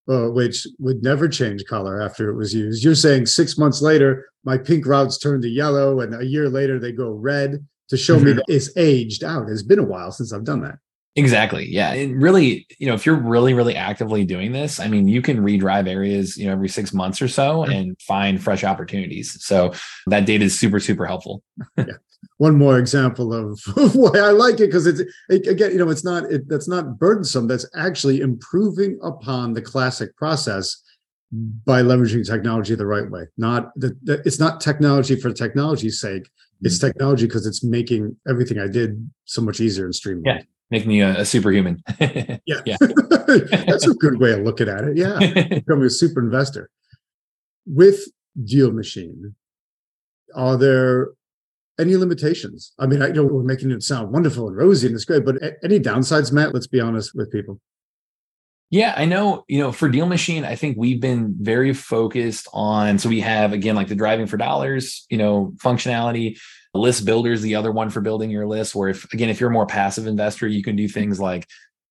uh, 0.09 0.29
which 0.29 0.65
would 0.79 1.03
never 1.03 1.27
change 1.27 1.65
color 1.65 2.01
after 2.01 2.29
it 2.29 2.35
was 2.35 2.53
used. 2.53 2.83
You're 2.83 2.95
saying 2.95 3.25
six 3.25 3.57
months 3.57 3.81
later, 3.81 4.25
my 4.43 4.57
pink 4.57 4.85
routes 4.85 5.17
turn 5.17 5.41
to 5.41 5.49
yellow, 5.49 5.99
and 5.99 6.15
a 6.15 6.25
year 6.25 6.49
later 6.49 6.79
they 6.79 6.91
go 6.91 7.11
red 7.11 7.65
to 7.89 7.97
show 7.97 8.15
mm-hmm. 8.15 8.25
me 8.25 8.33
that 8.33 8.45
it's 8.47 8.75
aged 8.77 9.23
out. 9.23 9.49
It's 9.49 9.63
been 9.63 9.79
a 9.79 9.83
while 9.83 10.11
since 10.11 10.33
I've 10.33 10.43
done 10.43 10.61
that. 10.61 10.75
Exactly. 11.15 11.67
Yeah. 11.67 11.93
And 11.93 12.21
really, 12.21 12.67
you 12.77 12.85
know, 12.85 12.93
if 12.93 13.03
you're 13.03 13.15
really, 13.15 13.55
really 13.55 13.75
actively 13.75 14.23
doing 14.23 14.51
this, 14.51 14.79
I 14.79 14.87
mean, 14.87 15.07
you 15.07 15.23
can 15.23 15.41
redrive 15.41 15.87
areas, 15.87 16.37
you 16.37 16.45
know, 16.45 16.51
every 16.51 16.69
six 16.69 16.93
months 16.93 17.23
or 17.23 17.27
so 17.27 17.63
and 17.63 17.99
find 17.99 18.41
fresh 18.41 18.63
opportunities. 18.63 19.35
So 19.43 19.73
that 20.05 20.27
data 20.27 20.45
is 20.45 20.59
super, 20.59 20.79
super 20.79 21.07
helpful. 21.07 21.41
yeah 21.75 21.85
one 22.37 22.57
more 22.57 22.77
example 22.77 23.33
of 23.33 23.59
why 23.95 24.19
I 24.19 24.31
like 24.31 24.55
it 24.55 24.67
because 24.67 24.87
it's 24.87 25.01
it, 25.29 25.47
again, 25.47 25.71
you 25.71 25.77
know, 25.77 25.89
it's 25.89 26.03
not 26.03 26.23
it, 26.31 26.47
that's 26.47 26.67
not 26.67 26.99
burdensome. 26.99 27.47
That's 27.47 27.65
actually 27.75 28.21
improving 28.21 28.99
upon 29.03 29.53
the 29.53 29.61
classic 29.61 30.15
process 30.17 30.83
by 31.31 31.81
leveraging 31.81 32.25
technology 32.25 32.75
the 32.75 32.85
right 32.85 33.09
way. 33.09 33.23
Not 33.37 33.71
that 33.79 33.97
it's 34.25 34.39
not 34.39 34.61
technology 34.61 35.15
for 35.15 35.31
technology's 35.31 35.99
sake. 35.99 36.29
It's 36.61 36.77
mm-hmm. 36.77 36.87
technology 36.87 37.25
because 37.25 37.45
it's 37.45 37.63
making 37.63 38.15
everything 38.27 38.59
I 38.59 38.67
did 38.67 39.09
so 39.25 39.41
much 39.41 39.59
easier 39.59 39.85
and 39.85 39.93
streamlined. 39.93 40.25
Yeah, 40.25 40.43
make 40.71 40.87
me 40.87 41.01
a, 41.01 41.19
a 41.19 41.25
superhuman. 41.25 41.83
yeah, 41.99 42.37
yeah, 42.65 42.77
that's 42.79 43.87
a 43.87 43.93
good 43.93 44.19
way 44.19 44.31
of 44.31 44.39
looking 44.41 44.69
at 44.69 44.83
it. 44.83 44.97
Yeah, 44.97 45.19
becoming 45.49 45.85
a 45.85 45.89
super 45.89 46.19
investor 46.19 46.69
with 47.65 48.05
Deal 48.43 48.71
Machine. 48.71 49.35
Are 50.35 50.57
there 50.57 51.09
any 51.79 51.95
limitations? 51.95 52.73
I 52.79 52.87
mean, 52.87 53.01
I 53.01 53.09
know 53.09 53.23
we're 53.23 53.43
making 53.43 53.71
it 53.71 53.83
sound 53.83 54.11
wonderful 54.11 54.47
and 54.47 54.57
rosy 54.57 54.87
and 54.87 54.95
it's 54.95 55.05
great, 55.05 55.25
but 55.25 55.35
any 55.63 55.79
downsides, 55.79 56.31
Matt? 56.31 56.53
Let's 56.53 56.67
be 56.67 56.79
honest 56.79 57.13
with 57.15 57.31
people. 57.31 57.59
Yeah, 58.69 58.93
I 58.97 59.05
know, 59.05 59.45
you 59.47 59.59
know, 59.59 59.71
for 59.71 59.87
Deal 59.87 60.05
Machine, 60.05 60.43
I 60.43 60.55
think 60.55 60.75
we've 60.77 60.99
been 60.99 61.35
very 61.39 61.73
focused 61.73 62.49
on 62.51 62.99
so 62.99 63.07
we 63.07 63.21
have 63.21 63.53
again 63.53 63.75
like 63.75 63.87
the 63.87 63.95
driving 63.95 64.27
for 64.27 64.35
dollars, 64.35 65.05
you 65.09 65.17
know, 65.17 65.53
functionality. 65.57 66.37
List 66.73 67.05
builder 67.05 67.31
is 67.31 67.41
the 67.41 67.55
other 67.55 67.71
one 67.71 67.89
for 67.89 68.01
building 68.01 68.29
your 68.29 68.45
list, 68.45 68.75
where 68.75 68.89
if 68.89 69.11
again, 69.13 69.29
if 69.29 69.39
you're 69.39 69.49
a 69.49 69.53
more 69.53 69.65
passive 69.65 70.05
investor, 70.05 70.47
you 70.47 70.61
can 70.61 70.75
do 70.75 70.87
things 70.87 71.19
like 71.19 71.47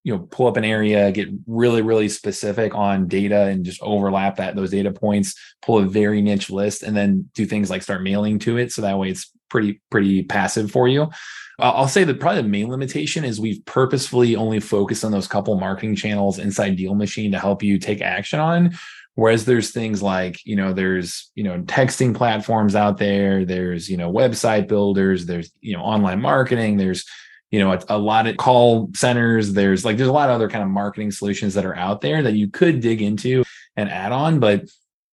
you 0.07 0.15
know 0.15 0.21
pull 0.31 0.47
up 0.47 0.57
an 0.57 0.65
area 0.65 1.11
get 1.11 1.29
really 1.49 1.83
really 1.83 2.09
specific 2.09 2.77
on 2.77 3.09
data 3.09 3.47
and 3.47 3.65
just 3.65 3.83
overlap 3.83 4.37
that 4.37 4.55
those 4.55 4.71
data 4.71 4.93
points 4.93 5.35
pull 5.63 5.79
a 5.79 5.85
very 5.85 6.23
niche 6.23 6.49
list 6.49 6.85
and 6.85 6.97
then 6.97 7.29
do 7.35 7.45
things 7.45 7.71
like 7.71 7.83
start 7.83 8.05
mailing 8.05 8.39
to 8.39 8.57
it 8.57 8.71
so 8.71 8.83
that 8.83 8.97
way 8.97 9.11
it's 9.11 9.33
pretty 9.49 9.81
pretty 9.91 10.23
passive 10.23 10.71
for 10.71 10.89
you. 10.89 11.11
I'll 11.59 11.89
say 11.89 12.05
that 12.05 12.21
probably 12.21 12.43
the 12.43 12.49
main 12.49 12.69
limitation 12.69 13.25
is 13.25 13.41
we've 13.41 13.65
purposefully 13.65 14.37
only 14.37 14.61
focused 14.61 15.05
on 15.05 15.13
those 15.13 15.27
couple 15.27 15.59
marketing 15.59 15.97
channels 15.97 16.39
inside 16.39 16.77
deal 16.77 16.95
machine 16.95 17.33
to 17.33 17.39
help 17.39 17.63
you 17.63 17.79
take 17.79 18.03
action 18.03 18.39
on. 18.39 18.77
Whereas 19.15 19.47
there's 19.47 19.71
things 19.71 20.03
like 20.03 20.45
you 20.45 20.57
know 20.57 20.75
there's 20.75 21.31
you 21.35 21.45
know 21.45 21.63
texting 21.63 22.15
platforms 22.15 22.75
out 22.75 22.99
there 22.99 23.47
there's 23.47 23.89
you 23.89 23.97
know 23.97 24.13
website 24.13 24.69
builders 24.69 25.25
there's 25.25 25.51
you 25.63 25.75
know 25.75 25.83
online 25.83 26.21
marketing 26.21 26.77
there's 26.77 27.07
you 27.51 27.59
know 27.59 27.73
a, 27.73 27.81
a, 27.89 27.99
lot 27.99 28.27
of 28.27 28.37
call 28.37 28.91
centers 28.95 29.55
there's 29.55 29.87
like 29.87 29.97
there's 29.97 30.11
a 30.11 30.13
lot 30.13 30.29
of 30.29 30.35
other 30.35 30.51
kind 30.51 30.63
of 30.63 30.69
marketing 30.69 31.11
solutions 31.11 31.55
that 31.55 31.65
are 31.65 31.77
out 31.77 32.03
there 32.03 32.23
that 32.23 32.35
you 32.35 32.49
could 32.49 32.81
dig 32.81 33.01
into 33.01 33.43
and 33.77 33.89
add 33.89 34.13
on 34.13 34.39
but 34.39 34.69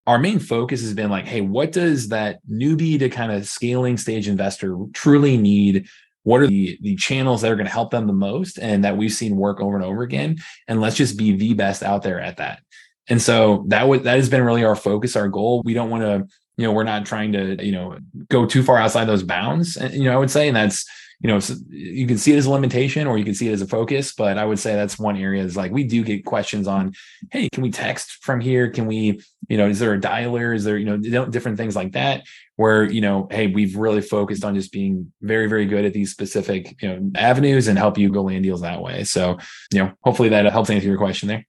our 0.05 0.19
main 0.19 0.39
focus 0.39 0.81
has 0.81 0.93
been 0.93 1.09
like 1.09 1.25
hey 1.25 1.41
what 1.41 1.71
does 1.71 2.09
that 2.09 2.39
newbie 2.49 2.99
to 2.99 3.09
kind 3.09 3.31
of 3.31 3.47
scaling 3.47 3.97
stage 3.97 4.27
investor 4.27 4.77
truly 4.93 5.37
need? 5.37 5.87
What 6.23 6.41
are 6.41 6.47
the, 6.47 6.77
the 6.81 6.95
channels 6.95 7.41
that 7.41 7.51
are 7.51 7.55
going 7.55 7.65
to 7.65 7.71
help 7.71 7.91
them 7.91 8.07
the 8.07 8.13
most 8.13 8.57
and 8.57 8.85
that 8.85 8.95
we've 8.95 9.11
seen 9.11 9.35
work 9.35 9.59
over 9.59 9.75
and 9.75 9.83
over 9.83 10.03
again? 10.03 10.37
And 10.69 10.79
let's 10.79 10.95
just 10.95 11.17
be 11.17 11.35
the 11.35 11.53
best 11.53 11.83
out 11.83 12.01
there 12.01 12.21
at 12.21 12.37
that. 12.37 12.61
And 13.09 13.21
so 13.21 13.65
that 13.67 13.87
would 13.87 14.03
that 14.03 14.15
has 14.15 14.29
been 14.29 14.43
really 14.43 14.63
our 14.63 14.75
focus 14.75 15.17
our 15.17 15.27
goal. 15.27 15.61
We 15.65 15.73
don't 15.73 15.89
want 15.89 16.03
to 16.03 16.25
you 16.57 16.65
know 16.65 16.71
we're 16.71 16.83
not 16.83 17.05
trying 17.05 17.31
to 17.33 17.63
you 17.63 17.71
know 17.71 17.97
go 18.29 18.45
too 18.45 18.63
far 18.63 18.77
outside 18.77 19.05
those 19.05 19.23
bounds 19.23 19.75
and 19.75 19.93
you 19.93 20.03
know 20.03 20.13
i 20.13 20.17
would 20.17 20.31
say 20.31 20.47
and 20.47 20.55
that's 20.55 20.85
you 21.23 21.29
know, 21.29 21.39
you 21.69 22.05
can 22.05 22.17
see 22.17 22.33
it 22.33 22.37
as 22.37 22.47
a 22.47 22.51
limitation 22.51 23.07
or 23.07 23.17
you 23.17 23.23
can 23.23 23.33
see 23.33 23.47
it 23.47 23.53
as 23.53 23.61
a 23.61 23.67
focus, 23.67 24.13
but 24.13 24.37
I 24.37 24.43
would 24.43 24.59
say 24.59 24.75
that's 24.75 24.99
one 24.99 25.15
area 25.15 25.41
is 25.41 25.55
like 25.55 25.71
we 25.71 25.85
do 25.85 26.03
get 26.03 26.25
questions 26.25 26.67
on, 26.67 26.93
hey, 27.31 27.47
can 27.49 27.63
we 27.63 27.71
text 27.71 28.17
from 28.21 28.41
here? 28.41 28.69
Can 28.69 28.87
we, 28.87 29.21
you 29.47 29.57
know, 29.57 29.69
is 29.69 29.79
there 29.79 29.93
a 29.93 29.99
dialer? 29.99 30.53
Is 30.53 30.65
there, 30.65 30.77
you 30.77 30.85
know, 30.85 31.25
different 31.25 31.57
things 31.57 31.77
like 31.77 31.93
that 31.93 32.25
where, 32.57 32.83
you 32.83 32.99
know, 32.99 33.29
hey, 33.31 33.47
we've 33.47 33.77
really 33.77 34.01
focused 34.01 34.43
on 34.43 34.53
just 34.53 34.73
being 34.73 35.13
very, 35.21 35.47
very 35.47 35.65
good 35.65 35.85
at 35.85 35.93
these 35.93 36.11
specific, 36.11 36.75
you 36.81 36.89
know, 36.89 37.11
avenues 37.15 37.69
and 37.69 37.77
help 37.77 37.97
you 37.97 38.09
go 38.09 38.23
land 38.23 38.43
deals 38.43 38.59
that 38.59 38.81
way. 38.81 39.05
So, 39.05 39.37
you 39.71 39.79
know, 39.79 39.93
hopefully 40.03 40.27
that 40.27 40.45
helps 40.51 40.69
answer 40.69 40.89
your 40.89 40.97
question 40.97 41.29
there. 41.29 41.45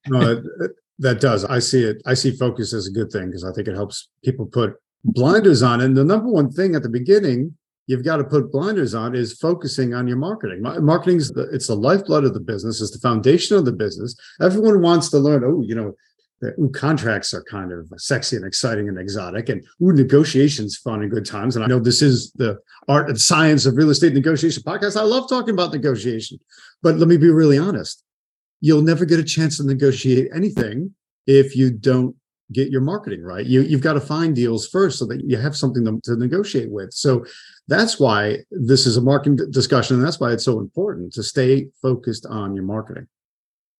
that 1.01 1.21
does. 1.21 1.45
I 1.45 1.59
see 1.59 1.83
it. 1.83 2.01
I 2.07 2.15
see 2.15 2.31
focus 2.31 2.73
as 2.73 2.87
a 2.87 2.93
good 2.93 3.11
thing 3.11 3.27
because 3.27 3.43
I 3.43 3.51
think 3.51 3.67
it 3.67 3.75
helps 3.75 4.09
people 4.25 4.47
put 4.47 4.77
blinders 5.03 5.65
on. 5.65 5.81
And 5.81 5.97
the 5.97 6.05
number 6.05 6.29
one 6.29 6.53
thing 6.53 6.77
at 6.77 6.85
the 6.85 6.89
beginning 6.89 7.57
you've 7.87 8.05
got 8.05 8.16
to 8.16 8.25
put 8.25 8.51
blinders 8.51 8.94
on 8.94 9.14
is 9.14 9.35
focusing 9.35 9.94
on 9.94 10.07
your 10.07 10.16
marketing. 10.16 10.62
Marketing 10.62 11.18
is 11.18 11.31
the, 11.31 11.49
it's 11.53 11.66
the 11.66 11.77
lifeblood 11.77 12.25
of 12.25 12.35
the 12.35 12.40
business, 12.40 12.81
it's 12.81 12.92
the 12.92 12.99
foundation 12.99 13.57
of 13.57 13.64
the 13.64 13.73
business. 13.73 14.16
Everyone 14.40 14.81
wants 14.81 15.11
to 15.11 15.18
learn, 15.18 15.44
oh, 15.44 15.62
you 15.62 15.75
know, 15.75 15.94
the, 16.40 16.49
ooh, 16.61 16.70
contracts 16.70 17.33
are 17.33 17.42
kind 17.44 17.73
of 17.73 17.90
sexy 17.97 18.37
and 18.37 18.44
exciting 18.44 18.88
and 18.88 18.99
exotic, 18.99 19.49
and 19.49 19.64
ooh, 19.83 19.92
negotiations 19.92 20.77
fun 20.77 21.03
and 21.03 21.11
good 21.11 21.25
times. 21.25 21.57
And 21.57 21.64
I 21.64 21.68
know 21.68 21.79
this 21.79 22.03
is 22.03 22.33
the 22.33 22.59
art 22.88 23.09
and 23.09 23.20
science 23.20 23.66
of 23.66 23.77
real 23.77 23.90
estate 23.90 24.14
negotiation 24.14 24.62
podcast. 24.62 24.99
I 24.99 25.05
love 25.05 25.29
talking 25.29 25.55
about 25.55 25.73
negotiation, 25.73 26.38
but 26.83 26.97
let 26.97 27.09
me 27.09 27.16
be 27.16 27.31
really 27.31 27.59
honest. 27.59 28.03
You'll 28.61 28.83
never 28.83 29.05
get 29.05 29.20
a 29.20 29.25
chance 29.25 29.59
to 29.59 29.64
negotiate 29.64 30.29
anything 30.35 30.94
if 31.27 31.57
you 31.57 31.70
don't 31.70 32.16
get 32.55 32.71
your 32.71 32.81
marketing 32.81 33.23
right. 33.23 33.45
You, 33.45 33.62
you've 33.62 33.81
got 33.81 33.95
to 33.95 34.01
find 34.01 34.35
deals 34.35 34.67
first 34.69 34.99
so 34.99 35.07
that 35.07 35.23
you 35.25 35.37
have 35.37 35.57
something 35.57 35.85
to, 35.85 36.01
to 36.05 36.17
negotiate 36.17 36.71
with. 36.71 36.93
So 36.95 37.25
that's 37.69 38.01
why 38.01 38.38
this 38.51 38.87
is 38.87 38.97
a 38.97 39.03
marketing 39.03 39.51
discussion. 39.51 39.97
And 39.97 40.05
that's 40.05 40.21
why 40.21 40.33
it's 40.33 40.45
so 40.45 40.61
important 40.61 41.12
to 41.14 41.23
stay 41.23 41.67
focused 41.83 42.27
on 42.27 42.55
your 42.55 42.64
marketing. 42.64 43.09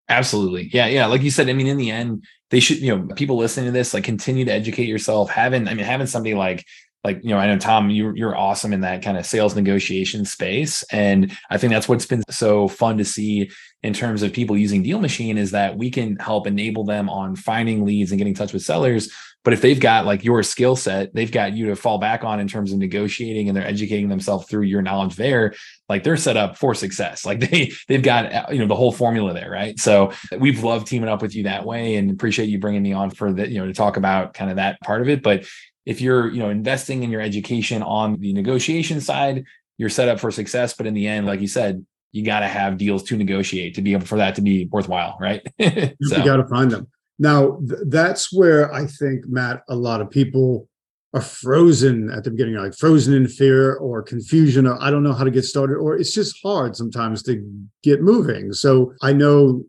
Absolutely. 0.09 0.69
Yeah. 0.73 0.87
Yeah. 0.87 1.07
Like 1.07 1.23
you 1.23 1.31
said, 1.31 1.49
I 1.49 1.55
mean, 1.55 1.67
in 1.67 1.79
the 1.79 1.91
end, 1.91 2.25
they 2.51 2.61
should, 2.61 2.79
you 2.79 2.95
know, 2.95 3.15
people 3.15 3.37
listening 3.37 3.67
to 3.67 3.73
this, 3.73 3.95
like 3.95 4.05
continue 4.05 4.45
to 4.45 4.53
educate 4.53 4.87
yourself. 4.87 5.31
Having, 5.31 5.69
I 5.69 5.75
mean, 5.75 5.87
having 5.87 6.07
somebody 6.07 6.35
like 6.35 6.65
like 7.05 7.23
you 7.23 7.31
know 7.31 7.39
i 7.39 7.47
know 7.47 7.59
tom 7.59 7.91
you're, 7.91 8.17
you're 8.17 8.37
awesome 8.37 8.73
in 8.73 8.81
that 8.81 9.03
kind 9.03 9.17
of 9.17 9.27
sales 9.27 9.55
negotiation 9.55 10.25
space 10.25 10.83
and 10.85 11.37
i 11.51 11.59
think 11.59 11.73
that's 11.73 11.89
what's 11.89 12.07
been 12.07 12.23
so 12.31 12.67
fun 12.69 12.99
to 12.99 13.05
see 13.05 13.51
in 13.83 13.93
terms 13.93 14.23
of 14.23 14.33
people 14.33 14.57
using 14.57 14.83
deal 14.83 15.01
machine 15.01 15.39
is 15.39 15.51
that 15.51 15.77
we 15.77 15.91
can 15.91 16.17
help 16.17 16.47
enable 16.47 16.85
them 16.85 17.09
on 17.09 17.37
finding 17.37 17.85
leads 17.85 18.11
and 18.11 18.19
getting 18.19 18.33
in 18.33 18.37
touch 18.37 18.53
with 18.53 18.63
sellers 18.63 19.11
but 19.45 19.53
if 19.53 19.61
they've 19.61 19.81
got 19.81 20.07
like 20.07 20.25
your 20.25 20.43
skill 20.43 20.75
set 20.75 21.15
they've 21.15 21.33
got 21.33 21.53
you 21.53 21.67
to 21.67 21.77
fall 21.77 21.99
back 21.99 22.25
on 22.25 22.41
in 22.41 22.49
terms 22.49 22.73
of 22.73 22.79
negotiating 22.79 23.49
and 23.49 23.57
they're 23.57 23.67
educating 23.67 24.09
themselves 24.09 24.47
through 24.47 24.63
your 24.63 24.83
knowledge 24.83 25.17
there 25.17 25.53
like 25.89 26.03
they're 26.03 26.17
set 26.17 26.37
up 26.37 26.57
for 26.57 26.75
success. 26.75 27.27
Like 27.27 27.41
they 27.51 27.73
they've 27.89 28.03
got 28.03 28.33
uh, 28.33 28.47
you 28.51 28.59
know 28.59 28.67
the 28.67 28.75
whole 28.75 28.93
formula 28.93 29.33
there 29.33 29.51
right? 29.51 29.79
So 29.79 30.13
we've 30.39 30.63
loved 30.63 30.87
teaming 30.87 31.09
up 31.09 31.23
with 31.23 31.35
you 31.35 31.45
that 31.45 31.65
way 31.65 31.97
and 31.97 32.11
appreciate 32.11 32.49
you 32.49 32.59
bringing 32.59 32.83
me 32.83 32.93
on 32.93 33.11
for 33.11 33.33
the 33.33 33.49
you 33.49 33.59
know 33.59 33.67
to 33.67 33.75
talk 33.75 33.97
about 33.97 34.35
kind 34.35 34.51
of 34.51 34.57
that 34.57 34.81
part 34.81 35.03
of 35.03 35.09
it 35.09 35.23
but 35.23 35.47
if 35.87 36.01
you're 36.01 36.31
you 36.31 36.39
know 36.39 36.51
investing 36.51 37.03
in 37.03 37.11
your 37.11 37.21
education 37.21 37.83
on 37.83 38.19
the 38.21 38.33
negotiation 38.33 39.01
side 39.01 39.45
you're 39.79 39.89
set 39.89 40.09
up 40.09 40.21
for 40.21 40.31
success 40.31 40.75
but 40.75 40.87
in 40.87 40.95
the 40.95 41.07
end 41.07 41.27
like 41.27 41.41
you 41.41 41.49
said 41.49 41.85
you 42.13 42.25
got 42.25 42.41
to 42.41 42.47
have 42.47 42.79
deals 42.79 43.03
to 43.03 43.17
negotiate 43.17 43.75
to 43.75 43.83
be 43.83 43.93
able 43.93 44.07
for 44.07 44.19
that 44.19 44.37
to 44.37 44.43
be 44.43 44.67
worthwhile 44.71 45.17
right? 45.21 45.47
So. 46.03 46.17
you 46.17 46.25
got 46.25 46.37
to 46.37 46.47
find 46.47 46.71
them. 46.71 46.87
Now 47.19 47.59
th- 47.69 47.81
that's 47.87 48.33
where 48.33 48.73
i 48.73 48.87
think 48.87 49.27
matt 49.27 49.63
a 49.69 49.77
lot 49.77 50.01
of 50.01 50.11
people 50.11 50.69
are 51.13 51.21
frozen 51.21 52.11
at 52.11 52.25
the 52.25 52.31
beginning 52.31 52.57
like 52.57 52.75
frozen 52.75 53.15
in 53.15 53.29
fear 53.29 53.75
or 53.75 54.03
confusion 54.03 54.67
or 54.67 54.83
i 54.83 54.91
don't 54.91 55.05
know 55.05 55.13
how 55.13 55.23
to 55.23 55.31
get 55.31 55.45
started 55.45 55.77
or 55.77 55.97
it's 55.97 56.13
just 56.13 56.37
hard 56.43 56.75
sometimes 56.75 57.23
to 57.23 57.43
get 57.83 58.03
moving. 58.03 58.53
So 58.53 58.95
i 59.03 59.13
know 59.13 59.65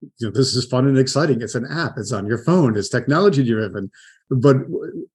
you 0.00 0.26
know 0.26 0.30
this 0.30 0.54
is 0.54 0.64
fun 0.66 0.86
and 0.86 0.98
exciting 0.98 1.40
it's 1.40 1.54
an 1.54 1.66
app 1.70 1.92
it's 1.96 2.12
on 2.12 2.26
your 2.26 2.38
phone 2.38 2.76
it's 2.76 2.88
technology 2.88 3.44
driven 3.44 3.90
but 4.30 4.56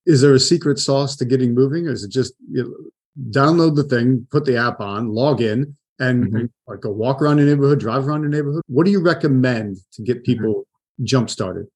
is 0.04 0.20
there 0.20 0.34
a 0.34 0.40
secret 0.40 0.78
sauce 0.78 1.16
to 1.16 1.24
getting 1.24 1.54
moving 1.54 1.86
or 1.86 1.92
is 1.92 2.04
it 2.04 2.10
just 2.10 2.34
you 2.50 2.62
know, 2.62 3.30
download 3.30 3.74
the 3.74 3.84
thing 3.84 4.26
put 4.30 4.44
the 4.44 4.56
app 4.56 4.80
on 4.80 5.08
log 5.08 5.40
in 5.40 5.74
and, 5.98 6.26
mm-hmm. 6.26 6.44
like 6.66 6.80
go 6.80 6.90
walk 6.90 7.22
around 7.22 7.38
your 7.38 7.46
neighborhood 7.46 7.80
drive 7.80 8.06
around 8.06 8.20
your 8.20 8.30
neighborhood 8.30 8.62
what 8.68 8.84
do 8.84 8.92
you 8.92 9.02
recommend 9.02 9.76
to 9.92 10.02
get 10.02 10.18
mm-hmm. 10.18 10.24
people 10.24 10.66
jump 11.02 11.28
started 11.30 11.66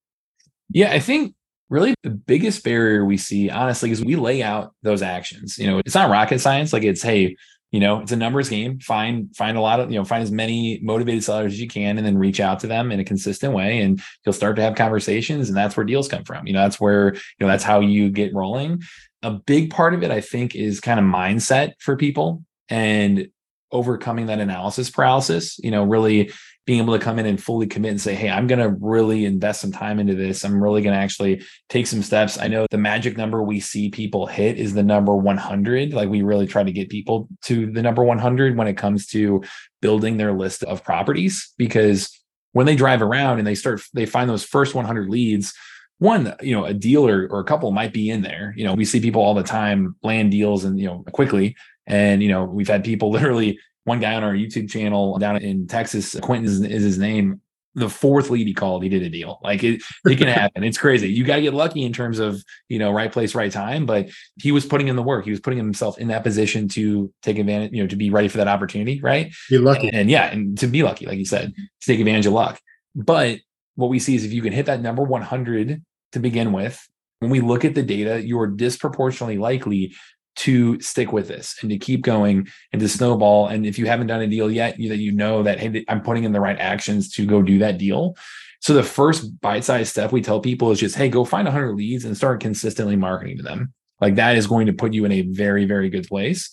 Yeah, 0.71 0.93
I 0.93 1.01
think 1.01 1.35
really 1.69 1.95
the 2.03 2.11
biggest 2.11 2.65
barrier 2.65 3.05
we 3.05 3.17
see, 3.17 3.51
honestly, 3.51 3.91
is 3.91 4.05
we 4.05 4.17
lay 4.17 4.43
out 4.43 4.75
those 4.83 5.03
actions. 5.03 5.59
You 5.59 5.67
know, 5.69 5.79
it's 5.79 5.95
not 5.95 6.11
rocket 6.11 6.41
science. 6.41 6.73
Like 6.73 6.83
it's, 6.83 7.03
hey, 7.03 7.37
you 7.71 7.81
know 7.81 8.01
it's 8.01 8.13
a 8.13 8.17
numbers 8.17 8.49
game. 8.49 8.81
Find 8.81 9.35
find 9.37 9.57
a 9.57 9.61
lot 9.61 9.81
of 9.81 9.91
you 9.91 9.99
know 9.99 10.05
find 10.05 10.23
as 10.23 10.31
many 10.31 10.81
motivated 10.83 11.25
sellers 11.25 11.53
as 11.53 11.61
you 11.61 11.69
can 11.69 11.99
and 11.99 12.07
then 12.07 12.19
reach 12.19 12.41
out 12.41 12.61
to 12.61 12.67
them 12.67 12.91
in 12.93 13.01
a 13.01 13.05
consistent 13.05 13.55
way 13.55 13.81
and 13.81 14.03
you'll 14.25 14.33
start 14.33 14.57
to 14.57 14.63
have 14.63 14.75
conversations 14.75 15.49
and 15.49 15.57
that's 15.57 15.77
where 15.77 15.85
deals 15.85 16.09
come 16.09 16.25
from. 16.25 16.47
You 16.47 16.53
know 16.53 16.61
that's 16.61 16.81
where 16.81 17.15
you 17.15 17.21
know 17.41 17.49
that's 17.49 17.65
how 17.65 17.81
you 17.81 18.11
get 18.11 18.35
rolling. 18.35 18.83
A 19.23 19.33
big 19.33 19.71
part 19.71 19.93
of 19.93 20.03
it 20.03 20.11
i 20.11 20.23
think 20.23 20.55
is 20.55 20.81
kind 20.81 20.99
of 20.99 21.05
mindset 21.05 21.73
for 21.79 21.95
people 21.95 22.43
and 22.71 23.29
overcoming 23.71 24.27
that 24.27 24.41
analysis 24.41 24.89
paralysis 24.89 25.59
you 25.63 25.71
know 25.71 25.85
really 25.85 26.33
being 26.71 26.83
able 26.83 26.97
to 26.97 27.05
come 27.05 27.19
in 27.19 27.27
and 27.27 27.43
fully 27.43 27.67
commit 27.67 27.91
and 27.91 28.01
say, 28.01 28.15
Hey, 28.15 28.31
I'm 28.31 28.47
going 28.47 28.61
to 28.61 28.77
really 28.81 29.25
invest 29.25 29.61
some 29.61 29.73
time 29.73 29.99
into 29.99 30.15
this. 30.15 30.45
I'm 30.45 30.63
really 30.63 30.83
going 30.83 30.95
to 30.95 31.03
actually 31.03 31.43
take 31.69 31.89
some 31.89 32.01
steps. 32.01 32.39
I 32.39 32.47
know 32.47 32.69
the 32.71 32.79
magic 32.79 33.17
number 33.17 33.43
we 33.43 33.59
see 33.59 33.91
people 33.91 34.29
hit 34.29 34.57
is 34.57 34.73
the 34.73 34.85
number 34.85 35.17
100. 35.17 35.93
Like 35.93 36.09
we 36.09 36.23
really 36.23 36.47
try 36.47 36.63
to 36.63 36.71
get 36.71 36.89
people 36.89 37.27
to 37.47 37.73
the 37.73 37.83
number 37.83 38.05
100 38.05 38.57
when 38.57 38.69
it 38.69 38.77
comes 38.77 39.09
to 39.09 39.43
building 39.83 40.17
their 40.17 40.33
list 40.33 40.63
of 40.63 40.85
properties, 40.85 41.53
because 41.59 42.17
when 42.53 42.67
they 42.67 42.77
drive 42.77 43.03
around 43.03 43.39
and 43.39 43.47
they 43.49 43.57
start, 43.57 43.83
they 43.93 44.07
find 44.07 44.31
those 44.31 44.45
first 44.45 44.73
100 44.73 45.11
leads, 45.11 45.53
one, 45.99 46.37
you 46.41 46.55
know, 46.55 46.67
a 46.67 46.73
dealer 46.73 47.27
or 47.33 47.41
a 47.41 47.45
couple 47.45 47.73
might 47.73 47.93
be 47.93 48.11
in 48.11 48.23
there. 48.23 48.55
You 48.57 48.63
know, 48.63 48.75
we 48.75 48.85
see 48.85 49.01
people 49.01 49.23
all 49.23 49.35
the 49.35 49.43
time 49.43 49.97
land 50.05 50.31
deals 50.31 50.65
and, 50.65 50.79
you 50.79 50.87
know, 50.87 51.05
quickly. 51.11 51.57
And, 51.89 52.23
you 52.23 52.29
know, 52.29 52.45
we've 52.45 52.69
had 52.69 52.85
people 52.85 53.11
literally 53.19 53.59
one 53.91 53.99
guy 53.99 54.15
on 54.15 54.23
our 54.23 54.33
YouTube 54.33 54.71
channel 54.71 55.19
down 55.19 55.39
in 55.39 55.67
Texas, 55.67 56.15
Quentin 56.21 56.47
is, 56.47 56.61
is 56.61 56.85
his 56.85 56.99
name. 56.99 57.41
The 57.75 57.89
fourth 57.89 58.31
lead 58.31 58.47
he 58.47 58.55
called, 58.55 58.85
he 58.85 58.89
did 58.89 59.03
a 59.03 59.09
deal. 59.09 59.41
Like 59.43 59.65
it, 59.65 59.83
it 60.05 60.17
can 60.17 60.29
happen. 60.43 60.63
It's 60.63 60.79
crazy. 60.79 61.09
You 61.09 61.25
got 61.25 61.37
to 61.37 61.43
get 61.43 61.55
lucky 61.55 61.83
in 61.83 61.93
terms 61.93 62.21
of 62.21 62.45
you 62.69 62.79
know 62.79 62.93
right 62.93 63.11
place, 63.11 63.35
right 63.35 63.51
time. 63.51 63.87
But 63.87 64.11
he 64.41 64.53
was 64.53 64.65
putting 64.65 64.87
in 64.87 64.95
the 64.95 65.03
work. 65.03 65.25
He 65.25 65.33
was 65.33 65.41
putting 65.41 65.59
himself 65.59 65.99
in 65.99 66.07
that 66.09 66.23
position 66.23 66.69
to 66.69 67.13
take 67.23 67.37
advantage, 67.39 67.73
you 67.73 67.83
know, 67.83 67.89
to 67.89 67.97
be 67.97 68.11
ready 68.11 68.29
for 68.29 68.39
that 68.39 68.49
opportunity. 68.49 69.01
Right. 69.01 69.33
Be 69.49 69.59
lucky. 69.59 69.89
And, 69.89 69.97
and 69.97 70.11
yeah, 70.11 70.27
and 70.31 70.57
to 70.59 70.69
be 70.69 70.85
lucky, 70.85 71.07
like 71.07 71.19
you 71.19 71.25
said, 71.25 71.53
to 71.57 71.87
take 71.87 71.99
advantage 71.99 72.27
of 72.27 72.33
luck. 72.33 72.61
But 72.95 73.41
what 73.75 73.91
we 73.91 73.99
see 73.99 74.15
is 74.15 74.25
if 74.25 74.33
you 74.33 74.43
can 74.43 74.53
hit 74.53 74.67
that 74.67 74.81
number 74.81 75.03
100 75.03 75.83
to 76.13 76.19
begin 76.21 76.53
with, 76.53 76.89
when 77.19 77.31
we 77.31 77.41
look 77.41 77.65
at 77.65 77.75
the 77.75 77.83
data, 77.83 78.25
you 78.25 78.39
are 78.41 78.47
disproportionately 78.47 79.39
likely 79.39 79.95
to 80.37 80.81
stick 80.81 81.13
with 81.13 81.29
this 81.29 81.57
and 81.61 81.71
to 81.71 81.79
keep 81.79 82.03
going 82.03 82.49
and 82.73 82.81
to 82.81 82.89
snowball. 82.89 83.49
And 83.49 83.67
if 83.67 83.79
you 83.79 83.87
haven't 83.87 84.07
done 84.07 84.23
a 84.23 84.27
deal 84.27 84.51
yet, 84.51 84.79
you, 84.79 84.89
that 84.89 84.99
you 84.99 85.13
know 85.13 85.43
that 85.43 85.59
hey, 85.59 85.85
I'm 85.89 86.03
putting 86.03 86.25
in 86.25 86.33
the 86.33 86.41
right 86.41 86.59
actions 86.59 87.13
to 87.13 87.27
go 87.27 87.43
do 87.43 87.59
that 87.59 87.79
deal. 87.79 88.17
So 88.61 88.75
the 88.75 88.83
first 88.83 89.41
bite-sized 89.41 89.91
step 89.91 90.13
we 90.13 90.21
tell 90.21 90.41
people 90.41 90.71
is 90.71 90.81
just, 90.81 90.95
hey, 90.95 91.09
go 91.09 91.25
find 91.25 91.47
100 91.47 91.75
leads 91.75 92.05
and 92.05 92.17
start 92.17 92.41
consistently 92.41 92.97
marketing 92.97 93.39
to 93.39 93.43
them. 93.43 93.73
Like 94.01 94.17
that 94.17 94.37
is 94.37 94.47
going 94.47 94.67
to 94.67 94.73
put 94.73 94.93
you 94.93 95.05
in 95.05 95.13
a 95.13 95.23
very, 95.23 95.65
very 95.65 95.89
good 95.89 96.07
place. 96.07 96.51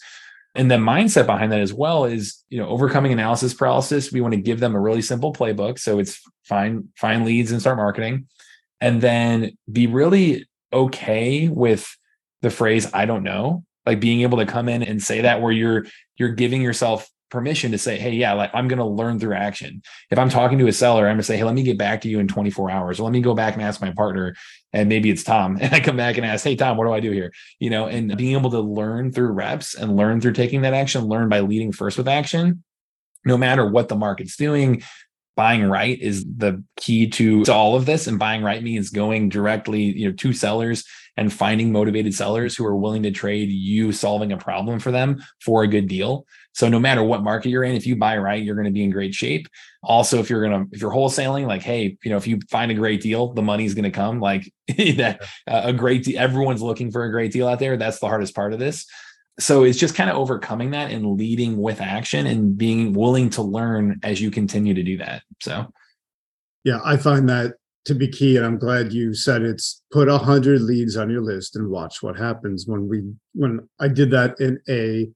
And 0.56 0.72
the 0.72 0.76
mindset 0.76 1.28
behind 1.28 1.52
that 1.52 1.62
as 1.62 1.74
well 1.74 2.06
is, 2.06 2.44
you 2.50 2.58
know, 2.58 2.68
overcoming 2.68 3.12
analysis 3.14 3.54
paralysis. 3.54 4.12
We 4.12 4.22
want 4.22 4.34
to 4.34 4.42
give 4.42 4.60
them 4.60 4.76
a 4.76 4.80
really 4.80 5.04
simple 5.04 5.32
playbook. 5.32 5.78
So 5.78 6.00
it's 6.00 6.20
find 6.46 6.90
find 6.98 7.26
leads 7.26 7.52
and 7.52 7.62
start 7.62 7.78
marketing, 7.78 8.28
and 8.82 9.00
then 9.00 9.56
be 9.72 9.86
really 9.86 10.48
okay 10.74 11.48
with 11.48 11.96
the 12.42 12.50
phrase 12.50 12.90
"I 12.92 13.06
don't 13.06 13.24
know." 13.24 13.66
Like 13.88 14.00
being 14.00 14.22
able 14.22 14.38
to 14.38 14.46
come 14.46 14.70
in 14.70 14.84
and 14.84 15.02
say 15.02 15.22
that 15.22 15.42
where 15.42 15.52
you're 15.52 15.86
you're 16.18 16.34
giving 16.34 16.62
yourself 16.62 17.10
permission 17.30 17.72
to 17.72 17.78
say, 17.78 17.98
hey, 17.98 18.12
yeah, 18.12 18.34
like 18.34 18.52
I'm 18.54 18.68
going 18.68 18.80
to 18.80 18.86
learn 18.86 19.20
through 19.20 19.34
action. 19.34 19.82
If 20.10 20.18
I'm 20.18 20.30
talking 20.30 20.58
to 20.60 20.68
a 20.68 20.74
seller, 20.74 21.04
I'm 21.04 21.16
going 21.16 21.18
to 21.18 21.24
say, 21.24 21.38
hey, 21.38 21.44
let 21.44 21.56
me 21.56 21.64
get 21.64 21.78
back 21.78 22.02
to 22.02 22.10
you 22.10 22.20
in 22.20 22.28
24 22.28 22.72
hours. 22.72 23.00
Or 23.00 23.04
let 23.04 23.12
me 23.12 23.22
go 23.22 23.34
back 23.34 23.54
and 23.54 23.62
ask 23.62 23.82
my 23.82 23.92
partner, 23.92 24.36
and 24.74 24.88
maybe 24.88 25.10
it's 25.10 25.24
Tom. 25.24 25.58
And 25.62 25.74
I 25.74 25.80
come 25.80 25.98
back 25.98 26.18
and 26.18 26.26
ask, 26.26 26.44
hey, 26.44 26.56
Tom, 26.56 26.78
what 26.78 26.86
do 26.86 26.94
I 26.94 27.00
do 27.00 27.12
here? 27.12 27.32
You 27.60 27.70
know, 27.70 27.88
and 27.88 28.16
being 28.16 28.38
able 28.38 28.52
to 28.52 28.62
learn 28.62 29.12
through 29.12 29.32
reps 29.32 29.76
and 29.76 29.96
learn 29.98 30.22
through 30.22 30.34
taking 30.34 30.62
that 30.62 30.74
action, 30.74 31.06
learn 31.06 31.30
by 31.30 31.42
leading 31.42 31.72
first 31.72 31.98
with 31.98 32.08
action, 32.08 32.64
no 33.26 33.38
matter 33.38 33.66
what 33.66 33.90
the 33.90 33.96
market's 33.96 34.38
doing. 34.38 34.84
Buying 35.38 35.70
right 35.70 35.98
is 36.02 36.26
the 36.26 36.62
key 36.76 37.08
to, 37.12 37.46
to 37.46 37.54
all 37.54 37.76
of 37.76 37.86
this. 37.86 38.08
And 38.08 38.20
buying 38.20 38.44
right 38.44 38.62
means 38.62 38.90
going 38.90 39.30
directly, 39.30 39.84
you 39.84 40.10
know, 40.10 40.16
to 40.16 40.34
sellers 40.34 40.84
and 41.16 41.32
finding 41.32 41.72
motivated 41.72 42.14
sellers 42.14 42.56
who 42.56 42.66
are 42.66 42.76
willing 42.76 43.04
to 43.04 43.12
trade 43.12 43.50
you 43.50 43.92
solving 43.92 44.32
a 44.32 44.38
problem 44.38 44.80
for 44.80 44.92
them 44.92 45.24
for 45.40 45.64
a 45.64 45.68
good 45.68 45.88
deal. 45.88 46.26
So 46.54 46.68
no 46.68 46.80
matter 46.80 47.04
what 47.04 47.24
market 47.24 47.50
you're 47.50 47.64
in, 47.64 47.76
if 47.76 47.86
you 47.86 47.96
buy 47.96 48.18
right, 48.18 48.42
you're 48.42 48.56
going 48.56 48.66
to 48.66 48.72
be 48.72 48.84
in 48.84 48.90
great 48.90 49.14
shape. 49.14 49.48
Also, 49.84 50.18
if 50.18 50.28
you're 50.28 50.42
going 50.42 50.66
to 50.66 50.76
if 50.76 50.82
you're 50.82 50.92
wholesaling, 50.92 51.46
like 51.46 51.62
hey, 51.62 51.98
you 52.04 52.10
know, 52.10 52.18
if 52.18 52.26
you 52.26 52.40
find 52.50 52.72
a 52.72 52.74
great 52.74 53.00
deal, 53.00 53.32
the 53.34 53.44
money's 53.44 53.76
going 53.76 53.84
to 53.84 53.92
come. 53.92 54.20
Like 54.20 54.52
that, 54.68 55.22
uh, 55.48 55.62
a 55.66 55.74
great 55.74 56.04
deal. 56.04 56.20
Everyone's 56.20 56.64
looking 56.64 56.92
for 56.92 57.04
a 57.04 57.12
great 57.12 57.32
deal 57.32 57.48
out 57.48 57.60
there. 57.60 57.78
That's 57.78 58.00
the 58.00 58.08
hardest 58.08 58.34
part 58.34 58.54
of 58.54 58.60
this. 58.60 58.88
So 59.40 59.64
it's 59.64 59.78
just 59.78 59.96
kind 59.96 60.10
of 60.10 60.18
overcoming 60.18 60.72
that 60.72 60.92
and 60.92 61.18
leading 61.18 61.58
with 61.58 61.80
action 61.80 62.26
and 62.26 62.58
being 62.58 62.94
willing 62.94 63.30
to 63.32 63.44
learn 63.44 64.00
as 64.04 64.20
you 64.20 64.32
continue 64.32 64.74
to 64.74 64.84
do 64.84 64.98
that. 64.98 65.22
So, 65.42 65.72
yeah, 66.64 66.80
I 66.84 66.98
find 66.98 67.30
that 67.30 67.54
to 67.88 67.96
be 67.96 68.08
key 68.08 68.36
and 68.36 68.46
i'm 68.46 68.60
glad 68.60 68.92
you 68.92 69.14
said 69.14 69.42
it's 69.42 69.82
put 69.92 70.10
a 70.10 70.18
hundred 70.18 70.62
leads 70.62 70.98
on 70.98 71.10
your 71.10 71.22
list 71.22 71.56
and 71.56 71.70
watch 71.70 72.04
what 72.04 72.18
happens 72.18 72.68
when 72.68 72.88
we 72.88 73.02
when 73.34 73.68
i 73.80 73.88
did 73.88 74.12
that 74.12 74.38
in 74.42 74.60
a 74.68 75.10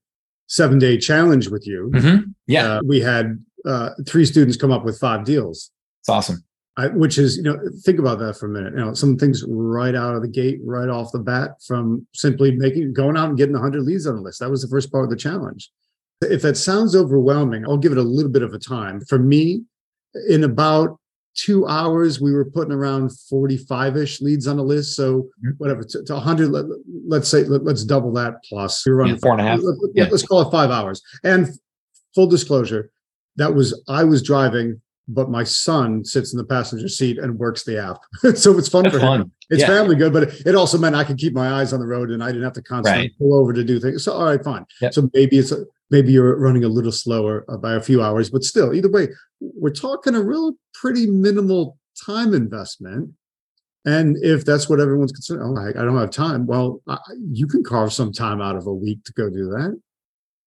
seven 0.47 0.79
day 0.79 0.97
challenge 0.97 1.49
with 1.49 1.67
you 1.67 1.91
mm-hmm. 1.93 2.29
yeah 2.47 2.75
uh, 2.75 2.81
we 2.85 3.01
had 3.01 3.37
uh, 3.65 3.89
three 4.07 4.25
students 4.25 4.55
come 4.55 4.71
up 4.71 4.85
with 4.85 4.97
five 4.97 5.25
deals 5.25 5.69
it's 6.01 6.09
awesome 6.09 6.41
I, 6.77 6.87
which 6.87 7.17
is 7.17 7.37
you 7.37 7.43
know 7.43 7.59
think 7.83 7.99
about 7.99 8.19
that 8.19 8.37
for 8.37 8.45
a 8.45 8.49
minute. 8.49 8.73
You 8.73 8.85
know 8.85 8.93
some 8.93 9.17
things 9.17 9.43
right 9.47 9.93
out 9.93 10.15
of 10.15 10.21
the 10.21 10.27
gate 10.27 10.59
right 10.63 10.87
off 10.89 11.11
the 11.11 11.19
bat 11.19 11.51
from 11.65 12.07
simply 12.13 12.51
making 12.51 12.93
going 12.93 13.17
out 13.17 13.29
and 13.29 13.37
getting 13.37 13.53
100 13.53 13.81
leads 13.81 14.07
on 14.07 14.15
the 14.15 14.21
list. 14.21 14.39
That 14.39 14.49
was 14.49 14.61
the 14.61 14.69
first 14.69 14.91
part 14.91 15.03
of 15.03 15.09
the 15.09 15.17
challenge. 15.17 15.69
If 16.21 16.43
that 16.43 16.55
sounds 16.55 16.95
overwhelming 16.95 17.65
i'll 17.65 17.77
give 17.77 17.91
it 17.91 17.97
a 17.97 18.03
little 18.03 18.31
bit 18.31 18.43
of 18.43 18.53
a 18.53 18.59
time. 18.59 19.01
For 19.01 19.19
me 19.19 19.63
in 20.29 20.43
about 20.43 20.97
two 21.35 21.67
hours 21.67 22.21
we 22.21 22.31
were 22.31 22.45
putting 22.45 22.73
around 22.73 23.09
45ish 23.09 24.21
leads 24.21 24.47
on 24.47 24.57
the 24.57 24.63
list. 24.63 24.95
So 24.95 25.23
mm-hmm. 25.23 25.49
whatever 25.57 25.83
to, 25.83 26.03
to 26.03 26.13
100 26.13 26.49
let, 27.07 27.21
us 27.21 27.27
say 27.27 27.43
let, 27.43 27.67
us 27.67 27.83
double 27.83 28.13
that 28.13 28.35
plus. 28.47 28.85
We 28.85 28.93
were 28.93 28.99
running 28.99 29.15
yeah, 29.15 29.19
four 29.21 29.31
and 29.33 29.41
a 29.41 29.43
half? 29.43 29.59
Let, 29.61 29.75
yeah. 29.93 30.07
let's 30.09 30.25
call 30.25 30.41
it 30.41 30.51
five 30.51 30.71
hours. 30.71 31.01
And 31.23 31.49
full 32.15 32.27
disclosure 32.27 32.91
that 33.37 33.53
was 33.53 33.81
i 33.87 34.03
was 34.03 34.21
driving 34.21 34.81
but 35.13 35.29
my 35.29 35.43
son 35.43 36.03
sits 36.03 36.33
in 36.33 36.37
the 36.37 36.43
passenger 36.43 36.87
seat 36.87 37.17
and 37.17 37.37
works 37.37 37.63
the 37.63 37.77
app 37.77 38.01
so 38.35 38.57
it's 38.57 38.69
fun 38.69 38.83
That's 38.83 38.95
for 38.95 39.01
fun. 39.01 39.21
him 39.21 39.31
it's 39.49 39.61
yeah. 39.61 39.67
family 39.67 39.95
good 39.95 40.13
but 40.13 40.23
it 40.45 40.55
also 40.55 40.77
meant 40.77 40.95
i 40.95 41.03
could 41.03 41.17
keep 41.17 41.33
my 41.33 41.53
eyes 41.59 41.73
on 41.73 41.79
the 41.79 41.85
road 41.85 42.11
and 42.11 42.23
i 42.23 42.27
didn't 42.27 42.43
have 42.43 42.53
to 42.53 42.61
constantly 42.61 43.03
right. 43.03 43.17
pull 43.17 43.33
over 43.33 43.53
to 43.53 43.63
do 43.63 43.79
things 43.79 44.03
so 44.03 44.13
all 44.13 44.25
right 44.25 44.43
fine 44.43 44.65
yep. 44.81 44.93
so 44.93 45.09
maybe 45.13 45.37
it's 45.37 45.51
a, 45.51 45.65
maybe 45.89 46.11
you're 46.11 46.37
running 46.37 46.63
a 46.63 46.67
little 46.67 46.91
slower 46.91 47.45
uh, 47.49 47.57
by 47.57 47.73
a 47.75 47.81
few 47.81 48.01
hours 48.01 48.29
but 48.29 48.43
still 48.43 48.73
either 48.73 48.89
way 48.89 49.07
we're 49.39 49.69
talking 49.69 50.15
a 50.15 50.21
real 50.21 50.53
pretty 50.73 51.05
minimal 51.07 51.77
time 52.05 52.33
investment 52.33 53.09
and 53.85 54.15
if 54.21 54.45
that's 54.45 54.69
what 54.69 54.79
everyone's 54.79 55.11
concerned 55.11 55.41
oh 55.43 55.57
i, 55.57 55.69
I 55.69 55.83
don't 55.85 55.97
have 55.97 56.11
time 56.11 56.45
well 56.45 56.81
I, 56.87 56.97
you 57.31 57.47
can 57.47 57.63
carve 57.63 57.91
some 57.93 58.13
time 58.13 58.41
out 58.41 58.55
of 58.55 58.67
a 58.67 58.73
week 58.73 59.03
to 59.05 59.13
go 59.13 59.29
do 59.29 59.49
that 59.49 59.81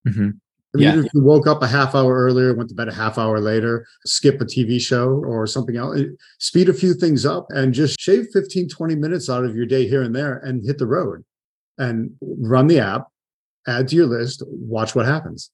mm-hmm. 0.09 0.31
I 0.75 0.79
mean, 0.79 0.87
yeah. 0.87 1.05
if 1.05 1.15
you 1.15 1.23
woke 1.23 1.47
up 1.47 1.63
a 1.63 1.69
half 1.69 1.95
hour 1.95 2.15
earlier, 2.15 2.53
went 2.55 2.69
to 2.71 2.75
bed 2.75 2.89
a 2.89 2.95
half 2.95 3.17
hour 3.17 3.41
later, 3.41 3.87
skip 4.05 4.41
a 4.41 4.45
TV 4.45 4.81
show 4.81 5.09
or 5.25 5.47
something 5.47 5.77
else, 5.77 6.01
speed 6.41 6.69
a 6.69 6.75
few 6.75 6.95
things 6.95 7.25
up 7.25 7.47
and 7.51 7.73
just 7.73 8.01
shave 8.01 8.27
15, 8.33 8.69
20 8.69 8.97
minutes 8.97 9.31
out 9.31 9.45
of 9.45 9.55
your 9.55 9.67
day 9.67 9.87
here 9.87 10.03
and 10.03 10.17
there 10.17 10.39
and 10.39 10.65
hit 10.67 10.79
the 10.79 10.87
road 10.87 11.25
and 11.79 12.11
run 12.21 12.67
the 12.67 12.81
app 12.81 13.07
add 13.67 13.89
to 13.89 13.97
your 13.97 14.07
list, 14.07 14.43
watch 14.47 14.95
what 14.95 15.07
happens. 15.07 15.51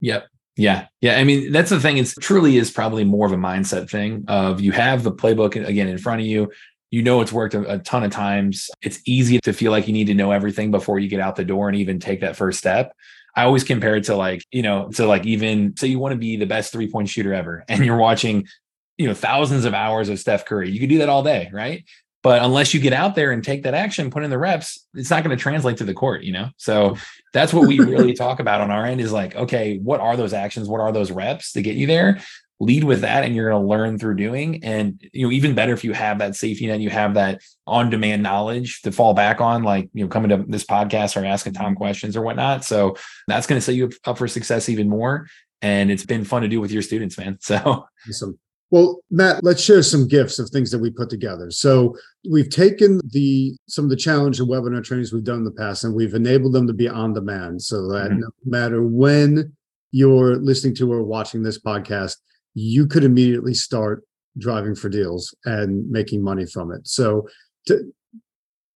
Yep. 0.00 0.26
Yeah. 0.56 0.86
Yeah. 1.00 1.18
I 1.18 1.24
mean, 1.24 1.52
that's 1.52 1.70
the 1.70 1.80
thing. 1.80 1.98
It's 1.98 2.14
truly 2.16 2.56
is 2.56 2.70
probably 2.70 3.04
more 3.04 3.26
of 3.26 3.32
a 3.32 3.36
mindset 3.36 3.88
thing 3.88 4.24
of 4.28 4.60
you 4.60 4.72
have 4.72 5.04
the 5.04 5.12
playbook 5.12 5.54
again 5.66 5.88
in 5.88 5.98
front 5.98 6.20
of 6.20 6.26
you. 6.26 6.50
You 6.90 7.02
know, 7.02 7.20
it's 7.20 7.32
worked 7.32 7.54
a, 7.54 7.74
a 7.74 7.78
ton 7.78 8.02
of 8.02 8.10
times. 8.10 8.70
It's 8.82 9.00
easy 9.04 9.38
to 9.40 9.52
feel 9.52 9.70
like 9.70 9.86
you 9.86 9.92
need 9.92 10.06
to 10.06 10.14
know 10.14 10.32
everything 10.32 10.70
before 10.70 10.98
you 10.98 11.08
get 11.08 11.20
out 11.20 11.36
the 11.36 11.44
door 11.44 11.68
and 11.68 11.76
even 11.76 12.00
take 12.00 12.20
that 12.20 12.34
first 12.34 12.58
step. 12.58 12.92
I 13.38 13.44
always 13.44 13.62
compare 13.62 13.94
it 13.94 14.04
to 14.04 14.16
like, 14.16 14.44
you 14.50 14.62
know, 14.62 14.88
to 14.94 15.06
like 15.06 15.24
even 15.24 15.76
say 15.76 15.86
you 15.86 16.00
want 16.00 16.12
to 16.12 16.18
be 16.18 16.36
the 16.36 16.44
best 16.44 16.72
three 16.72 16.90
point 16.90 17.08
shooter 17.08 17.32
ever 17.32 17.64
and 17.68 17.84
you're 17.84 17.96
watching, 17.96 18.48
you 18.96 19.06
know, 19.06 19.14
thousands 19.14 19.64
of 19.64 19.74
hours 19.74 20.08
of 20.08 20.18
Steph 20.18 20.44
Curry. 20.44 20.70
You 20.70 20.80
could 20.80 20.88
do 20.88 20.98
that 20.98 21.08
all 21.08 21.22
day, 21.22 21.48
right? 21.52 21.84
But 22.24 22.42
unless 22.42 22.74
you 22.74 22.80
get 22.80 22.92
out 22.92 23.14
there 23.14 23.30
and 23.30 23.44
take 23.44 23.62
that 23.62 23.74
action, 23.74 24.10
put 24.10 24.24
in 24.24 24.30
the 24.30 24.38
reps, 24.38 24.84
it's 24.94 25.08
not 25.08 25.22
going 25.22 25.36
to 25.36 25.40
translate 25.40 25.76
to 25.76 25.84
the 25.84 25.94
court, 25.94 26.24
you 26.24 26.32
know? 26.32 26.48
So 26.56 26.96
that's 27.32 27.52
what 27.52 27.68
we 27.68 27.78
really 27.78 28.12
talk 28.24 28.40
about 28.40 28.60
on 28.60 28.72
our 28.72 28.84
end 28.84 29.00
is 29.00 29.12
like, 29.12 29.36
okay, 29.36 29.78
what 29.78 30.00
are 30.00 30.16
those 30.16 30.32
actions? 30.32 30.68
What 30.68 30.80
are 30.80 30.90
those 30.90 31.12
reps 31.12 31.52
to 31.52 31.62
get 31.62 31.76
you 31.76 31.86
there? 31.86 32.18
Lead 32.60 32.84
with 32.84 33.02
that 33.02 33.24
and 33.24 33.36
you're 33.36 33.50
going 33.50 33.62
to 33.62 33.68
learn 33.68 33.98
through 33.98 34.16
doing. 34.16 34.64
And, 34.64 35.00
you 35.12 35.26
know, 35.26 35.32
even 35.32 35.54
better 35.54 35.72
if 35.72 35.84
you 35.84 35.92
have 35.92 36.18
that 36.18 36.34
safety 36.34 36.66
net, 36.66 36.80
you 36.80 36.90
have 36.90 37.14
that 37.14 37.40
on 37.66 37.88
demand 37.88 38.22
knowledge 38.22 38.82
to 38.82 38.90
fall 38.90 39.14
back 39.14 39.40
on, 39.40 39.62
like, 39.62 39.88
you 39.92 40.04
know, 40.04 40.08
coming 40.08 40.30
to 40.30 40.44
this 40.48 40.64
podcast 40.64 41.20
or 41.20 41.24
asking 41.24 41.52
Tom 41.52 41.74
questions 41.76 42.16
or 42.16 42.22
whatnot. 42.22 42.64
So 42.64 42.96
that's 43.28 43.46
going 43.46 43.58
to 43.58 43.64
set 43.64 43.76
you 43.76 43.90
up 44.04 44.18
for 44.18 44.26
success 44.26 44.68
even 44.68 44.88
more. 44.88 45.28
And 45.62 45.90
it's 45.90 46.04
been 46.04 46.24
fun 46.24 46.42
to 46.42 46.48
do 46.48 46.60
with 46.60 46.72
your 46.72 46.82
students, 46.82 47.16
man. 47.16 47.38
So 47.42 47.86
awesome. 48.08 48.38
Well, 48.70 49.00
Matt, 49.10 49.42
let's 49.42 49.62
share 49.62 49.82
some 49.82 50.06
gifts 50.06 50.38
of 50.38 50.50
things 50.50 50.70
that 50.70 50.78
we 50.78 50.90
put 50.90 51.08
together. 51.08 51.50
So 51.50 51.96
we've 52.28 52.50
taken 52.50 53.00
the 53.12 53.56
some 53.66 53.84
of 53.84 53.90
the 53.90 53.96
challenge 53.96 54.40
and 54.40 54.48
webinar 54.48 54.84
trainings 54.84 55.12
we've 55.12 55.24
done 55.24 55.38
in 55.38 55.44
the 55.44 55.50
past, 55.52 55.84
and 55.84 55.94
we've 55.94 56.14
enabled 56.14 56.52
them 56.52 56.66
to 56.66 56.74
be 56.74 56.88
on 56.88 57.14
demand, 57.14 57.62
so 57.62 57.88
that 57.88 58.10
mm-hmm. 58.10 58.20
no 58.20 58.28
matter 58.44 58.82
when 58.82 59.54
you're 59.90 60.36
listening 60.36 60.74
to 60.74 60.92
or 60.92 61.02
watching 61.02 61.42
this 61.42 61.58
podcast, 61.58 62.16
you 62.54 62.86
could 62.86 63.04
immediately 63.04 63.54
start 63.54 64.04
driving 64.38 64.74
for 64.74 64.88
deals 64.88 65.34
and 65.44 65.88
making 65.90 66.22
money 66.22 66.46
from 66.46 66.72
it. 66.72 66.86
So, 66.86 67.28
to, 67.66 67.92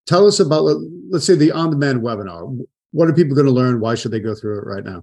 tell 0.07 0.27
us 0.27 0.41
about 0.41 0.65
let's 1.11 1.25
say 1.25 1.35
the 1.35 1.53
on-demand 1.53 2.03
webinar. 2.03 2.59
What 2.91 3.09
are 3.09 3.15
people 3.15 3.35
going 3.35 3.47
to 3.47 3.53
learn? 3.53 3.81
Why 3.81 3.95
should 3.95 4.11
they 4.11 4.21
go 4.21 4.35
through 4.35 4.59
it 4.59 4.67
right 4.67 4.85
now? 4.85 5.03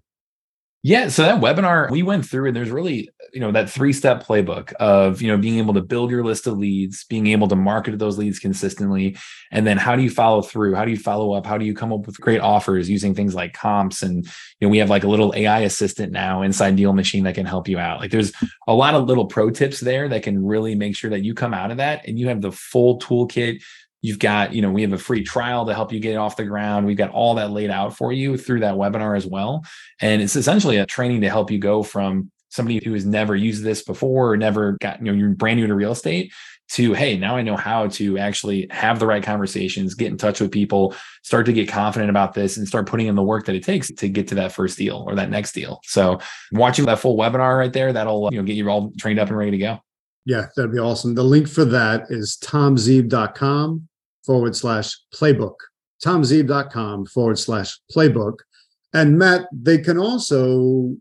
Yeah, 0.82 1.10
so 1.10 1.24
that 1.24 1.42
webinar 1.42 1.92
we 1.92 2.04
went 2.04 2.26
through, 2.26 2.48
and 2.48 2.56
there's 2.56 2.72
really, 2.72 3.10
you 3.34 3.42
know, 3.42 3.52
that 3.52 3.70
three 3.70 3.92
step 3.92 4.26
playbook 4.26 4.72
of, 4.74 5.22
you 5.22 5.28
know, 5.28 5.38
being 5.38 5.58
able 5.58 5.74
to 5.74 5.82
build 5.82 6.10
your 6.10 6.24
list 6.24 6.48
of 6.48 6.58
leads, 6.58 7.04
being 7.04 7.28
able 7.28 7.50
to 7.50 7.56
market 7.58 8.00
those 8.00 8.18
leads 8.18 8.40
consistently, 8.40 9.18
and 9.52 9.68
then 9.68 9.76
how 9.76 9.98
do 9.98 10.02
you 10.02 10.10
follow 10.10 10.42
through? 10.42 10.76
How 10.76 10.86
do 10.86 10.92
you 10.92 10.98
follow 10.98 11.34
up? 11.34 11.46
How 11.46 11.58
do 11.58 11.66
you 11.66 11.74
come 11.74 11.92
up 11.92 12.08
with 12.08 12.22
great 12.22 12.40
offers 12.40 12.90
using 12.90 13.14
things 13.14 13.36
like 13.36 13.52
comps? 13.52 14.02
And, 14.02 14.26
you 14.26 14.32
know, 14.62 14.70
we 14.70 14.78
have 14.78 14.90
like 14.90 15.04
a 15.04 15.10
little 15.10 15.34
AI 15.36 15.60
assistant 15.62 16.14
now 16.14 16.44
inside 16.44 16.78
Deal 16.78 16.94
Machine 16.94 17.26
that 17.26 17.36
can 17.36 17.46
help 17.46 17.68
you 17.68 17.78
out. 17.78 18.00
Like 18.00 18.12
there's 18.12 18.32
a 18.66 18.74
lot 18.74 18.94
of 18.94 19.06
little 19.06 19.26
pro 19.26 19.50
tips 19.50 19.82
there 19.82 20.08
that 20.08 20.24
can 20.24 20.46
really 20.46 20.76
make 20.76 20.96
sure 20.96 21.10
that 21.10 21.26
you 21.26 21.34
come 21.34 21.54
out 21.54 21.72
of 21.72 21.78
that 21.78 22.08
and 22.08 22.18
you 22.18 22.30
have 22.30 22.42
the 22.42 22.54
full 22.54 23.00
toolkit 23.00 23.62
You've 24.02 24.20
got, 24.20 24.54
you 24.54 24.62
know, 24.62 24.72
we 24.72 24.82
have 24.82 24.93
a 24.93 24.97
free 24.97 25.24
trial 25.24 25.66
to 25.66 25.74
help 25.74 25.91
you 25.91 26.00
get 26.00 26.16
off 26.16 26.38
the 26.38 26.45
ground. 26.45 26.86
We've 26.86 26.97
got 26.97 27.12
all 27.12 27.36
that 27.36 27.52
laid 27.52 27.70
out 27.70 27.97
for 27.97 28.14
you 28.14 28.38
through 28.38 28.62
that 28.62 28.76
webinar 28.76 29.18
as 29.18 29.26
well. 29.26 29.64
And 30.00 30.22
it's 30.22 30.36
essentially 30.36 30.78
a 30.78 30.86
training 30.86 31.22
to 31.22 31.30
help 31.30 31.52
you 31.52 31.60
go 31.60 31.84
from 31.84 32.32
somebody 32.50 32.82
who 32.84 32.93
has 32.93 33.06
never 33.06 33.36
used 33.36 33.64
this 33.64 33.84
before 33.84 34.32
or 34.32 34.38
never 34.38 34.78
got, 34.82 35.00
you 35.00 35.06
know, 35.06 35.14
you're 35.14 35.30
brand 35.30 35.60
new 35.60 35.68
to 35.68 35.76
real 35.76 35.91
estate 35.91 36.32
to, 36.70 36.93
hey, 36.93 37.18
now 37.18 37.36
I 37.36 37.41
know 37.41 37.58
how 37.58 37.88
to 37.88 38.18
actually 38.18 38.68
have 38.70 39.00
the 39.00 39.08
right 39.08 39.24
conversations, 39.24 39.95
get 39.95 40.12
in 40.12 40.18
touch 40.18 40.39
with 40.39 40.52
people, 40.52 40.95
start 41.24 41.45
to 41.47 41.54
get 41.54 41.68
confident 41.68 42.10
about 42.10 42.34
this 42.34 42.58
and 42.58 42.68
start 42.68 42.88
putting 42.88 43.08
in 43.08 43.16
the 43.16 43.24
work 43.24 43.45
that 43.47 43.56
it 43.56 43.64
takes 43.64 43.91
to 43.91 44.08
get 44.08 44.28
to 44.30 44.36
that 44.36 44.52
first 44.52 44.78
deal 44.78 45.04
or 45.08 45.16
that 45.16 45.30
next 45.30 45.54
deal. 45.54 45.80
So 45.84 46.20
watching 46.52 46.86
that 46.86 47.00
full 47.00 47.18
webinar 47.18 47.58
right 47.58 47.74
there, 47.74 47.91
that'll, 47.91 48.30
you 48.32 48.38
know, 48.38 48.45
get 48.45 48.56
you 48.56 48.70
all 48.70 48.93
trained 48.97 49.20
up 49.20 49.30
and 49.30 49.38
ready 49.38 49.52
to 49.52 49.58
go. 49.58 49.80
Yeah, 50.26 50.45
that'd 50.56 50.72
be 50.72 50.80
awesome. 50.80 51.16
The 51.16 51.24
link 51.24 51.47
for 51.47 51.66
that 51.66 52.04
is 52.10 52.38
tomzeeb.com 52.43 53.89
forward 54.26 54.55
slash 54.55 54.95
playbook, 55.13 55.55
tomzeeb.com 56.03 57.05
forward 57.07 57.39
slash 57.39 57.78
playbook. 57.95 58.38
And 58.93 59.17
Matt, 59.17 59.47
they 59.51 59.78
can 59.78 59.97
also 59.97 60.95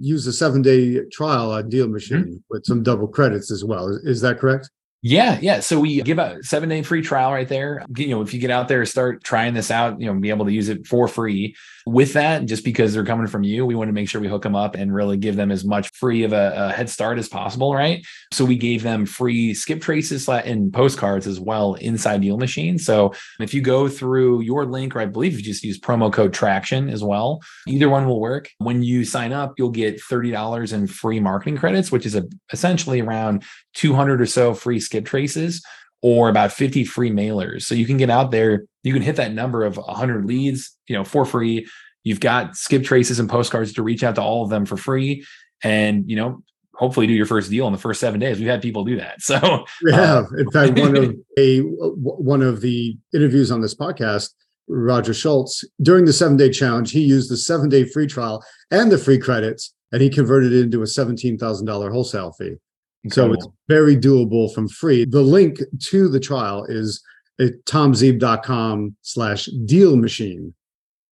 use 0.00 0.26
a 0.26 0.32
seven 0.32 0.62
day 0.62 1.00
trial 1.10 1.52
on 1.52 1.68
Deal 1.68 1.88
Machine 1.88 2.18
mm-hmm. 2.18 2.36
with 2.50 2.64
some 2.64 2.82
double 2.82 3.08
credits 3.08 3.50
as 3.50 3.64
well. 3.64 3.88
Is, 3.88 4.04
is 4.04 4.20
that 4.22 4.38
correct? 4.38 4.70
Yeah, 5.04 5.38
yeah. 5.42 5.58
So 5.58 5.80
we 5.80 6.00
give 6.02 6.20
a 6.20 6.40
seven 6.44 6.68
day 6.68 6.82
free 6.82 7.02
trial 7.02 7.32
right 7.32 7.48
there. 7.48 7.84
You 7.96 8.08
know, 8.08 8.22
if 8.22 8.32
you 8.32 8.38
get 8.38 8.52
out 8.52 8.68
there, 8.68 8.86
start 8.86 9.24
trying 9.24 9.52
this 9.52 9.70
out, 9.70 10.00
you 10.00 10.06
know, 10.06 10.14
be 10.14 10.30
able 10.30 10.44
to 10.44 10.52
use 10.52 10.68
it 10.68 10.86
for 10.86 11.08
free. 11.08 11.56
With 11.86 12.12
that, 12.14 12.46
just 12.46 12.64
because 12.64 12.94
they're 12.94 13.04
coming 13.04 13.26
from 13.26 13.42
you, 13.42 13.66
we 13.66 13.74
want 13.74 13.88
to 13.88 13.92
make 13.92 14.08
sure 14.08 14.20
we 14.20 14.28
hook 14.28 14.42
them 14.42 14.54
up 14.54 14.74
and 14.74 14.94
really 14.94 15.16
give 15.16 15.36
them 15.36 15.50
as 15.50 15.64
much 15.64 15.90
free 15.94 16.22
of 16.22 16.32
a, 16.32 16.54
a 16.56 16.72
head 16.72 16.88
start 16.88 17.18
as 17.18 17.28
possible, 17.28 17.74
right? 17.74 18.04
So 18.32 18.44
we 18.44 18.56
gave 18.56 18.82
them 18.82 19.06
free 19.06 19.54
skip 19.54 19.80
traces 19.80 20.28
and 20.28 20.72
postcards 20.72 21.26
as 21.26 21.40
well 21.40 21.74
inside 21.74 22.20
Deal 22.22 22.38
Machine. 22.38 22.78
So 22.78 23.12
if 23.40 23.52
you 23.52 23.60
go 23.60 23.88
through 23.88 24.42
your 24.42 24.64
link, 24.64 24.94
or 24.94 25.00
I 25.00 25.06
believe 25.06 25.34
you 25.34 25.42
just 25.42 25.64
use 25.64 25.78
promo 25.78 26.12
code 26.12 26.32
Traction 26.32 26.88
as 26.88 27.02
well, 27.02 27.40
either 27.66 27.88
one 27.88 28.06
will 28.06 28.20
work. 28.20 28.50
When 28.58 28.82
you 28.82 29.04
sign 29.04 29.32
up, 29.32 29.54
you'll 29.58 29.70
get 29.70 30.00
thirty 30.00 30.30
dollars 30.30 30.72
in 30.72 30.86
free 30.86 31.20
marketing 31.20 31.56
credits, 31.56 31.90
which 31.90 32.06
is 32.06 32.14
a, 32.14 32.24
essentially 32.52 33.00
around 33.00 33.44
200 33.74 34.20
or 34.20 34.26
so 34.26 34.54
free 34.54 34.80
skip 34.80 35.04
traces 35.04 35.62
or 36.02 36.28
about 36.28 36.52
50 36.52 36.84
free 36.84 37.10
mailers. 37.10 37.62
So 37.62 37.74
you 37.74 37.86
can 37.86 37.96
get 37.96 38.10
out 38.10 38.30
there, 38.30 38.64
you 38.82 38.92
can 38.92 39.02
hit 39.02 39.16
that 39.16 39.32
number 39.32 39.64
of 39.64 39.76
100 39.76 40.24
leads, 40.24 40.76
you 40.88 40.96
know, 40.96 41.04
for 41.04 41.24
free. 41.24 41.66
You've 42.04 42.20
got 42.20 42.56
skip 42.56 42.82
traces 42.82 43.20
and 43.20 43.30
postcards 43.30 43.72
to 43.74 43.82
reach 43.82 44.02
out 44.02 44.16
to 44.16 44.22
all 44.22 44.42
of 44.42 44.50
them 44.50 44.66
for 44.66 44.76
free 44.76 45.24
and, 45.62 46.08
you 46.10 46.16
know, 46.16 46.42
hopefully 46.74 47.06
do 47.06 47.12
your 47.12 47.26
first 47.26 47.50
deal 47.50 47.66
in 47.68 47.72
the 47.72 47.78
first 47.78 48.00
7 48.00 48.18
days. 48.18 48.38
We've 48.38 48.48
had 48.48 48.62
people 48.62 48.84
do 48.84 48.96
that. 48.96 49.16
So 49.20 49.64
we 49.84 49.92
have. 49.92 50.24
Uh, 50.24 50.38
in 50.38 50.50
fact, 50.50 50.78
one 50.78 50.96
of 50.96 51.14
a 51.38 51.60
one 51.60 52.42
of 52.42 52.60
the 52.60 52.96
interviews 53.14 53.52
on 53.52 53.60
this 53.60 53.74
podcast 53.74 54.30
Roger 54.68 55.14
Schultz, 55.14 55.64
during 55.80 56.04
the 56.04 56.12
seven 56.12 56.36
day 56.36 56.50
challenge, 56.50 56.92
he 56.92 57.00
used 57.00 57.30
the 57.30 57.36
seven 57.36 57.68
day 57.68 57.84
free 57.84 58.06
trial 58.06 58.44
and 58.70 58.90
the 58.90 58.98
free 58.98 59.18
credits, 59.18 59.74
and 59.92 60.00
he 60.00 60.08
converted 60.08 60.52
it 60.52 60.62
into 60.62 60.80
a 60.80 60.86
$17,000 60.86 61.92
wholesale 61.92 62.32
fee. 62.32 62.56
Incredible. 63.04 63.40
So 63.40 63.48
it's 63.48 63.56
very 63.68 63.96
doable 63.96 64.52
from 64.54 64.68
free. 64.68 65.04
The 65.04 65.22
link 65.22 65.58
to 65.86 66.08
the 66.08 66.20
trial 66.20 66.64
is 66.64 67.02
at 67.40 67.64
tomzeeb.com 67.64 68.96
slash 69.02 69.46
deal 69.64 69.96
machine. 69.96 70.54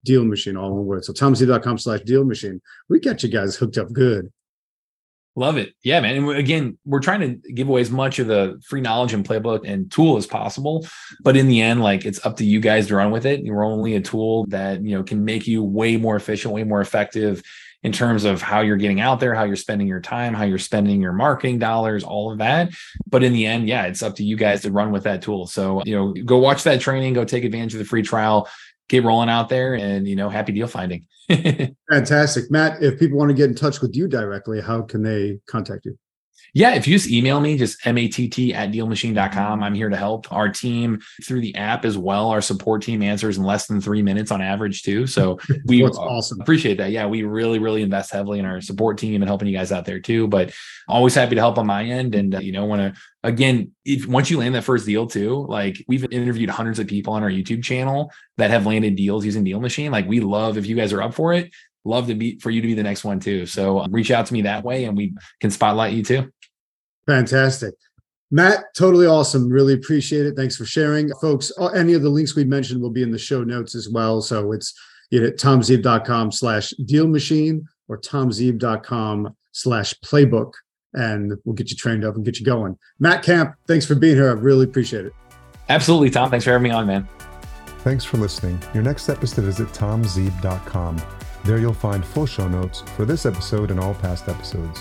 Deal 0.05 0.25
machine, 0.25 0.57
all 0.57 0.69
in 0.69 0.77
one 0.77 0.87
word. 0.87 1.05
So 1.05 1.13
tomzeeb.com 1.13 1.79
slash 1.79 2.01
deal 2.03 2.25
machine. 2.25 2.61
We 2.89 3.01
got 3.01 3.23
you 3.23 3.29
guys 3.29 3.57
hooked 3.57 3.77
up 3.77 3.93
good. 3.93 4.33
Love 5.37 5.57
it. 5.57 5.75
Yeah, 5.85 6.01
man. 6.01 6.17
And 6.17 6.31
again, 6.31 6.77
we're 6.85 7.01
trying 7.01 7.21
to 7.21 7.53
give 7.53 7.69
away 7.69 7.81
as 7.81 7.91
much 7.91 8.19
of 8.19 8.27
the 8.27 8.61
free 8.67 8.81
knowledge 8.81 9.13
and 9.13 9.27
playbook 9.27 9.61
and 9.65 9.91
tool 9.91 10.17
as 10.17 10.27
possible. 10.27 10.87
But 11.23 11.37
in 11.37 11.49
the 11.49 11.61
end, 11.61 11.83
like 11.83 12.05
it's 12.05 12.25
up 12.27 12.37
to 12.39 12.45
you 12.45 12.61
guys 12.61 12.89
to 12.89 12.97
run 12.97 13.11
with 13.11 13.27
it. 13.27 13.45
You're 13.45 13.63
only 13.63 13.95
a 13.95 14.01
tool 14.01 14.47
that, 14.47 14.83
you 14.83 14.97
know, 14.97 15.05
can 15.05 15.25
make 15.25 15.47
you 15.47 15.63
way 15.63 15.97
more 15.97 16.17
efficient, 16.17 16.53
way 16.53 16.65
more 16.65 16.81
effective 16.81 17.43
in 17.83 17.93
terms 17.93 18.25
of 18.25 18.43
how 18.43 18.61
you're 18.61 18.77
getting 18.77 19.01
out 19.01 19.21
there, 19.21 19.35
how 19.35 19.45
you're 19.45 19.57
spending 19.57 19.89
your 19.89 20.01
time, 20.01 20.35
how 20.35 20.45
you're 20.45 20.59
spending 20.59 21.01
your 21.01 21.13
marketing 21.13 21.59
dollars, 21.59 22.05
all 22.05 22.31
of 22.31 22.39
that. 22.39 22.71
But 23.07 23.23
in 23.23 23.33
the 23.33 23.47
end, 23.47 23.69
yeah, 23.69 23.85
it's 23.85 24.03
up 24.03 24.17
to 24.17 24.25
you 24.25 24.37
guys 24.37 24.63
to 24.63 24.71
run 24.71 24.93
with 24.93 25.05
that 25.05 25.23
tool. 25.23 25.47
So, 25.47 25.83
you 25.87 25.97
know, 25.97 26.13
go 26.13 26.39
watch 26.39 26.65
that 26.65 26.81
training, 26.81 27.15
go 27.15 27.25
take 27.25 27.45
advantage 27.45 27.75
of 27.75 27.79
the 27.79 27.87
free 27.87 28.03
trial, 28.03 28.49
get 28.89 29.05
rolling 29.05 29.31
out 29.31 29.49
there 29.49 29.75
and, 29.75 30.07
you 30.07 30.17
know, 30.17 30.29
happy 30.29 30.53
deal 30.53 30.67
finding. 30.67 31.07
Fantastic. 31.91 32.51
Matt, 32.51 32.83
if 32.83 32.99
people 32.99 33.17
want 33.17 33.31
to 33.31 33.35
get 33.35 33.49
in 33.49 33.55
touch 33.55 33.81
with 33.81 33.95
you 33.95 34.09
directly, 34.09 34.61
how 34.61 34.83
can 34.83 35.03
they 35.03 35.39
contact 35.47 35.87
you? 35.87 35.97
Yeah, 36.55 36.75
if 36.75 36.87
you 36.87 36.97
just 36.97 37.11
email 37.11 37.41
me, 37.41 37.57
just 37.57 37.85
matt 37.85 37.97
at 37.97 38.73
dealmachine.com. 38.73 39.63
I'm 39.63 39.75
here 39.75 39.89
to 39.89 39.97
help. 39.97 40.31
Our 40.33 40.49
team 40.49 41.01
through 41.25 41.41
the 41.41 41.55
app 41.55 41.85
as 41.85 41.97
well. 41.97 42.31
Our 42.31 42.41
support 42.41 42.83
team 42.83 43.03
answers 43.03 43.39
in 43.39 43.45
less 43.45 43.67
than 43.67 43.81
three 43.81 44.03
minutes 44.03 44.31
on 44.31 44.41
average, 44.41 44.83
too. 44.83 45.07
So 45.07 45.39
we 45.67 45.85
awesome. 45.85 46.41
appreciate 46.41 46.79
that. 46.79 46.91
Yeah, 46.91 47.07
we 47.07 47.23
really, 47.23 47.59
really 47.59 47.83
invest 47.83 48.13
heavily 48.13 48.39
in 48.39 48.45
our 48.45 48.61
support 48.61 48.99
team 48.99 49.23
and 49.23 49.29
helping 49.29 49.49
you 49.49 49.57
guys 49.57 49.73
out 49.73 49.85
there 49.85 50.01
too. 50.01 50.27
But 50.27 50.53
always 50.89 51.15
happy 51.15 51.35
to 51.35 51.41
help 51.41 51.59
on 51.59 51.67
my 51.67 51.85
end. 51.85 52.15
And, 52.15 52.35
uh, 52.35 52.41
you 52.41 52.53
know, 52.53 52.65
want 52.65 52.95
to, 52.95 53.01
again, 53.23 53.73
if 53.85 54.07
once 54.07 54.31
you 54.31 54.39
land 54.39 54.55
that 54.55 54.65
first 54.65 54.87
deal 54.87 55.07
too, 55.07 55.47
like 55.49 55.85
we've 55.89 56.05
interviewed 56.11 56.51
hundreds 56.51 56.79
of 56.79 56.87
people 56.87 57.13
on 57.15 57.23
our 57.23 57.31
YouTube 57.31 57.63
channel 57.63 58.11
that 58.37 58.51
have 58.51 58.67
landed 58.67 58.97
deals 58.97 59.25
using 59.25 59.45
Deal 59.45 59.61
Machine. 59.61 59.93
Like 59.93 60.09
we 60.09 60.21
love 60.21 60.57
if 60.57 60.67
you 60.67 60.77
guys 60.77 60.93
are 60.93 61.03
up 61.03 61.15
for 61.15 61.33
it, 61.33 61.53
love 61.85 62.07
to 62.09 62.15
be 62.15 62.39
for 62.39 62.51
you 62.51 62.61
to 62.61 62.67
be 62.67 62.75
the 62.75 62.83
next 62.83 63.05
one 63.05 63.21
too. 63.21 63.47
So 63.47 63.81
um, 63.81 63.93
reach 63.93 64.11
out 64.11 64.27
to 64.27 64.33
me 64.33 64.43
that 64.43 64.65
way 64.65 64.85
and 64.85 64.97
we 64.97 65.15
can 65.41 65.51
spotlight 65.51 65.95
you 65.95 66.05
too. 66.05 66.31
Fantastic. 67.11 67.75
Matt, 68.31 68.73
totally 68.77 69.05
awesome. 69.05 69.49
Really 69.49 69.75
appreciate 69.75 70.27
it. 70.27 70.37
Thanks 70.37 70.57
for 70.57 70.65
sharing. 70.65 71.11
Folks, 71.21 71.51
uh, 71.59 71.67
any 71.67 71.95
of 71.95 72.03
the 72.03 72.09
links 72.09 72.37
we 72.37 72.45
mentioned 72.45 72.81
will 72.81 72.91
be 72.91 73.03
in 73.03 73.11
the 73.11 73.19
show 73.19 73.43
notes 73.43 73.75
as 73.75 73.89
well. 73.89 74.23
So 74.23 74.53
it's 74.53 74.73
you 75.11 75.21
know, 75.21 75.31
tomzeeb.com 75.33 76.31
slash 76.31 76.71
deal 76.87 77.09
machine 77.09 77.67
or 77.89 78.01
tomzeeb.com 78.01 79.37
slash 79.51 79.93
playbook. 80.05 80.53
And 80.95 81.33
we'll 81.45 81.57
get 81.57 81.71
you 81.71 81.77
trained 81.77 82.05
up 82.05 82.15
and 82.15 82.25
get 82.25 82.39
you 82.39 82.47
going. 82.47 82.79
Matt 83.01 83.25
Kamp, 83.25 83.57
thanks 83.67 83.87
for 83.87 83.97
being 83.97 84.15
here. 84.15 84.29
I 84.29 84.35
really 84.35 84.67
appreciate 84.67 85.07
it. 85.07 85.13
Absolutely, 85.69 86.11
Tom. 86.11 86.31
Thanks 86.31 86.45
for 86.45 86.53
having 86.53 86.63
me 86.63 86.71
on, 86.71 86.87
man. 86.87 87.09
Thanks 87.79 88.05
for 88.05 88.19
listening. 88.19 88.63
Your 88.73 88.85
next 88.85 89.03
step 89.03 89.25
is 89.25 89.33
to 89.33 89.41
visit 89.41 89.67
tomzeeb.com. 89.71 91.03
There 91.45 91.59
you'll 91.59 91.75
find 91.75 92.05
full 92.05 92.27
show 92.27 92.47
notes 92.47 92.83
for 92.95 93.05
this 93.05 93.27
episode 93.27 93.73
and 93.73 93.81
all 93.81 93.95
past 93.95 94.29
episodes 94.29 94.81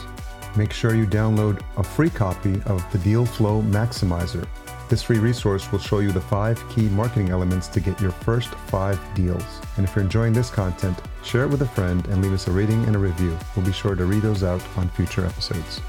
make 0.59 0.73
sure 0.73 0.93
you 0.93 1.07
download 1.07 1.61
a 1.77 1.83
free 1.83 2.09
copy 2.09 2.61
of 2.65 2.83
the 2.91 2.97
Deal 2.97 3.25
Flow 3.25 3.61
Maximizer. 3.61 4.45
This 4.89 5.01
free 5.01 5.17
resource 5.17 5.71
will 5.71 5.79
show 5.79 5.99
you 5.99 6.11
the 6.11 6.19
five 6.19 6.61
key 6.69 6.89
marketing 6.89 7.29
elements 7.29 7.69
to 7.69 7.79
get 7.79 8.01
your 8.01 8.11
first 8.11 8.49
five 8.67 8.99
deals. 9.15 9.61
And 9.77 9.87
if 9.87 9.95
you're 9.95 10.03
enjoying 10.03 10.33
this 10.33 10.49
content, 10.49 10.99
share 11.23 11.45
it 11.45 11.49
with 11.49 11.61
a 11.61 11.67
friend 11.67 12.05
and 12.07 12.21
leave 12.21 12.33
us 12.33 12.49
a 12.49 12.51
rating 12.51 12.83
and 12.85 12.95
a 12.97 12.99
review. 12.99 13.37
We'll 13.55 13.65
be 13.65 13.71
sure 13.71 13.95
to 13.95 14.03
read 14.03 14.23
those 14.23 14.43
out 14.43 14.61
on 14.75 14.89
future 14.89 15.25
episodes. 15.25 15.79